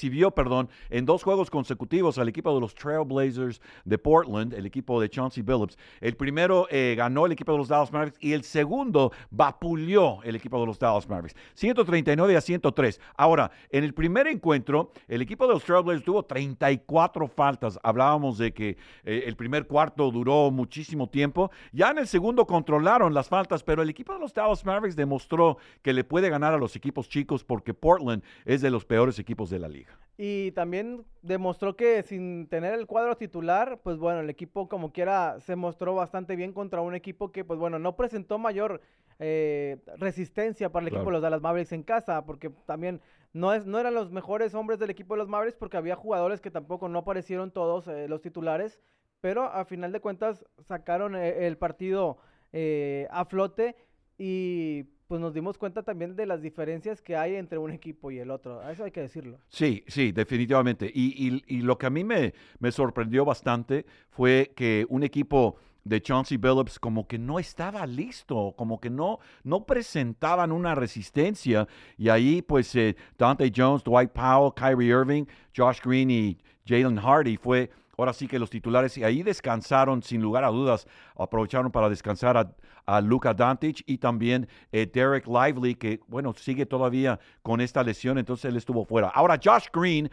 recibió, 0.00 0.30
perdón, 0.30 0.70
en 0.88 1.04
dos 1.04 1.22
juegos 1.22 1.50
consecutivos 1.50 2.16
al 2.16 2.26
equipo 2.26 2.54
de 2.54 2.60
los 2.60 2.74
Trailblazers 2.74 3.60
de 3.84 3.98
Portland, 3.98 4.54
el 4.54 4.64
equipo 4.64 4.98
de 4.98 5.10
Chauncey 5.10 5.42
Billups. 5.42 5.76
El 6.00 6.16
primero 6.16 6.66
eh, 6.70 6.94
ganó 6.96 7.26
el 7.26 7.32
equipo 7.32 7.52
de 7.52 7.58
los 7.58 7.68
Dallas 7.68 7.92
Mavericks 7.92 8.16
y 8.18 8.32
el 8.32 8.42
segundo 8.42 9.12
vapuleó 9.30 10.22
el 10.22 10.36
equipo 10.36 10.58
de 10.58 10.64
los 10.64 10.78
Dallas 10.78 11.06
Mavericks. 11.06 11.38
139 11.52 12.34
a 12.34 12.40
103. 12.40 12.98
Ahora, 13.14 13.50
en 13.68 13.84
el 13.84 13.92
primer 13.92 14.26
encuentro, 14.26 14.90
el 15.06 15.20
equipo 15.20 15.46
de 15.46 15.52
los 15.52 15.64
Trailblazers 15.64 16.02
tuvo 16.02 16.22
34 16.22 17.28
faltas. 17.28 17.78
Hablábamos 17.82 18.38
de 18.38 18.54
que 18.54 18.78
eh, 19.04 19.24
el 19.26 19.36
primer 19.36 19.66
cuarto 19.66 20.10
duró 20.10 20.50
muchísimo 20.50 21.10
tiempo. 21.10 21.50
Ya 21.72 21.90
en 21.90 21.98
el 21.98 22.06
segundo 22.06 22.46
controlaron 22.46 23.12
las 23.12 23.28
faltas, 23.28 23.62
pero 23.62 23.82
el 23.82 23.90
equipo 23.90 24.14
de 24.14 24.20
los 24.20 24.32
Dallas 24.32 24.64
Mavericks 24.64 24.96
demostró 24.96 25.58
que 25.82 25.92
le 25.92 26.04
puede 26.04 26.30
ganar 26.30 26.54
a 26.54 26.58
los 26.58 26.74
equipos 26.74 27.06
chicos 27.06 27.44
porque 27.44 27.74
Portland 27.74 28.22
es 28.46 28.62
de 28.62 28.70
los 28.70 28.86
peores 28.86 29.18
equipos 29.18 29.50
de 29.50 29.58
la 29.58 29.68
liga. 29.68 29.89
Y 30.22 30.52
también 30.52 31.06
demostró 31.22 31.76
que 31.76 32.02
sin 32.02 32.46
tener 32.46 32.74
el 32.74 32.86
cuadro 32.86 33.16
titular, 33.16 33.80
pues 33.82 33.96
bueno, 33.96 34.20
el 34.20 34.28
equipo 34.28 34.68
como 34.68 34.92
quiera 34.92 35.40
se 35.40 35.56
mostró 35.56 35.94
bastante 35.94 36.36
bien 36.36 36.52
contra 36.52 36.82
un 36.82 36.94
equipo 36.94 37.32
que, 37.32 37.42
pues 37.42 37.58
bueno, 37.58 37.78
no 37.78 37.96
presentó 37.96 38.38
mayor 38.38 38.82
eh, 39.18 39.78
resistencia 39.96 40.70
para 40.70 40.82
el 40.82 40.88
equipo 40.88 41.06
de 41.06 41.12
los 41.12 41.22
Dallas 41.22 41.40
Mavericks 41.40 41.72
en 41.72 41.82
casa, 41.82 42.26
porque 42.26 42.50
también 42.66 43.00
no, 43.32 43.54
es, 43.54 43.64
no 43.64 43.78
eran 43.78 43.94
los 43.94 44.10
mejores 44.10 44.54
hombres 44.54 44.78
del 44.78 44.90
equipo 44.90 45.14
de 45.14 45.20
los 45.20 45.28
Mavericks 45.28 45.56
porque 45.56 45.78
había 45.78 45.96
jugadores 45.96 46.42
que 46.42 46.50
tampoco 46.50 46.90
no 46.90 46.98
aparecieron 46.98 47.50
todos, 47.50 47.88
eh, 47.88 48.06
los 48.06 48.20
titulares, 48.20 48.78
pero 49.22 49.44
a 49.44 49.64
final 49.64 49.90
de 49.90 50.00
cuentas 50.00 50.44
sacaron 50.58 51.16
eh, 51.16 51.46
el 51.46 51.56
partido 51.56 52.18
a 52.52 53.24
flote 53.24 53.74
y 54.18 54.84
pues 55.10 55.20
nos 55.20 55.34
dimos 55.34 55.58
cuenta 55.58 55.82
también 55.82 56.14
de 56.14 56.24
las 56.24 56.40
diferencias 56.40 57.02
que 57.02 57.16
hay 57.16 57.34
entre 57.34 57.58
un 57.58 57.72
equipo 57.72 58.12
y 58.12 58.20
el 58.20 58.30
otro. 58.30 58.62
Eso 58.70 58.84
hay 58.84 58.92
que 58.92 59.00
decirlo. 59.00 59.40
Sí, 59.48 59.82
sí, 59.88 60.12
definitivamente. 60.12 60.88
Y, 60.94 61.42
y, 61.48 61.62
lo 61.62 61.76
que 61.76 61.86
a 61.86 61.90
mí 61.90 62.04
me, 62.04 62.32
me, 62.60 62.70
sorprendió 62.70 63.24
bastante 63.24 63.84
fue 64.08 64.52
que 64.54 64.86
un 64.88 65.02
equipo 65.02 65.56
de 65.82 66.00
Chauncey 66.00 66.36
Billups 66.36 66.78
como 66.78 67.08
que 67.08 67.18
no 67.18 67.40
estaba 67.40 67.84
listo, 67.88 68.54
como 68.56 68.78
que 68.78 68.88
no, 68.88 69.18
no 69.42 69.66
presentaban 69.66 70.52
una 70.52 70.76
resistencia. 70.76 71.66
Y 71.98 72.08
ahí 72.08 72.40
pues 72.40 72.72
eh, 72.76 72.94
Dante 73.18 73.50
Jones, 73.52 73.82
Dwight 73.82 74.12
Powell, 74.12 74.52
Kyrie 74.54 74.90
Irving, 74.90 75.24
Josh 75.56 75.80
Green 75.82 76.08
y 76.12 76.38
Jalen 76.64 76.98
Hardy 76.98 77.36
fue 77.36 77.68
ahora 78.00 78.12
sí 78.12 78.26
que 78.26 78.38
los 78.38 78.50
titulares, 78.50 78.96
y 78.98 79.04
ahí 79.04 79.22
descansaron 79.22 80.02
sin 80.02 80.20
lugar 80.20 80.44
a 80.44 80.48
dudas, 80.48 80.86
aprovecharon 81.16 81.70
para 81.70 81.88
descansar 81.88 82.36
a, 82.36 82.54
a 82.86 83.00
Luka 83.00 83.34
Doncic 83.34 83.82
y 83.86 83.98
también 83.98 84.48
eh, 84.72 84.90
Derek 84.92 85.26
Lively, 85.26 85.74
que 85.74 86.00
bueno, 86.08 86.32
sigue 86.34 86.66
todavía 86.66 87.20
con 87.42 87.60
esta 87.60 87.82
lesión, 87.82 88.18
entonces 88.18 88.46
él 88.46 88.56
estuvo 88.56 88.84
fuera. 88.84 89.08
Ahora, 89.08 89.38
Josh 89.42 89.66
Green 89.72 90.10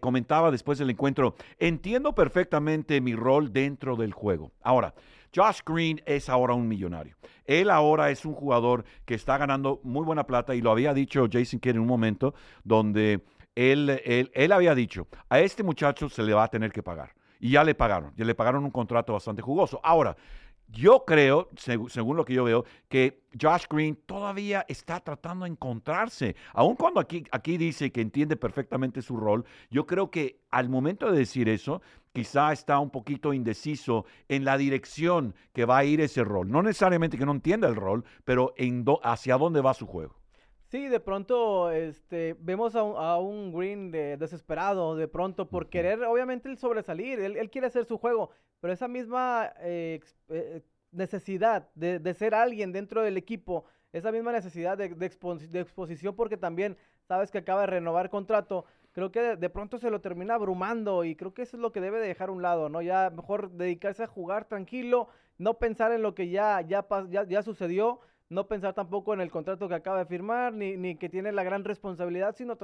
comentaba 0.00 0.50
después 0.50 0.78
del 0.78 0.90
encuentro, 0.90 1.34
entiendo 1.58 2.14
perfectamente 2.14 3.00
mi 3.00 3.14
rol 3.14 3.52
dentro 3.52 3.96
del 3.96 4.12
juego. 4.12 4.52
Ahora, 4.62 4.94
Josh 5.34 5.60
Green 5.64 6.00
es 6.06 6.28
ahora 6.28 6.54
un 6.54 6.66
millonario. 6.66 7.16
Él 7.44 7.70
ahora 7.70 8.10
es 8.10 8.24
un 8.24 8.34
jugador 8.34 8.84
que 9.04 9.14
está 9.14 9.38
ganando 9.38 9.80
muy 9.82 10.04
buena 10.04 10.24
plata 10.24 10.54
y 10.54 10.60
lo 10.60 10.70
había 10.70 10.94
dicho 10.94 11.26
Jason 11.30 11.60
Kidd 11.60 11.76
en 11.76 11.80
un 11.80 11.86
momento 11.86 12.34
donde 12.64 13.24
él, 13.54 14.00
él, 14.04 14.30
él 14.34 14.52
había 14.52 14.74
dicho, 14.74 15.08
a 15.28 15.40
este 15.40 15.62
muchacho 15.62 16.08
se 16.08 16.22
le 16.22 16.32
va 16.32 16.44
a 16.44 16.48
tener 16.48 16.72
que 16.72 16.82
pagar. 16.82 17.17
Y 17.38 17.50
ya 17.50 17.64
le 17.64 17.74
pagaron, 17.74 18.12
ya 18.16 18.24
le 18.24 18.34
pagaron 18.34 18.64
un 18.64 18.70
contrato 18.70 19.12
bastante 19.12 19.42
jugoso. 19.42 19.80
Ahora, 19.82 20.16
yo 20.70 21.04
creo, 21.06 21.48
según 21.56 22.16
lo 22.16 22.24
que 22.24 22.34
yo 22.34 22.44
veo, 22.44 22.64
que 22.88 23.22
Josh 23.40 23.64
Green 23.70 23.96
todavía 24.04 24.66
está 24.68 25.00
tratando 25.00 25.44
de 25.44 25.52
encontrarse. 25.52 26.36
Aun 26.52 26.76
cuando 26.76 27.00
aquí, 27.00 27.24
aquí 27.30 27.56
dice 27.56 27.90
que 27.90 28.02
entiende 28.02 28.36
perfectamente 28.36 29.00
su 29.00 29.16
rol, 29.16 29.46
yo 29.70 29.86
creo 29.86 30.10
que 30.10 30.42
al 30.50 30.68
momento 30.68 31.10
de 31.10 31.18
decir 31.18 31.48
eso, 31.48 31.80
quizá 32.12 32.52
está 32.52 32.78
un 32.80 32.90
poquito 32.90 33.32
indeciso 33.32 34.04
en 34.28 34.44
la 34.44 34.58
dirección 34.58 35.34
que 35.54 35.64
va 35.64 35.78
a 35.78 35.84
ir 35.84 36.02
ese 36.02 36.22
rol. 36.22 36.50
No 36.50 36.62
necesariamente 36.62 37.16
que 37.16 37.24
no 37.24 37.32
entienda 37.32 37.66
el 37.66 37.76
rol, 37.76 38.04
pero 38.24 38.52
en 38.58 38.84
hacia 39.02 39.38
dónde 39.38 39.62
va 39.62 39.72
su 39.72 39.86
juego. 39.86 40.16
Sí, 40.68 40.88
de 40.88 41.00
pronto 41.00 41.70
este, 41.70 42.36
vemos 42.40 42.76
a 42.76 43.16
un, 43.18 43.52
Green 43.52 43.90
desesperado, 43.90 44.96
de 44.96 45.08
pronto, 45.08 45.48
por 45.48 45.70
querer, 45.70 46.04
obviamente, 46.04 46.50
el 46.50 46.58
sobresalir. 46.58 47.20
Él, 47.20 47.50
quiere 47.50 47.68
hacer 47.68 47.86
su 47.86 47.96
juego, 47.96 48.30
pero 48.60 48.74
esa 48.74 48.86
misma 48.86 49.50
eh, 49.60 50.00
eh, 50.28 50.62
necesidad 50.92 51.70
de, 51.74 52.12
ser 52.12 52.34
alguien 52.34 52.72
dentro 52.72 53.00
del 53.02 53.16
equipo, 53.16 53.64
esa 53.94 54.12
misma 54.12 54.30
necesidad 54.30 54.76
de, 54.76 54.94
exposición, 55.54 56.14
porque 56.14 56.36
también 56.36 56.76
sabes 57.06 57.30
que 57.30 57.38
acaba 57.38 57.62
de 57.62 57.68
renovar 57.68 58.10
contrato, 58.10 58.66
creo 58.92 59.10
que 59.10 59.36
de, 59.36 59.48
pronto 59.48 59.78
se 59.78 59.90
lo 59.90 60.02
termina 60.02 60.34
abrumando 60.34 61.02
y 61.02 61.16
creo 61.16 61.32
que 61.32 61.42
eso 61.42 61.56
es 61.56 61.62
lo 61.62 61.72
que 61.72 61.80
debe 61.80 61.98
de 61.98 62.08
dejar 62.08 62.28
a 62.28 62.32
un 62.32 62.42
lado, 62.42 62.68
¿no? 62.68 62.82
Ya 62.82 63.08
mejor 63.08 63.52
dedicarse 63.52 64.02
a 64.02 64.06
jugar 64.06 64.44
tranquilo, 64.44 65.08
no 65.38 65.54
pensar 65.54 65.92
en 65.92 66.02
lo 66.02 66.14
que 66.14 66.28
ya, 66.28 66.60
ya, 66.60 66.86
ya, 67.08 67.24
ya 67.24 67.42
sucedió 67.42 68.00
no 68.28 68.46
pensar 68.46 68.74
tampoco 68.74 69.14
en 69.14 69.20
el 69.20 69.30
contrato 69.30 69.68
que 69.68 69.74
acaba 69.74 69.98
de 69.98 70.06
firmar, 70.06 70.52
ni, 70.52 70.76
ni 70.76 70.96
que 70.96 71.08
tiene 71.08 71.32
la 71.32 71.42
gran 71.42 71.64
responsabilidad, 71.64 72.34
sino 72.36 72.56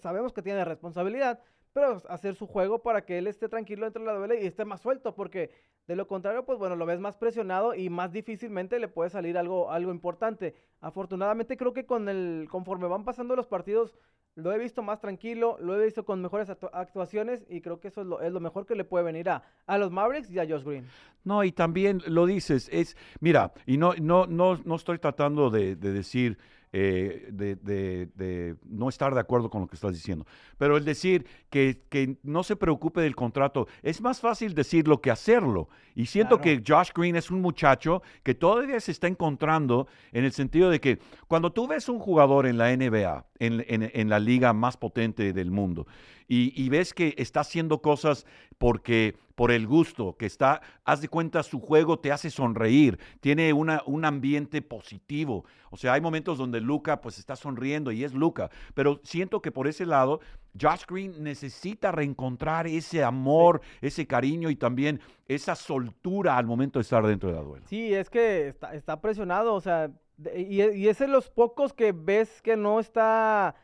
sabemos 0.00 0.32
que 0.32 0.42
tiene 0.42 0.64
responsabilidad, 0.64 1.40
pero 1.72 2.02
hacer 2.08 2.34
su 2.34 2.46
juego 2.46 2.82
para 2.82 3.04
que 3.04 3.18
él 3.18 3.26
esté 3.26 3.48
tranquilo 3.48 3.84
dentro 3.84 4.02
de 4.02 4.06
la 4.06 4.18
duela 4.18 4.34
y 4.34 4.46
esté 4.46 4.64
más 4.64 4.80
suelto, 4.80 5.14
porque 5.14 5.50
de 5.86 5.94
lo 5.94 6.08
contrario, 6.08 6.44
pues 6.44 6.58
bueno, 6.58 6.74
lo 6.74 6.86
ves 6.86 6.98
más 6.98 7.16
presionado 7.16 7.74
y 7.74 7.90
más 7.90 8.12
difícilmente 8.12 8.80
le 8.80 8.88
puede 8.88 9.10
salir 9.10 9.38
algo, 9.38 9.70
algo 9.70 9.92
importante. 9.92 10.54
Afortunadamente 10.80 11.56
creo 11.56 11.72
que 11.72 11.86
con 11.86 12.08
el, 12.08 12.48
conforme 12.50 12.88
van 12.88 13.04
pasando 13.04 13.36
los 13.36 13.46
partidos, 13.46 13.96
lo 14.36 14.52
he 14.52 14.58
visto 14.58 14.82
más 14.82 15.00
tranquilo, 15.00 15.56
lo 15.60 15.80
he 15.80 15.84
visto 15.84 16.04
con 16.04 16.20
mejores 16.20 16.50
actuaciones 16.50 17.44
y 17.48 17.62
creo 17.62 17.80
que 17.80 17.88
eso 17.88 18.02
es 18.02 18.06
lo, 18.06 18.20
es 18.20 18.30
lo 18.30 18.38
mejor 18.38 18.66
que 18.66 18.74
le 18.74 18.84
puede 18.84 19.04
venir 19.04 19.30
a, 19.30 19.42
a, 19.66 19.78
los 19.78 19.90
Mavericks 19.90 20.30
y 20.30 20.38
a 20.38 20.46
Josh 20.46 20.62
Green. 20.62 20.86
No, 21.24 21.42
y 21.42 21.52
también 21.52 22.02
lo 22.06 22.26
dices, 22.26 22.68
es, 22.70 22.96
mira, 23.20 23.52
y 23.64 23.78
no, 23.78 23.94
no, 23.94 24.26
no, 24.26 24.60
no 24.62 24.74
estoy 24.76 24.98
tratando 24.98 25.50
de, 25.50 25.74
de 25.74 25.92
decir 25.92 26.38
eh, 26.72 27.28
de, 27.30 28.56
no 28.64 28.88
estar 28.88 29.14
de 29.14 29.20
acuerdo 29.20 29.48
con 29.50 29.62
lo 29.62 29.66
que 29.66 29.76
estás 29.76 29.92
diciendo. 29.92 30.26
Pero 30.58 30.76
el 30.76 30.84
decir 30.84 31.26
que, 31.48 31.82
que, 31.88 32.18
no 32.22 32.42
se 32.42 32.56
preocupe 32.56 33.00
del 33.00 33.14
contrato, 33.14 33.66
es 33.82 34.00
más 34.00 34.20
fácil 34.20 34.54
decirlo 34.54 35.00
que 35.00 35.10
hacerlo. 35.10 35.68
Y 35.94 36.06
siento 36.06 36.40
que 36.40 36.62
Josh 36.66 36.90
Green 36.94 37.16
es 37.16 37.30
un 37.30 37.40
muchacho 37.40 38.02
que 38.22 38.34
todavía 38.34 38.78
se 38.80 38.92
está 38.92 39.06
encontrando 39.06 39.86
en 40.12 40.24
el 40.24 40.32
sentido 40.32 40.68
de 40.68 40.80
que 40.80 40.98
cuando 41.28 41.52
tú 41.52 41.66
ves 41.66 41.88
un 41.88 41.98
jugador 41.98 42.46
en 42.46 42.58
la 42.58 42.76
NBA, 42.76 43.24
en, 43.38 43.64
en, 43.68 44.08
la 44.08 44.18
liga 44.18 44.52
más 44.52 44.76
potente 44.76 45.32
del 45.32 45.50
mundo, 45.50 45.86
y, 46.28 46.68
ves 46.68 46.92
que 46.92 47.14
está 47.18 47.40
haciendo 47.40 47.80
cosas 47.80 48.26
porque 48.58 49.16
por 49.34 49.50
el 49.52 49.66
gusto, 49.66 50.16
que 50.16 50.26
está, 50.26 50.62
haz 50.84 51.02
de 51.02 51.08
cuenta, 51.08 51.42
su 51.42 51.60
juego 51.60 51.98
te 51.98 52.10
hace 52.10 52.30
sonreír, 52.30 52.98
tiene 53.20 53.52
una, 53.52 53.82
un 53.84 54.04
ambiente 54.06 54.62
positivo. 54.62 55.44
O 55.70 55.76
sea, 55.76 55.92
hay 55.92 56.00
momentos 56.00 56.38
donde 56.38 56.60
Luca 56.60 57.02
pues 57.02 57.18
está 57.18 57.36
sonriendo 57.36 57.92
y 57.92 58.02
es 58.02 58.14
Luca, 58.14 58.50
pero 58.74 59.00
siento 59.04 59.42
que 59.42 59.52
por 59.52 59.68
ese 59.68 59.84
lado 59.84 60.20
Josh 60.58 60.84
Green 60.88 61.22
necesita 61.22 61.92
reencontrar 61.92 62.66
ese 62.66 63.04
amor, 63.04 63.60
ese 63.82 64.06
cariño 64.06 64.48
y 64.48 64.56
también 64.56 65.00
esa 65.28 65.54
soltura 65.54 66.38
al 66.38 66.46
momento 66.46 66.78
de 66.78 66.84
estar 66.84 67.06
dentro 67.06 67.28
de 67.28 67.34
la 67.36 67.42
duela. 67.42 67.66
Sí, 67.68 67.92
es 67.92 68.08
que 68.08 68.48
está, 68.48 68.74
está 68.74 69.00
presionado, 69.02 69.54
o 69.54 69.60
sea, 69.60 69.90
y, 70.34 70.62
y 70.62 70.88
es 70.88 70.98
de 70.98 71.08
los 71.08 71.28
pocos 71.28 71.74
que 71.74 71.92
ves 71.92 72.40
que 72.40 72.56
no 72.56 72.80
está 72.80 73.54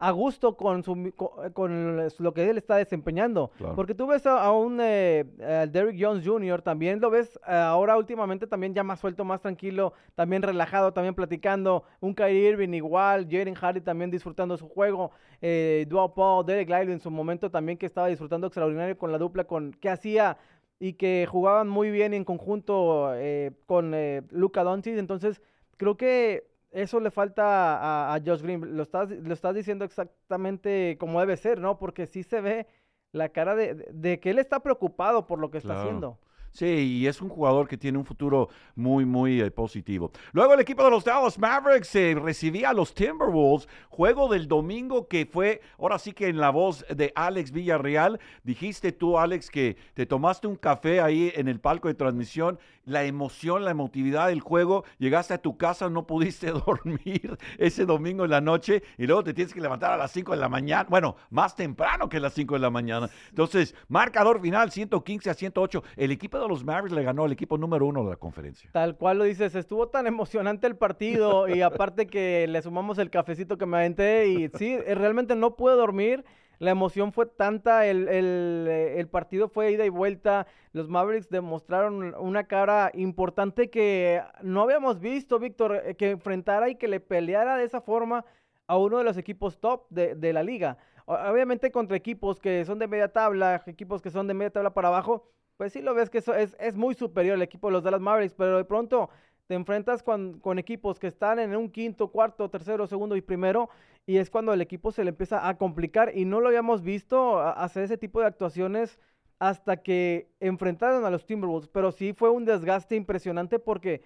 a 0.00 0.12
gusto 0.12 0.56
con, 0.56 0.84
su, 0.84 1.12
con, 1.52 2.08
lo 2.18 2.34
que 2.34 2.48
él 2.48 2.58
está 2.58 2.76
desempeñando. 2.76 3.50
Porque 3.74 3.94
tú 3.94 4.06
ves 4.06 4.26
a, 4.26 4.50
un 4.52 4.78
eh, 4.80 5.24
Derrick 5.70 5.96
Jones 6.00 6.24
Jr., 6.24 6.62
también 6.62 7.00
lo 7.00 7.10
ves 7.10 7.38
eh, 7.48 7.52
ahora 7.52 7.96
últimamente 7.96 8.46
también 8.46 8.74
ya 8.74 8.84
más 8.84 9.00
suelto, 9.00 9.24
más 9.24 9.40
tranquilo, 9.40 9.92
también 10.14 10.42
relajado, 10.42 10.92
también 10.92 11.14
platicando. 11.14 11.82
Un 12.00 12.14
Kyrie 12.14 12.48
Irving 12.50 12.74
igual, 12.74 13.26
Jaden 13.28 13.54
Hardy 13.54 13.80
también 13.80 14.10
disfrutando 14.10 14.56
su 14.56 14.68
juego. 14.68 15.10
Eh, 15.40 15.84
Dual 15.88 16.12
Paul, 16.14 16.46
Derek 16.46 16.68
Lively 16.68 16.92
en 16.92 17.00
su 17.00 17.10
momento 17.10 17.50
también 17.50 17.76
que 17.76 17.86
estaba 17.86 18.06
disfrutando 18.06 18.46
extraordinario 18.46 18.96
con 18.96 19.10
la 19.10 19.18
dupla 19.18 19.44
con 19.44 19.72
que 19.72 19.88
hacía 19.88 20.38
y 20.78 20.92
que 20.92 21.26
jugaban 21.28 21.68
muy 21.68 21.90
bien 21.90 22.14
en 22.14 22.24
conjunto 22.24 23.12
eh, 23.14 23.50
con 23.66 23.92
Luca 24.30 24.62
Doncic. 24.62 24.96
Entonces, 24.96 25.42
creo 25.76 25.96
que 25.96 26.46
eso 26.70 27.00
le 27.00 27.10
falta 27.10 28.14
a, 28.14 28.20
Josh 28.24 28.42
Green. 28.42 28.76
Lo 28.76 28.82
estás, 28.82 29.10
lo 29.10 29.32
estás 29.32 29.54
diciendo 29.54 29.84
exactamente 29.84 30.96
como 30.98 31.20
debe 31.20 31.36
ser, 31.36 31.60
¿no? 31.60 31.78
Porque 31.78 32.06
sí 32.06 32.22
se 32.22 32.40
ve 32.40 32.66
la 33.12 33.30
cara 33.30 33.54
de, 33.54 34.20
que 34.20 34.30
él 34.30 34.38
está 34.38 34.60
preocupado 34.60 35.26
por 35.26 35.38
lo 35.38 35.50
que 35.50 35.58
está 35.58 35.80
haciendo. 35.80 36.18
Sí, 36.52 36.66
y 36.66 37.06
es 37.06 37.20
un 37.20 37.28
jugador 37.28 37.68
que 37.68 37.76
tiene 37.76 37.98
un 37.98 38.04
futuro 38.04 38.48
muy, 38.74 39.04
muy 39.04 39.40
eh, 39.40 39.50
positivo. 39.50 40.10
Luego 40.32 40.54
el 40.54 40.60
equipo 40.60 40.82
de 40.82 40.90
los 40.90 41.04
Dallas 41.04 41.38
Mavericks 41.38 41.94
eh, 41.94 42.16
recibía 42.20 42.70
a 42.70 42.72
los 42.72 42.94
Timberwolves, 42.94 43.68
juego 43.88 44.28
del 44.28 44.48
domingo 44.48 45.08
que 45.08 45.26
fue, 45.26 45.60
ahora 45.78 45.98
sí 45.98 46.12
que 46.12 46.28
en 46.28 46.38
la 46.38 46.50
voz 46.50 46.84
de 46.88 47.12
Alex 47.14 47.52
Villarreal, 47.52 48.18
dijiste 48.42 48.92
tú, 48.92 49.18
Alex, 49.18 49.50
que 49.50 49.76
te 49.94 50.06
tomaste 50.06 50.46
un 50.46 50.56
café 50.56 51.00
ahí 51.00 51.30
en 51.34 51.48
el 51.48 51.60
palco 51.60 51.88
de 51.88 51.94
transmisión 51.94 52.58
la 52.88 53.04
emoción, 53.04 53.64
la 53.64 53.70
emotividad 53.70 54.28
del 54.28 54.40
juego, 54.40 54.84
llegaste 54.98 55.34
a 55.34 55.38
tu 55.38 55.56
casa, 55.56 55.88
no 55.88 56.06
pudiste 56.06 56.50
dormir 56.66 57.38
ese 57.58 57.84
domingo 57.84 58.24
en 58.24 58.30
la 58.30 58.40
noche 58.40 58.82
y 58.96 59.06
luego 59.06 59.22
te 59.22 59.34
tienes 59.34 59.54
que 59.54 59.60
levantar 59.60 59.92
a 59.92 59.96
las 59.96 60.10
5 60.12 60.32
de 60.32 60.38
la 60.38 60.48
mañana, 60.48 60.86
bueno, 60.88 61.16
más 61.30 61.54
temprano 61.54 62.08
que 62.08 62.20
las 62.20 62.34
5 62.34 62.54
de 62.54 62.60
la 62.60 62.70
mañana. 62.70 63.08
Entonces, 63.28 63.74
marcador 63.88 64.40
final 64.40 64.70
115 64.70 65.30
a 65.30 65.34
108, 65.34 65.82
el 65.96 66.10
equipo 66.10 66.38
de 66.38 66.48
los 66.48 66.64
Mavericks 66.64 66.94
le 66.94 67.02
ganó 67.02 67.24
al 67.24 67.32
equipo 67.32 67.58
número 67.58 67.86
uno 67.86 68.04
de 68.04 68.10
la 68.10 68.16
conferencia. 68.16 68.70
Tal 68.72 68.96
cual 68.96 69.18
lo 69.18 69.24
dices, 69.24 69.54
estuvo 69.54 69.88
tan 69.88 70.06
emocionante 70.06 70.66
el 70.66 70.76
partido 70.76 71.48
y 71.48 71.62
aparte 71.62 72.06
que 72.06 72.46
le 72.48 72.62
sumamos 72.62 72.98
el 72.98 73.10
cafecito 73.10 73.58
que 73.58 73.66
me 73.66 73.78
aventé 73.78 74.28
y 74.28 74.48
sí, 74.56 74.76
realmente 74.78 75.34
no 75.34 75.56
pude 75.56 75.74
dormir. 75.74 76.24
La 76.58 76.72
emoción 76.72 77.12
fue 77.12 77.26
tanta, 77.26 77.86
el, 77.86 78.08
el, 78.08 79.08
partido 79.08 79.48
fue 79.48 79.70
ida 79.70 79.84
y 79.84 79.90
vuelta. 79.90 80.46
Los 80.72 80.88
Mavericks 80.88 81.30
demostraron 81.30 82.14
una 82.18 82.44
cara 82.44 82.90
importante 82.94 83.70
que 83.70 84.20
no 84.42 84.62
habíamos 84.62 84.98
visto, 84.98 85.38
Víctor, 85.38 85.82
eh, 85.84 85.94
que 85.94 86.10
enfrentara 86.10 86.68
y 86.68 86.74
que 86.74 86.88
le 86.88 86.98
peleara 86.98 87.56
de 87.56 87.64
esa 87.64 87.80
forma 87.80 88.24
a 88.66 88.76
uno 88.76 88.98
de 88.98 89.04
los 89.04 89.16
equipos 89.16 89.58
top 89.60 89.86
de, 89.88 90.32
la 90.32 90.42
liga. 90.42 90.78
Obviamente 91.06 91.70
contra 91.70 91.96
equipos 91.96 92.38
que 92.38 92.64
son 92.64 92.78
de 92.78 92.88
media 92.88 93.12
tabla, 93.12 93.62
equipos 93.66 94.02
que 94.02 94.10
son 94.10 94.26
de 94.26 94.34
media 94.34 94.50
tabla 94.50 94.74
para 94.74 94.88
abajo, 94.88 95.26
pues 95.56 95.72
sí 95.72 95.80
lo 95.80 95.94
ves 95.94 96.10
que 96.10 96.18
eso 96.18 96.34
es, 96.34 96.54
es 96.60 96.76
muy 96.76 96.94
superior 96.94 97.36
el 97.36 97.42
equipo 97.42 97.68
de 97.68 97.72
los 97.72 97.82
Dallas 97.82 98.00
Mavericks, 98.00 98.34
pero 98.34 98.58
de 98.58 98.64
pronto 98.64 99.08
te 99.48 99.54
enfrentas 99.54 100.02
con, 100.02 100.40
equipos 100.58 101.00
que 101.00 101.06
están 101.06 101.38
en 101.38 101.56
un 101.56 101.70
quinto, 101.70 102.08
cuarto, 102.08 102.50
tercero, 102.50 102.86
segundo 102.86 103.16
y 103.16 103.22
primero, 103.22 103.70
y 104.06 104.18
es 104.18 104.30
cuando 104.30 104.52
el 104.52 104.60
equipo 104.60 104.92
se 104.92 105.04
le 105.04 105.10
empieza 105.10 105.48
a 105.48 105.56
complicar 105.56 106.14
y 106.14 106.26
no 106.26 106.40
lo 106.40 106.48
habíamos 106.48 106.82
visto 106.82 107.40
hacer 107.40 107.84
ese 107.84 107.96
tipo 107.96 108.20
de 108.20 108.26
actuaciones 108.26 108.98
hasta 109.38 109.78
que 109.78 110.30
enfrentaron 110.40 111.04
a 111.06 111.10
los 111.10 111.24
Timberwolves, 111.24 111.68
pero 111.68 111.92
sí 111.92 112.12
fue 112.12 112.28
un 112.28 112.44
desgaste 112.44 112.94
impresionante 112.94 113.58
porque 113.58 114.02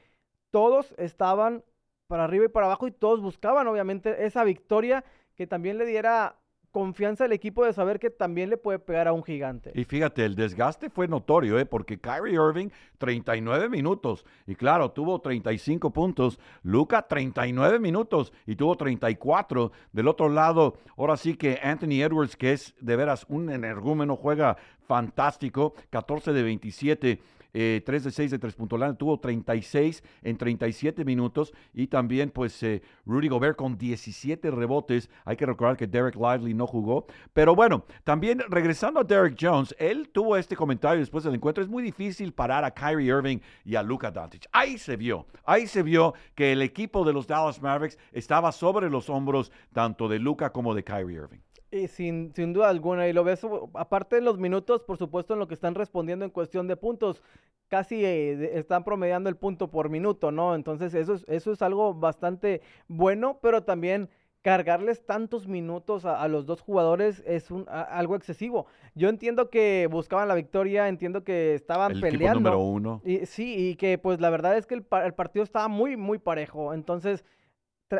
todos 0.51 0.95
estaban 0.97 1.65
para 2.07 2.25
arriba 2.25 2.45
y 2.45 2.49
para 2.49 2.67
abajo 2.67 2.87
y 2.87 2.93
todos 2.93 3.21
buscaban 3.21 3.67
obviamente 3.67 4.25
esa 4.25 4.45
victoria 4.45 5.05
que 5.35 5.49
también 5.49 5.77
le 5.77 5.87
diera 5.87 6.37
confianza 6.73 7.27
al 7.27 7.33
equipo 7.33 7.65
de 7.65 7.73
saber 7.73 8.01
que 8.01 8.11
también 8.11 8.51
le 8.51 8.57
puede 8.57 8.79
pegar 8.79 9.07
a 9.07 9.13
un 9.13 9.23
gigante. 9.23 9.71
Y 9.75 9.85
fíjate, 9.85 10.25
el 10.25 10.35
desgaste 10.35 10.91
fue 10.91 11.07
notorio, 11.07 11.59
¿eh? 11.59 11.67
porque 11.67 11.99
Kyrie 11.99 12.35
Irving, 12.35 12.71
39 12.99 13.69
minutos, 13.69 14.25
y 14.47 14.55
claro, 14.55 14.91
tuvo 14.91 15.21
35 15.21 15.91
puntos. 15.91 16.41
Luca, 16.63 17.03
39 17.03 17.79
minutos, 17.79 18.33
y 18.47 18.57
tuvo 18.57 18.77
34. 18.77 19.71
Del 19.93 20.09
otro 20.09 20.29
lado, 20.29 20.79
ahora 20.97 21.17
sí 21.17 21.37
que 21.37 21.61
Anthony 21.63 22.03
Edwards, 22.03 22.37
que 22.37 22.53
es 22.53 22.75
de 22.81 22.97
veras 22.97 23.27
un 23.29 23.51
energúmeno, 23.51 24.17
juega 24.17 24.57
fantástico, 24.87 25.75
14 25.91 26.33
de 26.33 26.43
27 26.43 27.21
3 27.53 27.55
eh, 27.55 27.83
de 27.85 28.11
6 28.11 28.31
de 28.31 28.39
3 28.39 28.55
puntos 28.55 28.81
tuvo 28.97 29.21
36 29.21 30.03
en 30.23 30.39
37 30.39 31.05
minutos 31.05 31.53
y 31.75 31.87
también 31.87 32.31
pues 32.31 32.63
eh, 32.63 32.83
Rudy 33.05 33.29
Gobert 33.29 33.57
con 33.57 33.77
17 33.77 34.51
rebotes. 34.51 35.11
Hay 35.25 35.37
que 35.37 35.45
recordar 35.45 35.77
que 35.77 35.87
Derek 35.87 36.17
Lively 36.17 36.55
no 36.55 36.67
jugó. 36.67 37.07
Pero 37.33 37.55
bueno, 37.55 37.85
también 38.05 38.43
regresando 38.49 39.01
a 39.01 39.05
Derek 39.05 39.37
Jones, 39.39 39.75
él 39.79 40.09
tuvo 40.09 40.37
este 40.37 40.57
comentario 40.57 41.01
después 41.01 41.25
del 41.25 41.35
encuentro. 41.35 41.63
Es 41.63 41.69
muy 41.69 41.83
difícil 41.83 42.33
parar 42.33 42.65
a 42.65 42.71
Kyrie 42.71 43.07
Irving 43.07 43.39
y 43.65 43.75
a 43.75 43.83
Luka 43.83 44.11
Doncic. 44.11 44.47
Ahí 44.53 44.79
se 44.79 44.97
vio, 44.97 45.27
ahí 45.45 45.67
se 45.67 45.83
vio 45.83 46.15
que 46.35 46.53
el 46.53 46.63
equipo 46.63 47.05
de 47.05 47.13
los 47.13 47.27
Dallas 47.27 47.61
Mavericks 47.61 47.99
estaba 48.13 48.53
sobre 48.53 48.89
los 48.89 49.11
hombros 49.11 49.53
tanto 49.73 50.09
de 50.09 50.19
Luka 50.19 50.51
como 50.53 50.75
de 50.75 50.85
Kyrie 50.85 51.17
Irving. 51.17 51.41
Y 51.73 51.89
sin, 51.89 52.35
sin 52.35 52.53
duda 52.53 52.69
alguna, 52.69 53.09
y 53.09 53.15
lo 53.15 53.25
ves, 53.25 53.41
aparte 53.73 54.17
de 54.17 54.23
los 54.23 54.39
minutos, 54.39 54.83
por 54.83 54.99
supuesto, 54.99 55.33
en 55.33 55.41
lo 55.41 55.49
que 55.49 55.55
están 55.55 55.75
respondiendo 55.75 56.23
en 56.23 56.31
cuestión 56.31 56.69
de 56.69 56.77
puntos, 56.77 57.23
casi 57.69 58.05
eh, 58.05 58.59
están 58.59 58.85
promediando 58.85 59.31
el 59.31 59.37
punto 59.37 59.71
por 59.71 59.89
minuto, 59.89 60.31
¿no? 60.31 60.55
Entonces 60.55 60.93
eso 60.93 61.15
es, 61.15 61.25
eso 61.29 61.51
es 61.51 61.63
algo 61.63 61.95
bastante 61.95 62.61
bueno, 62.89 63.39
pero 63.41 63.63
también 63.63 64.11
cargarles 64.43 65.07
tantos 65.07 65.49
minutos 65.49 66.05
a, 66.05 66.29
los 66.29 66.45
dos 66.45 66.61
jugadores 66.61 67.23
es 67.27 67.51
un, 67.51 67.65
algo 67.69 68.17
excesivo. 68.17 68.67
Yo 68.95 69.09
entiendo 69.09 69.49
que 69.49 69.89
buscaban 69.91 70.29
la 70.29 70.35
victoria, 70.35 70.89
entiendo 70.89 71.25
que 71.25 71.55
estaban 71.55 71.93
el 71.93 72.01
peleando. 72.01 72.51
número 72.51 72.59
uno. 72.59 73.01
Y, 73.05 73.25
sí, 73.25 73.55
y 73.57 73.77
que 73.77 73.97
pues 73.97 74.21
la 74.21 74.29
verdad 74.29 74.59
es 74.59 74.67
que 74.67 74.75
el, 74.75 74.85
el 75.05 75.15
partido 75.15 75.45
estaba 75.45 75.69
muy, 75.69 75.97
muy 75.97 76.19
parejo. 76.19 76.75
Entonces 76.75 77.25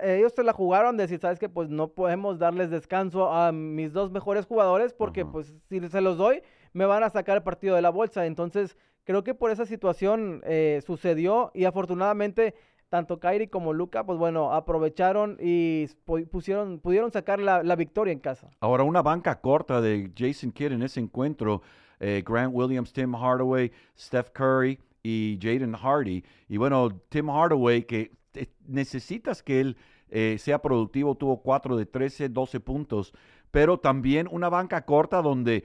ellos 0.03 0.33
se 0.35 0.43
la 0.43 0.53
jugaron 0.53 0.97
de 0.97 1.05
decir, 1.05 1.19
sabes 1.21 1.39
que 1.39 1.49
pues 1.49 1.69
no 1.69 1.89
podemos 1.89 2.39
darles 2.39 2.71
descanso 2.71 3.33
a 3.33 3.53
mis 3.53 3.93
dos 3.93 4.11
mejores 4.11 4.47
jugadores 4.47 4.93
porque 4.93 5.25
pues 5.25 5.55
si 5.69 5.89
se 5.89 6.01
los 6.01 6.17
doy 6.17 6.43
me 6.73 6.87
van 6.87 7.03
a 7.03 7.11
sacar 7.11 7.37
el 7.37 7.43
partido 7.43 7.77
de 7.77 7.83
la 7.83 7.91
bolsa. 7.91 8.27
Entonces 8.27 8.77
creo 9.05 9.25
que 9.25 9.35
por 9.35 9.51
esa 9.51 9.67
situación 9.67 10.43
eh, 10.45 10.81
sucedió 10.87 11.51
y 11.55 11.65
afortunadamente 11.65 12.55
tanto 12.93 13.19
Kairi 13.19 13.49
como 13.49 13.73
Luca, 13.73 14.05
pues 14.05 14.19
bueno, 14.19 14.53
aprovecharon 14.53 15.39
y 15.41 15.87
pusieron, 16.31 16.79
pudieron 16.79 17.11
sacar 17.11 17.41
la, 17.41 17.75
victoria 17.75 18.13
en 18.13 18.19
casa. 18.19 18.51
Ahora, 18.61 18.85
una 18.85 19.01
banca 19.01 19.41
corta 19.41 19.81
de 19.81 20.13
Jason 20.15 20.51
Kidd 20.53 20.73
en 20.73 20.83
ese 20.83 21.01
encuentro, 21.01 21.63
eh, 22.01 22.23
Grant 22.23 22.55
Williams, 22.55 22.93
Tim 22.93 23.15
Hardaway, 23.15 23.73
Steph 23.99 24.29
Curry 24.33 24.79
y 25.03 25.39
Jaden 25.41 25.73
Hardy. 25.73 26.23
Y 26.49 26.59
bueno, 26.59 26.91
Tim 27.09 27.31
Hardaway, 27.31 27.85
que 27.85 28.13
necesitas 28.67 29.43
que 29.43 29.61
él 29.61 29.77
eh, 30.09 30.37
sea 30.39 30.61
productivo, 30.61 31.15
tuvo 31.15 31.43
4 31.43 31.77
de 31.77 31.87
13, 31.87 32.29
12 32.29 32.61
puntos, 32.61 33.13
pero 33.51 33.79
también 33.79 34.29
una 34.31 34.49
banca 34.49 34.85
corta 34.85 35.23
donde 35.23 35.65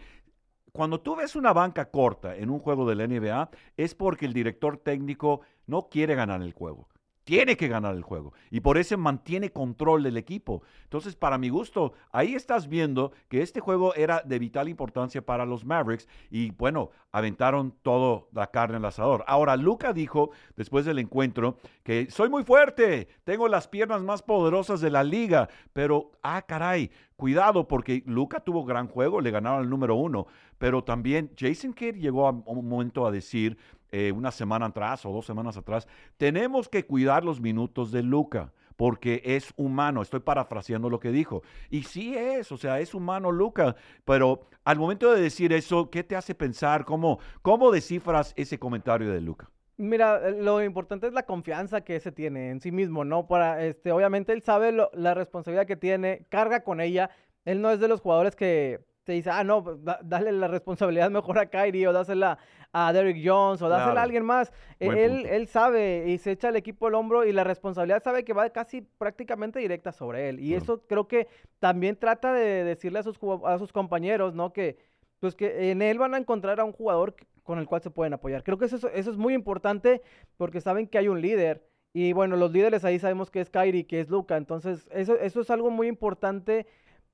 cuando 0.72 1.01
tú 1.01 1.15
ves 1.15 1.36
una 1.36 1.53
banca 1.53 1.89
corta 1.89 2.36
en 2.36 2.49
un 2.49 2.59
juego 2.59 2.88
de 2.88 2.95
la 2.95 3.07
NBA 3.07 3.49
es 3.78 3.95
porque 3.95 4.26
el 4.26 4.34
director 4.34 4.78
técnico 4.78 5.41
no 5.65 5.89
quiere 5.89 6.15
ganar 6.15 6.41
el 6.41 6.53
juego 6.53 6.88
tiene 7.28 7.57
que 7.57 7.67
ganar 7.67 7.93
el 7.93 8.03
juego 8.03 8.32
y 8.49 8.61
por 8.61 8.78
eso 8.78 8.97
mantiene 8.97 9.51
control 9.51 10.01
del 10.01 10.15
equipo. 10.15 10.63
Entonces, 10.86 11.17
para 11.17 11.38
mi 11.38 11.49
gusto, 11.49 11.91
ahí 12.13 12.36
estás 12.36 12.69
viendo 12.69 13.11
que 13.28 13.41
este 13.41 13.59
juego 13.59 13.93
era 13.95 14.21
de 14.23 14.39
vital 14.39 14.69
importancia 14.69 15.21
para 15.21 15.45
los 15.45 15.65
Mavericks 15.65 16.07
y 16.32 16.51
bueno, 16.51 16.91
aventaron 17.11 17.73
todo 17.82 18.30
la 18.32 18.47
carne 18.47 18.78
al 18.78 18.86
asador. 18.86 19.25
Ahora, 19.28 19.57
Luca 19.57 19.91
dijo 19.91 20.32
después 20.55 20.86
del 20.86 20.99
encuentro 20.99 21.57
que 21.84 22.09
soy 22.09 22.30
muy 22.30 22.45
fuerte, 22.45 23.09
tengo 23.25 23.49
las 23.49 23.67
piernas 23.67 24.01
más 24.03 24.21
poderosas 24.21 24.80
de 24.80 24.89
la 24.89 25.03
liga, 25.03 25.49
pero, 25.73 26.11
ah, 26.23 26.41
caray, 26.43 26.91
cuidado 27.17 27.67
porque 27.67 28.03
Luca 28.05 28.39
tuvo 28.39 28.63
gran 28.63 28.88
juego, 28.88 29.19
le 29.19 29.32
ganaron 29.32 29.63
al 29.63 29.69
número 29.69 29.95
uno, 29.95 30.28
pero 30.57 30.84
también 30.86 31.32
Jason 31.38 31.73
Kidd 31.73 31.95
llegó 31.95 32.25
a 32.28 32.32
un 32.32 32.69
momento 32.69 33.05
a 33.05 33.11
decir 33.11 33.57
eh, 33.91 34.11
una 34.11 34.31
semana 34.31 34.67
atrás 34.67 35.05
o 35.05 35.11
dos 35.11 35.25
semanas 35.25 35.57
atrás, 35.57 35.88
tenemos 36.17 36.69
que 36.69 36.85
cuidar 36.85 37.23
los 37.23 37.39
minutos 37.39 37.91
de 37.91 38.03
Luca 38.03 38.51
porque 38.77 39.21
es 39.25 39.53
humano. 39.57 40.01
Estoy 40.01 40.21
parafraseando 40.21 40.89
lo 40.89 40.99
que 40.99 41.11
dijo. 41.11 41.41
Y 41.69 41.83
sí 41.83 42.15
es, 42.15 42.51
o 42.51 42.57
sea, 42.57 42.79
es 42.79 42.93
humano 42.93 43.31
Luca, 43.31 43.75
pero 44.05 44.41
al 44.63 44.77
momento 44.77 45.11
de 45.11 45.19
decir 45.19 45.51
eso, 45.51 45.89
¿qué 45.89 46.03
te 46.03 46.15
hace 46.15 46.35
pensar? 46.35 46.85
¿Cómo, 46.85 47.19
cómo 47.41 47.71
descifras 47.71 48.33
ese 48.38 48.59
comentario 48.59 49.11
de 49.11 49.19
Luca? 49.19 49.49
Mira, 49.77 50.31
lo 50.31 50.63
importante 50.63 51.05
es 51.05 51.13
la 51.13 51.23
confianza 51.23 51.81
que 51.81 51.99
se 51.99 52.11
tiene 52.11 52.49
en 52.49 52.61
sí 52.61 52.71
mismo, 52.71 53.05
¿no? 53.05 53.27
Para, 53.27 53.63
este, 53.63 53.91
obviamente 53.91 54.33
él 54.33 54.41
sabe 54.41 54.71
la 54.71 55.13
responsabilidad 55.13 55.67
que 55.67 55.75
tiene, 55.75 56.25
carga 56.29 56.63
con 56.63 56.81
ella. 56.81 57.11
Él 57.45 57.61
no 57.61 57.69
es 57.69 57.79
de 57.79 57.88
los 57.88 58.01
jugadores 58.01 58.35
que 58.35 58.79
te 59.07 59.13
dice, 59.13 59.29
ah, 59.29 59.41
no, 59.41 59.63
dale 60.03 60.33
la 60.33 60.49
responsabilidad 60.49 61.09
mejor 61.09 61.39
a 61.39 61.45
Kyrie 61.45 61.87
o 61.87 61.93
dásela 61.93 62.39
a 62.73 62.91
Derrick 62.91 63.25
Jones 63.25 63.61
o 63.61 63.69
dásela 63.69 64.01
a 64.01 64.03
alguien 64.03 64.25
más. 64.25 64.51
E, 64.81 64.87
él, 65.05 65.25
él 65.27 65.47
sabe 65.47 66.03
y 66.09 66.17
se 66.17 66.31
echa 66.31 66.49
el 66.49 66.57
equipo 66.57 66.87
al 66.87 66.95
hombro 66.95 67.23
y 67.23 67.31
la 67.31 67.45
responsabilidad 67.45 68.03
sabe 68.03 68.25
que 68.25 68.33
va 68.33 68.49
casi 68.49 68.81
prácticamente 68.81 69.59
directa 69.59 69.93
sobre 69.93 70.27
él. 70.27 70.41
Y 70.41 70.55
eso 70.55 70.81
creo 70.87 71.07
que 71.07 71.29
también 71.59 71.95
trata 71.95 72.33
de 72.33 72.65
decirle 72.65 72.99
a 72.99 73.03
sus, 73.03 73.17
a 73.45 73.57
sus 73.57 73.71
compañeros, 73.71 74.35
¿no? 74.35 74.51
Que, 74.51 74.77
pues 75.21 75.35
que 75.35 75.71
en 75.71 75.81
él 75.81 75.97
van 75.99 76.13
a 76.13 76.17
encontrar 76.17 76.59
a 76.59 76.65
un 76.65 76.73
jugador 76.73 77.15
con 77.43 77.59
el 77.59 77.65
cual 77.65 77.81
se 77.81 77.89
pueden 77.89 78.13
apoyar. 78.13 78.43
Creo 78.43 78.57
que 78.57 78.65
eso, 78.65 78.75
eso 78.75 79.11
es 79.11 79.17
muy 79.17 79.35
importante 79.35 80.01
porque 80.35 80.59
saben 80.59 80.85
que 80.85 80.97
hay 80.97 81.07
un 81.07 81.21
líder. 81.21 81.63
Y 81.93 82.11
bueno, 82.11 82.35
los 82.35 82.51
líderes 82.51 82.83
ahí 82.83 82.99
sabemos 82.99 83.31
que 83.31 83.39
es 83.39 83.49
Kyrie, 83.49 83.87
que 83.87 84.01
es 84.01 84.09
Luca. 84.09 84.35
Entonces, 84.35 84.85
eso, 84.91 85.17
eso 85.17 85.39
es 85.39 85.49
algo 85.49 85.71
muy 85.71 85.87
importante 85.87 86.67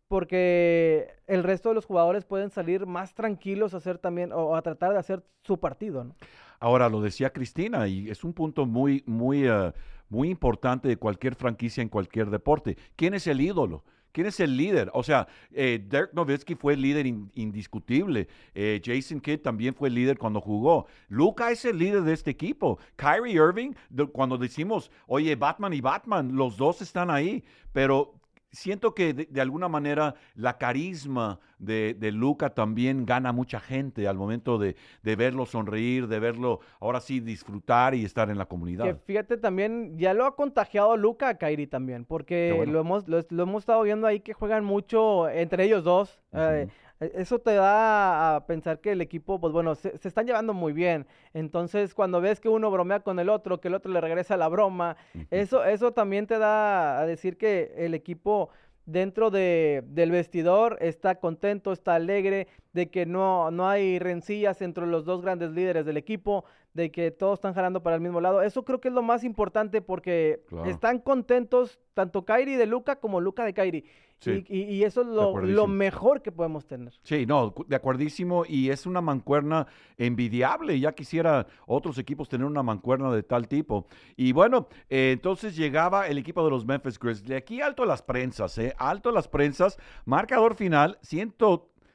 porque 0.08 1.16
el 1.28 1.44
resto 1.44 1.70
de 1.70 1.76
los 1.76 1.86
jugadores 1.86 2.26
pueden 2.26 2.50
salir 2.50 2.86
más 2.86 3.14
tranquilos 3.14 3.74
a 3.74 3.78
hacer 3.78 3.98
también 3.98 4.32
o 4.32 4.56
a 4.56 4.62
tratar 4.62 4.94
de 4.94 5.00
hacer 5.00 5.24
su 5.42 5.60
partido. 5.60 6.04
¿no? 6.04 6.16
Ahora 6.60 6.90
lo 6.90 7.02
decía 7.02 7.32
Cristina 7.32 7.88
y 7.88 8.10
es 8.10 8.24
un 8.24 8.34
punto 8.34 8.66
muy 8.66 9.04
muy 9.06 9.50
uh, 9.50 9.72
muy 10.10 10.30
importante 10.30 10.88
de 10.88 10.98
cualquier 10.98 11.36
franquicia 11.36 11.82
en 11.82 11.90
cualquier 11.90 12.30
deporte. 12.30 12.78
¿Quién 12.96 13.16
es 13.16 13.28
el 13.28 13.42
ídolo? 13.42 13.84
¿Quién 14.14 14.28
es 14.28 14.40
el 14.40 14.56
líder? 14.56 14.92
O 14.94 15.02
sea, 15.02 15.28
eh, 15.52 15.84
Dirk 15.90 16.14
Nowitzki 16.14 16.54
fue 16.54 16.74
el 16.74 16.82
líder 16.82 17.08
indiscutible. 17.08 18.28
Eh, 18.54 18.80
Jason 18.86 19.20
Kidd 19.20 19.40
también 19.40 19.74
fue 19.74 19.88
el 19.88 19.96
líder 19.96 20.20
cuando 20.20 20.40
jugó. 20.40 20.86
Luca 21.08 21.50
es 21.50 21.66
el 21.66 21.80
líder 21.80 22.04
de 22.04 22.14
este 22.14 22.30
equipo. 22.30 22.78
Kyrie 22.96 23.34
Irving, 23.34 23.74
cuando 24.12 24.38
decimos, 24.38 24.92
oye, 25.08 25.36
Batman 25.36 25.74
y 25.74 25.82
Batman, 25.82 26.36
los 26.36 26.58
dos 26.58 26.84
están 26.84 27.10
ahí. 27.10 27.44
Pero 27.72 28.14
siento 28.54 28.94
que 28.94 29.14
de, 29.14 29.42
alguna 29.42 29.68
manera 29.68 30.16
la 30.36 30.58
carisma 30.58 31.40
de, 31.58 31.96
de, 31.96 32.12
Luca 32.12 32.52
también 32.52 33.06
gana 33.06 33.32
mucha 33.32 33.60
gente 33.60 34.08
al 34.08 34.16
momento 34.16 34.58
de, 34.58 34.76
verlo 35.04 35.46
sonreír, 35.46 36.08
de 36.08 36.20
verlo 36.20 36.60
ahora 36.80 37.02
sí 37.02 37.20
disfrutar 37.20 37.96
y 37.96 38.06
estar 38.06 38.30
en 38.30 38.38
la 38.38 38.46
comunidad. 38.46 38.86
Que 38.86 38.96
fíjate 38.96 39.38
también, 39.38 39.98
ya 39.98 40.14
lo 40.14 40.26
ha 40.26 40.36
contagiado 40.36 40.96
Luca 40.96 41.30
a 41.30 41.38
Kairi 41.38 41.68
también, 41.68 42.06
porque 42.06 42.64
lo, 42.68 42.80
hemos, 42.80 43.08
lo, 43.08 43.44
hemos 43.44 43.64
estado 43.64 43.82
viendo 43.82 44.08
ahí 44.08 44.20
que 44.20 44.34
juegan 44.34 44.64
mucho 44.64 45.28
entre 45.28 45.66
ellos 45.66 45.84
dos. 45.84 46.22
E, 46.32 46.70
eso 47.14 47.40
te 47.40 47.54
da 47.54 48.36
a 48.36 48.46
pensar 48.46 48.80
que 48.80 48.92
el 48.92 49.02
equipo, 49.02 49.40
pues 49.40 49.54
bueno, 49.54 49.76
se, 49.76 49.96
están 50.04 50.26
llevando 50.26 50.54
muy 50.54 50.74
bien. 50.74 51.06
Entonces, 51.34 51.94
cuando 51.94 52.22
ves 52.22 52.40
que 52.40 52.50
uno 52.50 52.72
bromea 52.72 53.02
con 53.02 53.20
el 53.20 53.30
otro, 53.30 53.60
que 53.60 53.68
el 53.68 53.76
otro 53.76 53.92
le 53.92 54.02
regresa 54.02 54.38
la 54.38 54.48
broma, 54.48 54.98
eso, 55.32 55.64
eso 55.64 55.92
también 55.92 56.28
te 56.28 56.38
da 56.38 57.00
a 57.00 57.06
decir 57.06 57.38
que 57.38 57.74
el 57.78 57.94
equipo 57.94 58.50
dentro 58.86 59.32
de, 59.32 59.84
del 59.88 60.12
vestidor 60.12 60.78
está 60.82 61.16
contento, 61.16 61.72
está 61.72 61.96
alegre, 61.96 62.48
de 62.74 62.90
que 62.90 63.06
no, 63.06 63.52
no 63.52 63.70
hay 63.70 64.00
rencillas 64.00 64.62
entre 64.62 64.88
los 64.88 65.06
dos 65.06 65.22
grandes 65.22 65.52
líderes 65.52 65.86
del 65.86 65.98
equipo, 65.98 66.44
de 66.74 66.92
que 66.92 67.12
todos 67.12 67.36
están 67.36 67.54
jalando 67.54 67.84
para 67.84 67.96
el 67.96 68.02
mismo 68.02 68.20
lado. 68.20 68.42
Eso 68.42 68.66
creo 68.66 68.82
que 68.82 68.88
es 68.88 68.94
lo 68.94 69.04
más 69.04 69.24
importante 69.24 69.82
porque 69.82 70.44
están 70.66 71.00
contentos 71.00 71.80
tanto 71.94 72.26
Kairi 72.26 72.56
de 72.56 72.66
Luca 72.66 72.96
como 72.98 73.22
Luca 73.22 73.46
de 73.46 73.54
Kairi. 73.54 73.86
Y, 74.26 74.84
eso 74.84 75.02
es 75.02 75.08
lo, 75.08 75.68
mejor 75.68 76.22
que 76.22 76.32
podemos 76.32 76.66
tener. 76.66 76.94
Sí, 77.04 77.26
no, 77.26 77.54
de 77.68 77.76
acuerdísimo. 77.76 78.44
Y 78.48 78.70
es 78.70 78.86
una 78.86 79.02
mancuerna 79.02 79.68
envidiable. 79.98 80.80
Ya 80.80 80.94
quisiera 80.94 81.48
otros 81.66 81.98
equipos 81.98 82.30
tener 82.30 82.46
una 82.46 82.64
mancuerna 82.64 83.12
de 83.12 83.24
tal 83.24 83.48
tipo. 83.48 83.88
Y 84.16 84.32
bueno, 84.32 84.68
eh, 84.90 85.12
entonces 85.14 85.56
llegaba 85.56 86.08
el 86.08 86.18
equipo 86.18 86.44
de 86.44 86.50
los 86.50 86.66
Memphis 86.66 87.00
Grizzlies. 87.00 87.38
Aquí 87.38 87.62
alto 87.62 87.86
las 87.86 88.02
prensas, 88.02 88.58
¿eh? 88.58 88.74
Alto 88.78 89.12
las 89.12 89.28
prensas. 89.28 89.78
Marcador 90.06 90.56
final, 90.56 90.98
100 91.02 91.36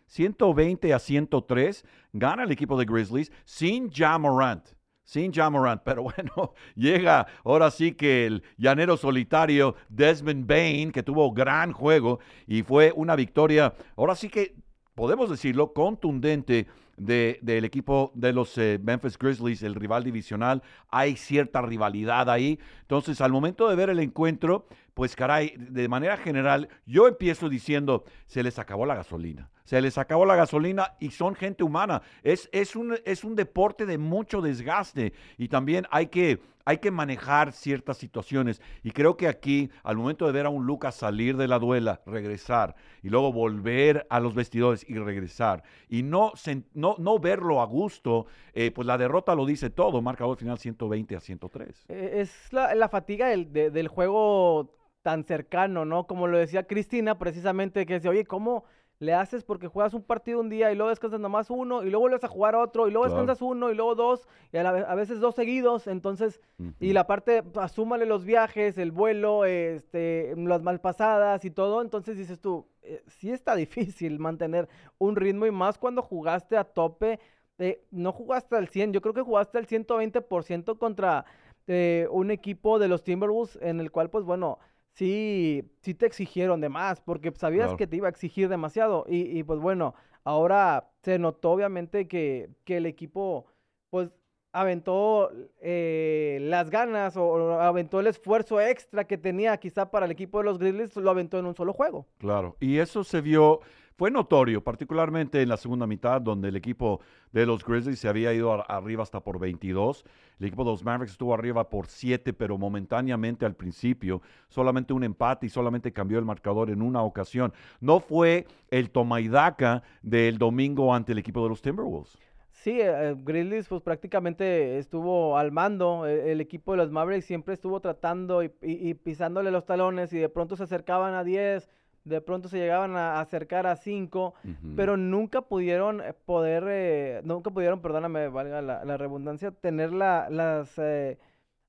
120 0.09 0.95
a 0.95 0.99
103, 0.99 1.85
gana 2.12 2.45
el 2.45 2.51
equipo 2.51 2.79
de 2.79 2.87
Grizzlies 2.87 3.31
sin 3.45 3.91
Ja 3.91 4.18
Morant. 4.18 4.78
Sin 5.09 5.33
Ja 5.33 5.49
Morant, 5.49 5.81
pero 5.87 6.03
bueno, 6.03 6.53
llega 6.75 7.27
ahora 7.43 7.71
sí 7.71 7.93
que 7.93 8.27
el 8.27 8.43
llanero 8.59 8.99
solitario 8.99 9.75
Desmond 9.89 10.47
Bain, 10.47 10.93
que 10.93 11.03
tuvo 11.03 11.33
gran 11.33 11.73
juego 11.73 12.21
y 12.47 12.63
fue 12.63 12.93
una 12.95 13.17
victoria, 13.17 13.73
ahora 13.97 14.15
sí 14.15 14.29
que 14.29 14.55
podemos 14.95 15.31
decirlo, 15.31 15.73
contundente 15.73 16.67
del 16.99 17.65
equipo 17.65 18.13
de 18.15 18.35
los 18.35 18.59
eh, 18.59 18.79
Memphis 18.83 19.17
Grizzlies, 19.17 19.63
el 19.63 19.77
rival 19.77 20.05
divisional. 20.05 20.63
Hay 20.91 21.17
cierta 21.17 21.63
rivalidad 21.63 22.29
ahí. 22.29 22.59
Entonces, 22.83 23.21
al 23.21 23.33
momento 23.33 23.69
de 23.69 23.77
ver 23.77 23.89
el 23.89 24.01
encuentro, 24.01 24.67
pues 24.93 25.15
caray, 25.15 25.55
de 25.57 25.89
manera 25.89 26.17
general, 26.17 26.69
yo 26.85 27.07
empiezo 27.07 27.49
diciendo, 27.49 28.05
se 28.27 28.43
les 28.43 28.59
acabó 28.59 28.85
la 28.85 28.97
gasolina 28.97 29.49
se 29.69 29.83
les 29.83 29.99
acabó 29.99 30.25
la 30.25 30.35
gasolina 30.35 30.95
y 30.99 31.11
son 31.11 31.35
gente 31.35 31.62
humana. 31.62 32.01
Es, 32.23 32.49
es, 32.53 32.75
un, 32.75 32.97
es 33.05 33.23
un 33.23 33.37
deporte 33.37 33.85
de 33.85 33.99
mucho 33.99 34.41
desgaste 34.41 35.12
y 35.37 35.49
también 35.49 35.87
hay 35.91 36.07
que, 36.07 36.41
hay 36.64 36.79
que 36.79 36.91
manejar 36.91 37.53
ciertas 37.53 37.99
situaciones. 37.99 38.62
Y 38.83 38.93
creo 38.93 39.19
que 39.19 39.29
aquí, 39.29 39.69
al 39.83 39.99
momento 39.99 40.25
de 40.25 40.33
ver 40.33 40.47
a 40.47 40.49
un 40.49 40.64
Lucas 40.64 40.95
salir 40.95 41.37
de 41.37 41.49
la 41.49 41.59
duela, 41.59 42.01
regresar 42.07 42.77
y 43.03 43.11
luego 43.11 43.31
volver 43.31 44.07
a 44.09 44.21
los 44.21 44.35
vestidores 44.35 44.89
y 44.89 44.95
regresar 44.95 45.62
y 45.91 46.03
no, 46.03 46.33
no, 46.73 46.97
no 46.99 47.19
verlo 47.19 47.61
a 47.61 47.66
gusto, 47.66 48.25
eh, 48.55 48.71
pues 48.71 48.87
la 48.87 48.97
derrota 48.97 49.35
lo 49.35 49.45
dice 49.45 49.69
todo. 49.69 50.01
Marcador 50.01 50.39
final 50.39 50.57
120 50.57 51.14
a 51.14 51.21
103. 51.21 51.85
Eh, 51.91 52.11
es 52.23 52.51
la, 52.55 52.89
fatiga 52.89 53.29
del, 53.29 53.53
del 53.53 53.89
juego 53.89 54.79
tan 55.03 55.25
cercano, 55.25 55.85
¿no? 55.85 56.07
Como 56.07 56.27
lo 56.27 56.39
decía 56.39 56.66
Cristina, 56.66 57.19
precisamente, 57.19 57.85
que 57.85 57.95
decía, 57.95 58.11
oye, 58.11 58.25
¿cómo 58.25 58.64
le 59.01 59.14
haces 59.14 59.44
porque 59.44 59.68
juegas 59.68 59.94
un 59.94 60.03
partido 60.03 60.40
un 60.40 60.49
día 60.49 60.72
y 60.72 60.74
luego 60.74 60.90
descansas 60.90 61.20
nomás 61.20 61.51
uno 61.51 61.82
y 61.82 61.90
luego 61.90 62.01
vuelves 62.01 62.24
a 62.24 62.28
jugar 62.28 62.57
otro 62.57 62.88
y 62.88 62.90
luego 62.90 63.07
descansas 63.07 63.40
uno 63.42 63.70
y 63.70 63.74
luego 63.74 63.94
dos 63.94 64.26
y 64.53 64.57
a, 64.57 64.94
veces 64.94 65.20
dos 65.20 65.34
seguidos, 65.34 65.86
entonces, 65.86 66.40
y 66.80 66.92
la 66.92 67.07
parte, 67.07 67.44
asúmale 67.55 68.07
los 68.07 68.24
viajes, 68.24 68.76
el 68.78 68.90
vuelo, 68.90 69.44
este, 69.44 70.34
las 70.36 70.62
malpasadas 70.62 71.44
y 71.44 71.51
todo, 71.51 71.82
entonces 71.82 72.16
dices 72.16 72.40
tú, 72.40 72.66
eh, 72.82 73.03
sí 73.07 73.30
está 73.30 73.55
difícil 73.57 74.18
mantener 74.18 74.68
un 74.99 75.14
ritmo 75.16 75.46
y 75.46 75.51
más 75.51 75.78
cuando 75.78 76.03
jugaste 76.03 76.57
a 76.57 76.64
tope, 76.64 77.20
eh, 77.59 77.84
no 77.90 78.12
jugaste 78.12 78.57
al 78.57 78.68
100, 78.68 78.92
yo 78.92 79.01
creo 79.01 79.14
que 79.14 79.22
jugaste 79.22 79.59
al 79.59 79.66
120% 79.66 80.78
contra 80.78 81.24
eh, 81.66 82.09
un 82.11 82.30
equipo 82.30 82.78
de 82.78 82.88
los 82.88 83.05
Timberwolves 83.05 83.59
en 83.61 83.78
el 83.80 83.92
cual, 83.92 84.11
pues 84.11 84.24
bueno, 84.24 84.59
sí, 84.99 85.62
sí 85.80 85.94
te 85.94 86.07
exigieron 86.07 86.61
de 86.61 86.68
más, 86.68 87.01
porque 87.01 87.32
sabías 87.36 87.74
que 87.74 87.86
te 87.86 87.96
iba 87.96 88.09
a 88.09 88.11
exigir 88.11 88.49
demasiado. 88.49 89.05
Y, 89.09 89.42
pues 89.44 89.61
bueno, 89.61 89.94
ahora 90.24 90.90
se 91.03 91.18
notó 91.18 91.53
obviamente 91.53 92.09
que, 92.09 92.51
que 92.64 92.78
el 92.78 92.86
equipo, 92.86 93.46
pues 93.90 94.11
aventó 94.53 95.30
eh, 95.61 96.38
las 96.42 96.70
ganas 96.70 97.16
o, 97.16 97.61
aventó 97.61 98.01
el 98.01 98.09
esfuerzo 98.09 98.61
extra 98.61 99.05
que 99.05 99.16
tenía 99.16 99.57
quizá 99.59 99.90
para 99.90 100.07
el 100.07 100.12
equipo 100.12 100.38
de 100.38 100.44
los 100.44 100.59
Grizzlies, 100.59 100.96
lo 100.96 101.11
aventó 101.11 101.38
en 101.38 101.46
un 101.46 101.55
solo 101.55 101.72
juego. 101.72 102.07
Claro, 102.18 102.57
y 102.59 102.78
eso 102.78 103.05
se 103.05 103.20
vio 103.20 103.61
fue 103.99 104.12
notorio, 104.12 104.62
particularmente 104.62 105.42
en 105.42 105.49
la 105.49 105.57
segunda 105.57 105.84
mitad, 105.84 106.20
donde 106.20 106.51
el 106.51 106.57
equipo 106.57 107.01
de 107.32 107.44
los 107.44 107.64
Grizzlies 107.64 107.99
se 107.99 108.09
había 108.09 108.32
ido 108.32 108.64
arriba 108.70 109.03
hasta 109.03 109.18
por 109.18 109.40
22. 109.40 110.05
El 110.38 110.46
equipo 110.46 110.62
de 110.62 110.70
los 110.70 110.84
Mavericks 110.84 111.11
estuvo 111.11 111.34
arriba 111.34 111.68
por 111.68 111.88
7, 111.88 112.32
pero 112.32 112.57
momentáneamente 112.57 113.44
al 113.44 113.57
principio, 113.57 114.22
solamente 114.49 114.92
un 114.92 115.03
empate 115.03 115.46
y 115.46 115.49
solamente 115.49 115.92
cambió 115.92 116.20
el 116.20 116.24
marcador 116.24 116.70
en 116.70 116.80
una 116.80 117.03
ocasión. 117.03 117.53
No 117.80 117.99
fue 117.99 118.46
el 118.70 118.90
toma 118.90 119.20
y 119.20 119.26
daca 119.26 119.82
del 120.01 120.38
domingo 120.38 120.94
ante 120.94 121.11
el 121.11 121.18
equipo 121.18 121.42
de 121.42 121.49
los 121.49 121.61
Timberwolves. 121.61 122.16
Sí, 122.53 122.78
eh, 122.80 123.16
Grizzlies 123.18 123.66
pues 123.66 123.82
prácticamente 123.82 124.78
estuvo 124.78 125.36
al 125.36 125.51
mando. 125.51 126.07
E, 126.07 126.30
el, 126.30 126.40
equipo 126.40 126.70
de 126.70 126.78
los 126.78 126.92
Mavericks 126.92 127.26
siempre 127.26 127.55
estuvo 127.55 127.80
tratando 127.80 128.44
y, 128.44 128.53
y, 128.62 128.94
pisándole 128.94 129.51
los 129.51 129.66
talones 129.66 130.12
y 130.12 130.18
de 130.18 130.28
pronto 130.28 130.55
se 130.55 130.62
acercaban 130.62 131.14
a 131.14 131.24
10 131.24 131.68
de 132.05 132.20
pronto 132.20 132.49
se 132.49 132.59
llegaban 132.59 132.96
a 132.96 133.20
acercar 133.20 133.66
a 133.66 133.76
cinco, 133.76 134.34
pero 134.76 134.96
nunca 134.96 135.42
pudieron 135.42 136.01
eh, 136.01 136.14
poder, 136.24 136.64
eh, 136.68 137.20
nunca 137.24 137.51
pudieron, 137.51 137.80
perdóname, 137.80 138.28
valga 138.28 138.62
la, 138.62 138.96
redundancia, 138.96 139.51
tener 139.51 139.92
la, 139.92 140.28
las, 140.30 140.78
eh, 140.78 141.18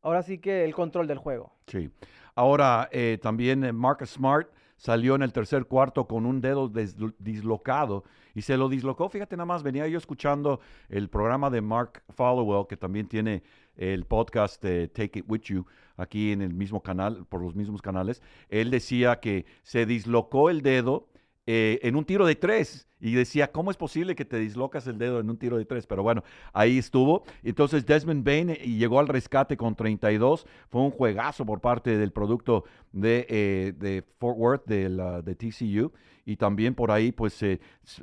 ahora 0.02 0.24
sí 0.24 0.38
que 0.38 0.64
el 0.64 0.74
control 0.74 1.08
del 1.08 1.18
juego. 1.18 1.52
Sí. 1.68 1.92
Ahora, 2.36 2.90
también 3.22 3.76
Marcus 3.76 4.12
Smart 4.12 4.50
salió 4.80 5.14
en 5.16 5.22
el 5.22 5.34
tercer 5.34 5.66
cuarto 5.66 6.08
con 6.08 6.26
un 6.26 6.40
dedo 6.40 6.72
dislocado 7.20 8.06
y 8.34 8.42
se 8.42 8.56
lo 8.56 8.70
dislocó. 8.70 9.10
Fíjate 9.10 9.36
nada 9.36 9.46
más, 9.46 9.62
venía 9.62 9.86
yo 9.88 9.98
escuchando 9.98 10.62
el 10.88 11.10
programa 11.10 11.50
de 11.50 11.60
Mark 11.60 12.02
Followell, 12.16 12.66
que 12.66 12.78
también 12.78 13.08
tiene 13.08 13.44
el 13.76 14.06
podcast 14.06 14.62
Take 14.62 15.20
It 15.20 15.26
With 15.28 15.42
You 15.42 15.66
aquí 15.98 16.32
en 16.32 16.42
el 16.42 16.54
mismo 16.54 16.82
canal, 16.82 17.26
por 17.28 17.42
los 17.42 17.56
mismos 17.56 17.82
canales. 17.82 18.22
Él 18.48 18.72
decía 18.72 19.20
que 19.20 19.46
se 19.64 19.86
dislocó 19.86 20.50
el 20.50 20.62
dedo 20.62 21.10
eh, 21.52 21.80
en 21.82 21.96
un 21.96 22.06
tiro 22.06 22.28
de 22.28 22.36
tres. 22.36 22.88
Y 23.00 23.14
decía, 23.14 23.52
¿cómo 23.52 23.72
es 23.72 23.78
posible 23.78 24.14
que 24.14 24.24
te 24.24 24.38
dislocas 24.38 24.86
el 24.86 25.00
dedo 25.00 25.20
en 25.20 25.32
un 25.32 25.38
tiro 25.38 25.58
de 25.58 25.66
tres? 25.66 25.88
Pero 25.88 26.04
bueno, 26.04 26.24
ahí 26.54 26.78
estuvo. 26.78 27.24
Entonces 27.42 27.88
Desmond 27.88 28.24
Bain 28.24 28.52
eh, 28.52 28.56
llegó 28.58 29.00
al 29.00 29.08
rescate 29.08 29.58
con 29.58 29.74
32. 29.74 30.46
Fue 30.70 30.82
un 30.82 30.92
juegazo 30.92 31.48
por 31.48 31.60
parte 31.60 31.98
del 31.98 32.12
producto 32.12 32.66
de, 32.92 33.26
eh, 33.30 34.04
Fort 34.20 34.38
Worth, 34.38 34.68
de, 34.68 34.90
la, 34.90 35.24
de 35.24 35.34
TCU. 35.34 35.92
Y 36.24 36.36
también 36.36 36.76
por 36.76 36.92
ahí, 36.92 37.12
pues, 37.12 37.44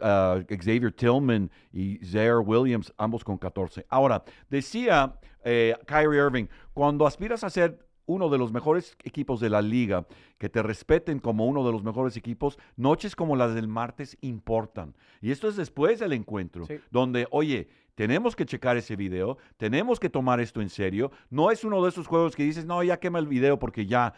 ah, 0.03 0.40
Xavier 0.49 0.90
Tillman 0.90 1.49
y 1.72 1.99
Zaire 2.05 2.38
Williams, 2.38 2.92
ambos 2.97 3.22
con 3.22 3.38
14. 3.38 3.86
Ahora, 3.88 4.24
decía 4.51 5.14
Kyrie 5.44 6.18
Irving, 6.18 6.47
cuando 6.74 7.07
aspiras 7.07 7.44
a 7.44 7.51
ser 7.51 7.86
uno 8.07 8.28
de 8.28 8.38
los 8.38 8.52
mejores 8.52 8.96
equipos 9.04 9.40
de 9.40 9.50
la 9.50 9.62
liga, 9.62 10.07
que 10.38 10.48
te 10.48 10.62
respeten 10.62 11.18
como 11.18 11.46
uno 11.46 11.64
de 11.64 11.72
los 11.72 11.82
mejores 11.82 12.16
equipos, 12.16 12.59
noches 12.76 13.14
como 13.14 13.36
las 13.36 13.54
del 13.54 13.68
martes 13.68 14.16
importan. 14.20 14.94
Y 15.20 15.30
esto 15.30 15.48
es 15.48 15.57
después 15.57 15.98
del 15.98 16.12
encuentro, 16.12 16.66
donde, 16.90 17.26
oye, 17.30 17.68
tenemos 17.94 18.36
que 18.36 18.44
checar 18.44 18.76
ese 18.76 18.94
video, 18.94 19.38
tenemos 19.57 19.98
que 19.98 20.11
tomar 20.11 20.38
esto 20.38 20.61
en 20.61 20.68
serio. 20.68 21.11
No 21.30 21.50
es 21.50 21.64
uno 21.64 21.82
de 21.82 21.88
esos 21.88 22.07
juegos 22.07 22.36
que 22.36 22.42
dices, 22.42 22.66
no, 22.66 22.82
ya 22.82 22.98
quema 22.98 23.18
el 23.18 23.26
video 23.26 23.59
porque 23.59 23.86
ya 23.86 24.12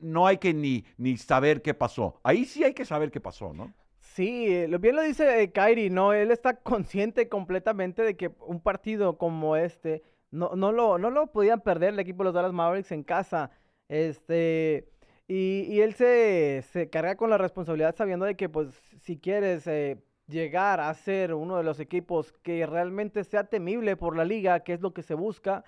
no 0.00 0.26
hay 0.26 0.38
que 0.38 0.54
ni, 0.54 0.84
ni 0.96 1.16
saber 1.18 1.60
qué 1.60 1.74
pasó. 1.74 2.18
Ahí 2.22 2.44
sí 2.46 2.64
hay 2.64 2.72
que 2.72 2.84
saber 2.84 3.10
qué 3.10 3.20
pasó, 3.20 3.52
¿no? 3.52 3.72
Sí, 3.98 4.66
lo 4.66 4.78
bien 4.78 4.96
lo 4.96 5.02
dice 5.02 5.42
eh, 5.42 5.52
Kyrie, 5.52 5.90
¿no? 5.90 6.12
Él 6.14 6.30
está 6.30 6.56
consciente 6.56 7.28
completamente 7.28 8.02
de 8.02 8.16
que 8.16 8.32
un 8.40 8.60
partido 8.60 9.18
como 9.18 9.54
este 9.54 10.02
no, 10.30 10.54
no, 10.56 10.72
lo, 10.72 10.98
no 10.98 11.10
lo 11.10 11.28
podían 11.28 11.60
perder 11.60 11.94
el 11.94 11.98
equipo 12.00 12.22
de 12.22 12.24
los 12.26 12.34
Dallas 12.34 12.52
Mavericks 12.52 12.92
en 12.92 13.02
casa. 13.02 13.50
Este, 13.88 14.88
y, 15.28 15.80
él 15.80 15.94
se, 15.94 16.62
se, 16.72 16.90
carga 16.90 17.16
con 17.16 17.30
la 17.30 17.38
responsabilidad 17.38 17.94
sabiendo 17.96 18.26
de 18.26 18.36
que, 18.36 18.48
pues, 18.48 18.68
si 19.02 19.18
quieres 19.18 19.66
eh, 19.66 20.02
llegar 20.26 20.80
a 20.80 20.92
ser 20.94 21.34
uno 21.34 21.56
de 21.56 21.64
los 21.64 21.80
equipos 21.80 22.32
que 22.42 22.66
realmente 22.66 23.24
sea 23.24 23.44
temible 23.44 23.96
por 23.96 24.16
la 24.16 24.24
liga, 24.24 24.60
que 24.60 24.72
es 24.72 24.80
lo 24.80 24.92
que 24.94 25.02
se 25.02 25.14
busca, 25.14 25.64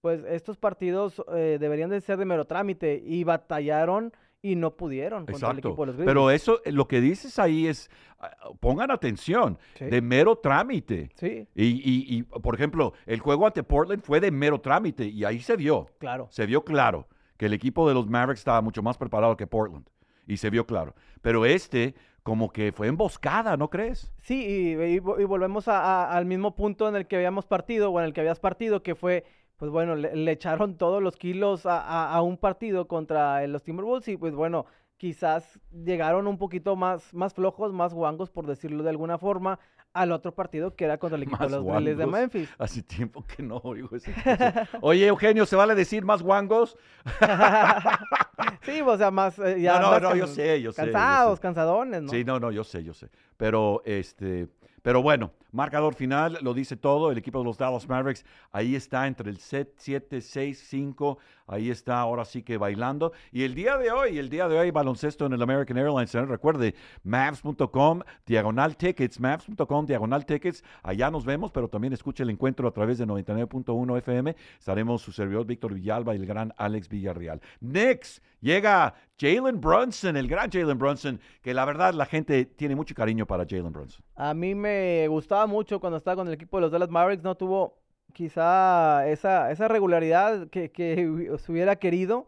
pues 0.00 0.24
estos 0.24 0.56
partidos 0.56 1.22
eh, 1.34 1.58
deberían 1.60 1.90
de 1.90 2.00
ser 2.00 2.18
de 2.18 2.24
mero 2.24 2.46
trámite 2.46 3.02
y 3.04 3.24
batallaron 3.24 4.12
y 4.42 4.56
no 4.56 4.76
pudieron 4.76 5.26
contra 5.26 5.50
el 5.50 5.58
equipo 5.58 5.86
de 5.86 5.92
los 5.92 6.04
Pero 6.04 6.30
eso, 6.30 6.60
eh, 6.64 6.72
lo 6.72 6.88
que 6.88 7.00
dices 7.00 7.38
ahí 7.38 7.66
es, 7.66 7.90
ah, 8.18 8.30
pongan 8.60 8.90
atención, 8.90 9.58
de 9.78 10.00
mero 10.00 10.36
trámite. 10.36 11.10
Sí. 11.14 11.46
Y, 11.54 12.16
y, 12.16 12.22
por 12.22 12.54
ejemplo, 12.54 12.94
el 13.06 13.20
juego 13.20 13.46
ante 13.46 13.62
Portland 13.62 14.02
fue 14.02 14.20
de 14.20 14.30
mero 14.30 14.60
trámite 14.60 15.04
y 15.06 15.24
ahí 15.24 15.40
se 15.40 15.56
vio. 15.56 15.88
Claro. 15.98 16.28
Se 16.30 16.46
vio 16.46 16.64
claro 16.64 17.06
que 17.36 17.46
el 17.46 17.54
equipo 17.54 17.88
de 17.88 17.94
los 17.94 18.06
Mavericks 18.06 18.40
estaba 18.40 18.60
mucho 18.60 18.82
más 18.82 18.98
preparado 18.98 19.36
que 19.36 19.46
Portland. 19.46 19.86
Y 20.26 20.36
se 20.36 20.50
vio 20.50 20.66
claro. 20.66 20.94
Pero 21.22 21.44
este, 21.44 21.94
como 22.22 22.52
que 22.52 22.72
fue 22.72 22.86
emboscada, 22.86 23.56
¿no 23.56 23.70
crees? 23.70 24.12
Sí, 24.22 24.76
y, 24.78 24.98
volvemos 24.98 25.66
al 25.66 26.26
mismo 26.26 26.54
punto 26.54 26.88
en 26.88 26.96
el 26.96 27.06
que 27.06 27.16
habíamos 27.16 27.46
partido, 27.46 27.90
o 27.90 27.98
en 27.98 28.06
el 28.06 28.12
que 28.12 28.20
habías 28.20 28.38
partido, 28.40 28.82
que 28.82 28.94
fue 28.94 29.24
pues 29.60 29.70
bueno, 29.70 29.94
le, 29.94 30.32
echaron 30.32 30.78
todos 30.78 31.02
los 31.02 31.16
kilos 31.16 31.66
a, 31.66 32.18
un 32.22 32.38
partido 32.38 32.88
contra 32.88 33.46
los 33.46 33.62
Timberwolves 33.62 34.08
y 34.08 34.16
pues 34.16 34.34
bueno, 34.34 34.64
quizás 34.96 35.60
llegaron 35.70 36.26
un 36.26 36.38
poquito 36.38 36.76
más, 36.76 37.12
más 37.12 37.34
flojos, 37.34 37.70
más 37.70 37.92
guangos, 37.92 38.30
por 38.30 38.46
decirlo 38.46 38.82
de 38.82 38.88
alguna 38.88 39.18
forma, 39.18 39.58
al 39.92 40.12
otro 40.12 40.34
partido 40.34 40.74
que 40.74 40.86
era 40.86 40.96
contra 40.96 41.18
el 41.18 41.22
equipo 41.24 41.44
de 41.44 41.50
los 41.50 41.62
Grizzlies 41.62 41.98
de 41.98 42.06
Memphis. 42.06 42.48
Hace 42.56 42.82
tiempo 42.82 43.22
que 43.22 43.42
no 43.42 43.58
oigo 43.58 43.94
ese 43.94 44.14
Oye, 44.80 45.08
Eugenio, 45.08 45.44
¿se 45.44 45.56
vale 45.56 45.74
decir 45.74 46.06
más 46.06 46.22
guangos? 46.22 46.78
sí, 48.62 48.80
o 48.80 48.96
sea, 48.96 49.10
más... 49.10 49.38
Eh, 49.40 49.60
ya 49.60 49.78
no, 49.78 49.90
no, 49.90 50.00
no, 50.00 50.16
yo 50.16 50.26
sé, 50.26 50.62
yo 50.62 50.72
sé. 50.72 50.84
Cansados, 50.84 51.38
cansadones, 51.38 52.02
¿no? 52.02 52.08
Sí, 52.08 52.24
no, 52.24 52.40
no, 52.40 52.50
yo 52.50 52.64
sé, 52.64 52.82
yo 52.82 52.94
sé. 52.94 53.10
Pero, 53.36 53.82
este, 53.84 54.48
pero 54.80 55.02
bueno, 55.02 55.32
Marcador 55.52 55.94
final 55.94 56.38
lo 56.42 56.54
dice 56.54 56.76
todo. 56.76 57.10
El 57.10 57.18
equipo 57.18 57.38
de 57.38 57.44
los 57.44 57.58
Dallas 57.58 57.88
Mavericks 57.88 58.24
ahí 58.52 58.74
está 58.74 59.06
entre 59.06 59.30
el 59.30 59.38
set 59.38 59.72
7, 59.76 60.20
6, 60.20 60.66
5. 60.68 61.18
Ahí 61.46 61.70
está 61.70 61.98
ahora 61.98 62.24
sí 62.24 62.42
que 62.42 62.58
bailando. 62.58 63.12
Y 63.32 63.42
el 63.42 63.54
día 63.54 63.76
de 63.76 63.90
hoy, 63.90 64.18
el 64.18 64.30
día 64.30 64.48
de 64.48 64.56
hoy, 64.56 64.70
baloncesto 64.70 65.26
en 65.26 65.32
el 65.32 65.42
American 65.42 65.76
Airlines 65.76 66.10
Center. 66.10 66.28
Recuerde, 66.28 66.76
mavs.com, 67.02 68.02
diagonal 68.24 68.76
tickets, 68.76 69.18
mavs.com, 69.18 69.86
diagonal 69.86 70.24
tickets. 70.24 70.62
Allá 70.82 71.10
nos 71.10 71.24
vemos, 71.24 71.50
pero 71.50 71.68
también 71.68 71.92
escuche 71.92 72.22
el 72.22 72.30
encuentro 72.30 72.68
a 72.68 72.72
través 72.72 72.98
de 72.98 73.06
99.1 73.06 73.98
FM. 73.98 74.36
Estaremos 74.58 75.02
su 75.02 75.10
servidor 75.10 75.44
Víctor 75.44 75.74
Villalba 75.74 76.14
y 76.14 76.18
el 76.18 76.26
gran 76.26 76.54
Alex 76.56 76.88
Villarreal. 76.88 77.40
Next, 77.60 78.22
llega 78.40 78.94
Jalen 79.18 79.60
Brunson, 79.60 80.16
el 80.16 80.28
gran 80.28 80.50
Jalen 80.50 80.78
Brunson, 80.78 81.20
que 81.42 81.52
la 81.52 81.64
verdad 81.64 81.92
la 81.94 82.06
gente 82.06 82.46
tiene 82.46 82.74
mucho 82.74 82.94
cariño 82.94 83.26
para 83.26 83.44
Jalen 83.44 83.72
Brunson. 83.72 84.02
A 84.14 84.32
mí 84.34 84.54
me 84.54 85.06
gustaba 85.08 85.39
mucho 85.46 85.80
cuando 85.80 85.96
estaba 85.98 86.16
con 86.16 86.28
el 86.28 86.34
equipo 86.34 86.56
de 86.56 86.62
los 86.62 86.72
Dallas 86.72 86.90
Mavericks, 86.90 87.22
no 87.24 87.34
tuvo 87.36 87.78
quizá 88.12 89.06
esa, 89.08 89.50
esa 89.50 89.68
regularidad 89.68 90.48
que, 90.48 90.70
que 90.70 91.30
se 91.38 91.52
hubiera 91.52 91.76
querido, 91.76 92.26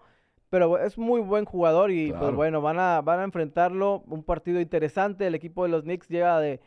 pero 0.51 0.79
es 0.79 0.97
muy 0.99 1.21
buen 1.21 1.45
jugador 1.45 1.91
y 1.91 2.13
pues 2.13 2.35
bueno, 2.35 2.61
van 2.61 2.79
a, 2.79 3.01
van 3.01 3.21
a 3.21 3.25
enfrentarlo, 3.25 4.03
un 4.07 4.23
partido 4.23 4.61
interesante, 4.61 5.27
el 5.27 5.35
equipo 5.35 5.65
de 5.65 5.71
los 5.71 5.83
Knicks 5.83 6.09
llega 6.09 6.39
de 6.41 6.61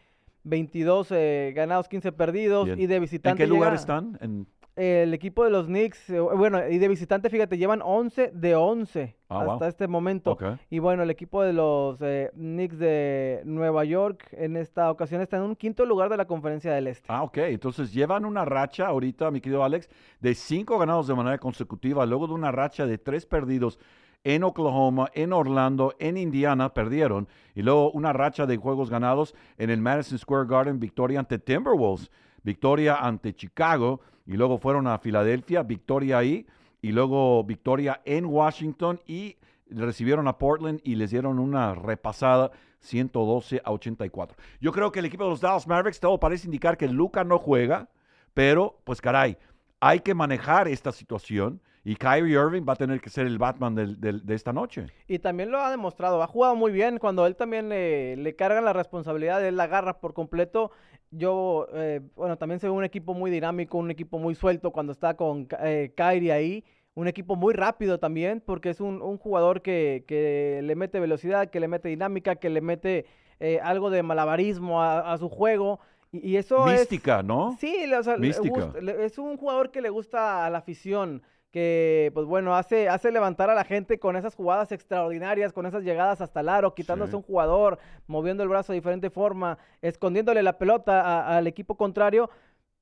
22 0.43 1.07
eh, 1.11 1.53
ganados, 1.55 1.87
15 1.87 2.11
perdidos 2.11 2.65
Bien. 2.65 2.79
y 2.79 2.87
de 2.87 2.95
¿En 2.95 3.01
visitante 3.01 3.43
qué 3.43 3.47
lugar 3.47 3.69
llega- 3.71 3.79
están? 3.79 4.17
En- 4.21 4.47
El 4.75 5.13
equipo 5.13 5.45
de 5.45 5.51
los 5.51 5.67
Knicks, 5.67 6.09
eh, 6.09 6.19
bueno, 6.19 6.67
y 6.67 6.77
de 6.79 6.87
visitante, 6.89 7.29
fíjate, 7.29 7.57
llevan 7.57 7.81
11 7.81 8.31
de 8.33 8.55
11 8.55 9.15
Ah, 9.29 9.39
hasta 9.39 9.53
wow. 9.55 9.67
este 9.67 9.87
momento. 9.87 10.37
Y 10.69 10.79
bueno, 10.79 11.01
el 11.03 11.09
equipo 11.09 11.41
de 11.43 11.53
los 11.53 11.97
eh, 12.01 12.29
Knicks 12.35 12.77
de 12.77 13.41
Nueva 13.45 13.85
York 13.85 14.27
en 14.33 14.57
esta 14.57 14.91
ocasión 14.91 15.21
está 15.21 15.37
en 15.37 15.43
un 15.43 15.55
quinto 15.55 15.85
lugar 15.85 16.09
de 16.09 16.17
la 16.17 16.25
conferencia 16.25 16.73
del 16.73 16.87
Este. 16.87 17.07
Ah, 17.09 17.23
ok. 17.23 17.37
Entonces 17.37 17.93
llevan 17.93 18.25
una 18.25 18.43
racha 18.43 18.87
ahorita, 18.87 19.31
mi 19.31 19.39
querido 19.41 19.63
Alex, 19.63 19.89
de 20.19 20.35
cinco 20.35 20.77
ganados 20.77 21.07
de 21.07 21.15
manera 21.15 21.37
consecutiva, 21.37 22.05
luego 22.05 22.27
de 22.27 22.33
una 22.33 22.51
racha 22.51 22.85
de 22.85 22.97
tres 22.97 23.25
perdidos 23.25 23.79
en 24.25 24.43
Oklahoma, 24.43 25.09
en 25.13 25.31
Orlando, 25.33 25.93
en 25.99 26.17
Indiana, 26.17 26.73
perdieron, 26.73 27.27
y 27.53 27.61
luego 27.61 27.91
una 27.91 28.11
racha 28.11 28.45
de 28.45 28.57
juegos 28.57 28.89
ganados 28.89 29.35
en 29.57 29.69
el 29.69 29.81
Madison 29.81 30.17
Square 30.17 30.47
Garden, 30.49 30.79
victoria 30.79 31.19
ante 31.19 31.37
Timberwolves, 31.39 32.09
victoria 32.45 32.97
ante 32.97 33.35
Chicago, 33.35 33.99
y 34.25 34.33
luego 34.33 34.57
fueron 34.59 34.87
a 34.87 34.99
Filadelfia, 34.99 35.63
victoria 35.63 36.19
ahí, 36.19 36.45
y 36.81 36.91
luego 36.91 37.43
victoria 37.43 38.01
en 38.05 38.25
Washington, 38.25 39.01
y 39.07 39.35
recibieron 39.67 40.27
a 40.27 40.37
Portland 40.37 40.79
y 40.83 40.95
les 40.95 41.09
dieron 41.09 41.39
una 41.39 41.73
repasada 41.73 42.51
112 42.79 43.61
a 43.65 43.71
84. 43.71 44.37
Yo 44.61 44.71
creo 44.71 44.91
que 44.91 44.99
el 44.99 45.05
equipo 45.05 45.23
de 45.23 45.31
los 45.31 45.41
Dallas 45.41 45.67
Mavericks 45.67 45.99
todo 45.99 46.19
parece 46.19 46.45
indicar 46.45 46.77
que 46.77 46.87
Luca 46.87 47.23
no 47.23 47.39
juega, 47.39 47.89
pero 48.35 48.79
pues 48.83 49.01
caray, 49.01 49.37
hay 49.79 50.01
que 50.01 50.13
manejar 50.13 50.67
esta 50.67 50.91
situación 50.91 51.61
y 51.85 51.95
Kyrie 51.95 52.33
Irving 52.33 52.63
va 52.67 52.73
a 52.73 52.75
tener 52.75 52.99
que 52.99 53.09
ser 53.09 53.25
el 53.27 53.37
Batman 53.37 53.75
del- 53.75 54.01
del- 54.01 54.25
de 54.25 54.33
esta 54.33 54.51
noche. 54.51 54.87
Y 55.07 55.19
también 55.19 55.51
lo 55.51 55.59
ha 55.61 55.69
demostrado, 55.69 56.21
ha 56.21 56.27
jugado 56.27 56.55
muy 56.55 56.71
bien. 56.73 56.97
Cuando 56.97 57.25
él 57.27 57.35
también 57.37 57.69
le, 57.69 58.17
le 58.17 58.35
cargan 58.35 58.65
la 58.65 58.73
responsabilidad, 58.73 59.45
él 59.45 59.55
la 59.55 59.63
agarra 59.63 59.99
por 60.01 60.13
completo. 60.13 60.71
Yo, 61.11 61.67
eh, 61.73 62.01
bueno, 62.15 62.37
también 62.37 62.59
se 62.59 62.67
ve 62.67 62.71
un 62.73 62.83
equipo 62.83 63.13
muy 63.13 63.31
dinámico, 63.31 63.77
un 63.77 63.91
equipo 63.91 64.17
muy 64.19 64.35
suelto 64.35 64.71
cuando 64.71 64.91
está 64.91 65.13
con 65.15 65.47
eh, 65.61 65.93
Kyrie 65.95 66.31
ahí. 66.33 66.65
Un 66.95 67.07
equipo 67.07 67.35
muy 67.35 67.53
rápido 67.53 67.99
también, 67.99 68.41
porque 68.43 68.69
es 68.69 68.79
un, 68.81 69.01
un 69.01 69.17
jugador 69.17 69.61
que, 69.61 70.05
que 70.07 70.61
le 70.63 70.75
mete 70.75 70.99
velocidad, 70.99 71.49
que 71.49 71.59
le 71.59 71.67
mete 71.67 71.89
dinámica, 71.89 72.35
que 72.37 72.49
le 72.49 72.61
mete 72.61 73.05
eh, 73.39 73.59
algo 73.61 73.89
de 73.89 74.01
malabarismo 74.01 74.81
a, 74.81 75.11
a 75.13 75.17
su 75.17 75.29
juego. 75.29 75.79
Y, 76.11 76.29
y 76.31 76.37
eso 76.37 76.67
es... 76.69 76.79
Mística, 76.79 77.21
¿no? 77.21 77.57
Sí, 77.59 77.75
o 77.93 78.01
sea, 78.01 78.15
le 78.15 78.27
Mística. 78.27 78.49
gusta- 78.65 78.81
le- 78.81 79.05
es 79.05 79.17
un 79.17 79.35
jugador 79.37 79.71
que 79.71 79.81
le 79.81 79.89
gusta 79.89 80.45
a 80.45 80.49
la 80.49 80.57
afición, 80.59 81.21
que 81.55 82.11
pues 82.13 82.25
bueno, 82.25 82.53
hace, 82.53 82.89
hace 82.89 83.13
levantar 83.13 83.49
a 83.49 83.55
la 83.55 83.63
gente 83.63 83.97
con 83.97 84.17
esas 84.17 84.35
jugadas 84.35 84.73
extraordinarias, 84.73 85.53
con 85.53 85.65
esas 85.65 85.83
llegadas 85.85 86.19
hasta 86.19 86.41
el 86.41 86.49
aro, 86.49 86.75
quitándose 86.75 87.11
Sí. 87.11 87.15
un 87.15 87.21
jugador, 87.23 87.79
moviendo 88.07 88.43
el 88.43 88.49
brazo 88.49 88.73
de 88.73 88.79
diferente 88.79 89.09
forma, 89.09 89.57
escondiéndole 89.81 90.43
la 90.43 90.57
pelota 90.57 90.99
a- 90.99 91.37
al 91.37 91.47
equipo 91.47 91.77
contrario. 91.77 92.29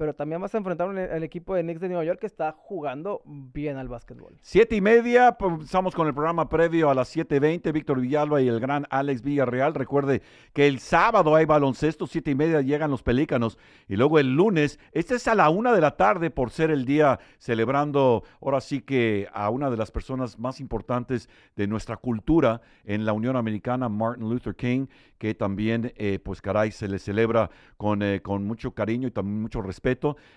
Pero 0.03 0.13
también 0.13 0.41
vas 0.41 0.53
a 0.53 0.57
enfrentar 0.57 0.89
al 0.89 1.23
equipo 1.23 1.55
de 1.55 1.61
Knicks 1.61 1.79
de 1.79 1.87
Nueva 1.87 2.03
York 2.03 2.19
que 2.19 2.27
está 2.27 2.51
jugando 2.51 3.21
bien 3.25 3.77
al 3.77 3.87
básquetbol. 3.87 4.35
Siete 4.41 4.75
y 4.75 4.81
media, 4.81 5.37
pues, 5.39 5.63
estamos 5.63 5.95
con 5.95 6.07
el 6.07 6.13
programa 6.13 6.49
previo 6.49 6.89
a 6.89 6.93
las 6.93 7.15
7.20, 7.15 7.71
Víctor 7.71 8.01
Villalba 8.01 8.41
y 8.41 8.49
el 8.49 8.59
gran 8.59 8.85
Alex 8.89 9.21
Villarreal. 9.21 9.73
Recuerde 9.73 10.21
que 10.51 10.67
el 10.67 10.79
sábado 10.79 11.35
hay 11.35 11.45
baloncesto, 11.45 12.05
siete 12.05 12.31
y 12.31 12.35
media 12.35 12.59
llegan 12.59 12.91
los 12.91 13.01
Pelícanos 13.01 13.57
y 13.87 13.95
luego 13.95 14.19
el 14.19 14.35
lunes, 14.35 14.77
este 14.91 15.15
es 15.15 15.25
a 15.29 15.35
la 15.35 15.49
una 15.49 15.71
de 15.71 15.79
la 15.79 15.95
tarde 15.95 16.29
por 16.29 16.51
ser 16.51 16.69
el 16.69 16.83
día 16.83 17.21
celebrando, 17.37 18.25
ahora 18.41 18.59
sí 18.59 18.81
que 18.81 19.29
a 19.31 19.49
una 19.49 19.69
de 19.69 19.77
las 19.77 19.89
personas 19.89 20.37
más 20.37 20.59
importantes 20.59 21.29
de 21.55 21.65
nuestra 21.65 21.95
cultura 21.95 22.59
en 22.83 23.05
la 23.05 23.13
Unión 23.13 23.37
Americana, 23.37 23.87
Martin 23.87 24.29
Luther 24.29 24.53
King, 24.53 24.87
que 25.17 25.33
también, 25.33 25.93
eh, 25.95 26.19
pues 26.21 26.41
caray, 26.41 26.71
se 26.71 26.89
le 26.89 26.99
celebra 26.99 27.49
con, 27.77 28.01
eh, 28.01 28.21
con 28.21 28.45
mucho 28.45 28.71
cariño 28.71 29.07
y 29.07 29.11
también 29.11 29.41
mucho 29.41 29.61
respeto 29.61 29.92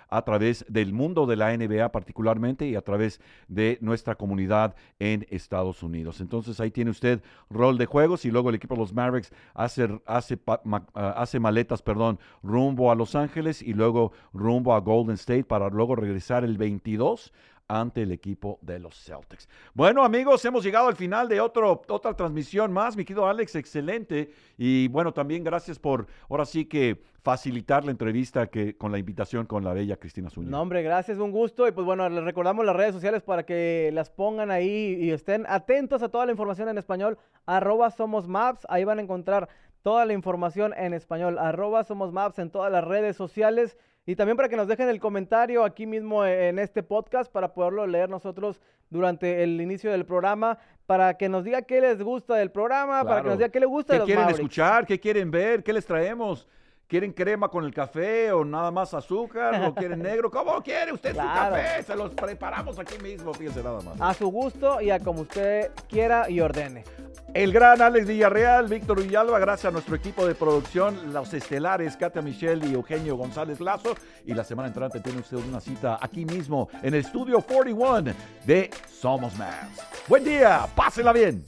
a 0.08 0.22
través 0.22 0.64
del 0.68 0.92
mundo 0.92 1.26
de 1.26 1.36
la 1.36 1.56
NBA 1.56 1.90
particularmente 1.92 2.66
y 2.66 2.76
a 2.76 2.82
través 2.82 3.20
de 3.48 3.78
nuestra 3.80 4.14
comunidad 4.14 4.74
en 4.98 5.26
Estados 5.30 5.82
Unidos. 5.82 6.20
Entonces 6.20 6.60
ahí 6.60 6.70
tiene 6.70 6.90
usted 6.90 7.22
rol 7.50 7.78
de 7.78 7.86
juegos 7.86 8.24
y 8.24 8.30
luego 8.30 8.50
el 8.50 8.56
equipo 8.56 8.74
de 8.74 8.80
los 8.80 8.92
Mavericks 8.92 9.32
hace, 9.54 10.00
hace, 10.06 10.38
ah, 10.46 11.14
hace 11.16 11.40
maletas, 11.40 11.82
perdón, 11.82 12.18
rumbo 12.42 12.90
a 12.90 12.94
Los 12.94 13.14
Ángeles 13.14 13.62
y 13.62 13.72
luego 13.72 14.12
rumbo 14.32 14.74
a 14.74 14.80
Golden 14.80 15.14
State 15.14 15.44
para 15.44 15.68
luego 15.68 15.96
regresar 15.96 16.44
el 16.44 16.56
22 16.56 17.32
ante 17.68 18.02
el 18.02 18.12
equipo 18.12 18.58
de 18.62 18.78
los 18.78 18.94
Celtics. 18.94 19.48
Bueno, 19.74 20.04
amigos, 20.04 20.44
hemos 20.44 20.64
llegado 20.64 20.88
al 20.88 20.96
final 20.96 21.28
de 21.28 21.40
otro, 21.40 21.82
otra 21.88 22.14
transmisión 22.14 22.72
más. 22.72 22.96
Mi 22.96 23.04
querido 23.04 23.26
Alex, 23.26 23.54
excelente. 23.56 24.30
Y 24.56 24.88
bueno, 24.88 25.12
también 25.12 25.42
gracias 25.42 25.78
por 25.78 26.06
ahora 26.28 26.44
sí 26.44 26.66
que 26.66 27.02
facilitar 27.22 27.84
la 27.84 27.90
entrevista 27.90 28.46
que, 28.46 28.76
con 28.76 28.92
la 28.92 28.98
invitación 28.98 29.46
con 29.46 29.64
la 29.64 29.72
bella 29.72 29.96
Cristina 29.96 30.30
Zúñiga. 30.30 30.52
No, 30.52 30.62
hombre, 30.62 30.82
gracias, 30.82 31.18
un 31.18 31.32
gusto. 31.32 31.66
Y 31.66 31.72
pues 31.72 31.84
bueno, 31.84 32.08
les 32.08 32.22
recordamos 32.22 32.64
las 32.64 32.76
redes 32.76 32.94
sociales 32.94 33.22
para 33.22 33.44
que 33.44 33.90
las 33.92 34.10
pongan 34.10 34.52
ahí 34.52 34.96
y 35.00 35.10
estén 35.10 35.44
atentos 35.48 36.02
a 36.02 36.08
toda 36.08 36.24
la 36.24 36.30
información 36.30 36.68
en 36.68 36.78
español. 36.78 37.18
Arroba 37.44 37.90
Somos 37.90 38.28
Maps, 38.28 38.64
ahí 38.68 38.84
van 38.84 39.00
a 39.00 39.02
encontrar 39.02 39.48
toda 39.82 40.04
la 40.04 40.12
información 40.12 40.72
en 40.76 40.94
español. 40.94 41.38
Arroba 41.38 41.82
Somos 41.82 42.12
Maps 42.12 42.38
en 42.38 42.50
todas 42.50 42.70
las 42.70 42.84
redes 42.84 43.16
sociales. 43.16 43.76
Y 44.06 44.14
también 44.14 44.36
para 44.36 44.48
que 44.48 44.56
nos 44.56 44.68
dejen 44.68 44.88
el 44.88 45.00
comentario 45.00 45.64
aquí 45.64 45.84
mismo 45.84 46.24
en 46.24 46.60
este 46.60 46.84
podcast 46.84 47.30
para 47.30 47.52
poderlo 47.52 47.86
leer 47.88 48.08
nosotros 48.08 48.60
durante 48.88 49.42
el 49.42 49.60
inicio 49.60 49.90
del 49.90 50.06
programa, 50.06 50.58
para 50.86 51.16
que 51.16 51.28
nos 51.28 51.42
diga 51.42 51.62
qué 51.62 51.80
les 51.80 52.00
gusta 52.00 52.36
del 52.36 52.52
programa, 52.52 53.04
para 53.04 53.22
que 53.22 53.28
nos 53.28 53.38
diga 53.38 53.48
qué 53.48 53.58
les 53.58 53.68
gusta 53.68 53.88
¿Qué 53.88 53.94
de 53.94 53.98
los 53.98 54.06
quieren 54.06 54.24
Mavericks. 54.24 54.40
escuchar? 54.40 54.86
¿Qué 54.86 55.00
quieren 55.00 55.30
ver? 55.32 55.64
¿Qué 55.64 55.72
les 55.72 55.84
traemos? 55.84 56.46
¿Quieren 56.88 57.12
crema 57.12 57.48
con 57.48 57.64
el 57.64 57.74
café 57.74 58.30
o 58.30 58.44
nada 58.44 58.70
más 58.70 58.94
azúcar? 58.94 59.60
¿O 59.66 59.74
quieren 59.74 59.98
negro? 60.02 60.30
¿Cómo 60.30 60.62
quiere 60.62 60.92
usted 60.92 61.12
Claro. 61.14 61.56
su 61.56 61.62
café? 61.62 61.82
Se 61.82 61.96
los 61.96 62.14
preparamos 62.14 62.78
aquí 62.78 62.96
mismo, 63.02 63.34
fíjense 63.34 63.60
nada 63.62 63.80
más. 63.80 64.00
A 64.00 64.14
su 64.14 64.28
gusto 64.28 64.80
y 64.80 64.90
a 64.90 65.00
como 65.00 65.22
usted 65.22 65.72
quiera 65.88 66.30
y 66.30 66.40
ordene. 66.40 66.84
El 67.34 67.52
gran 67.52 67.82
Alex 67.82 68.06
Villarreal, 68.06 68.68
Víctor 68.68 69.02
Villalba, 69.02 69.38
gracias 69.40 69.66
a 69.68 69.72
nuestro 69.72 69.96
equipo 69.96 70.24
de 70.26 70.34
producción, 70.36 71.12
los 71.12 71.34
estelares, 71.34 71.96
Katia 71.96 72.22
Michelle 72.22 72.64
y 72.66 72.74
Eugenio 72.74 73.16
González 73.16 73.60
Lazo. 73.60 73.94
Y 74.24 74.32
la 74.32 74.44
semana 74.44 74.68
entrante 74.68 75.00
tiene 75.00 75.18
usted 75.20 75.38
una 75.38 75.60
cita 75.60 75.98
aquí 76.00 76.24
mismo 76.24 76.68
en 76.82 76.94
el 76.94 77.00
estudio 77.00 77.40
41 77.40 78.14
de 78.46 78.70
Somos 78.88 79.36
Más. 79.36 79.56
Buen 80.06 80.22
día, 80.22 80.66
pásela 80.76 81.12
bien. 81.12 81.44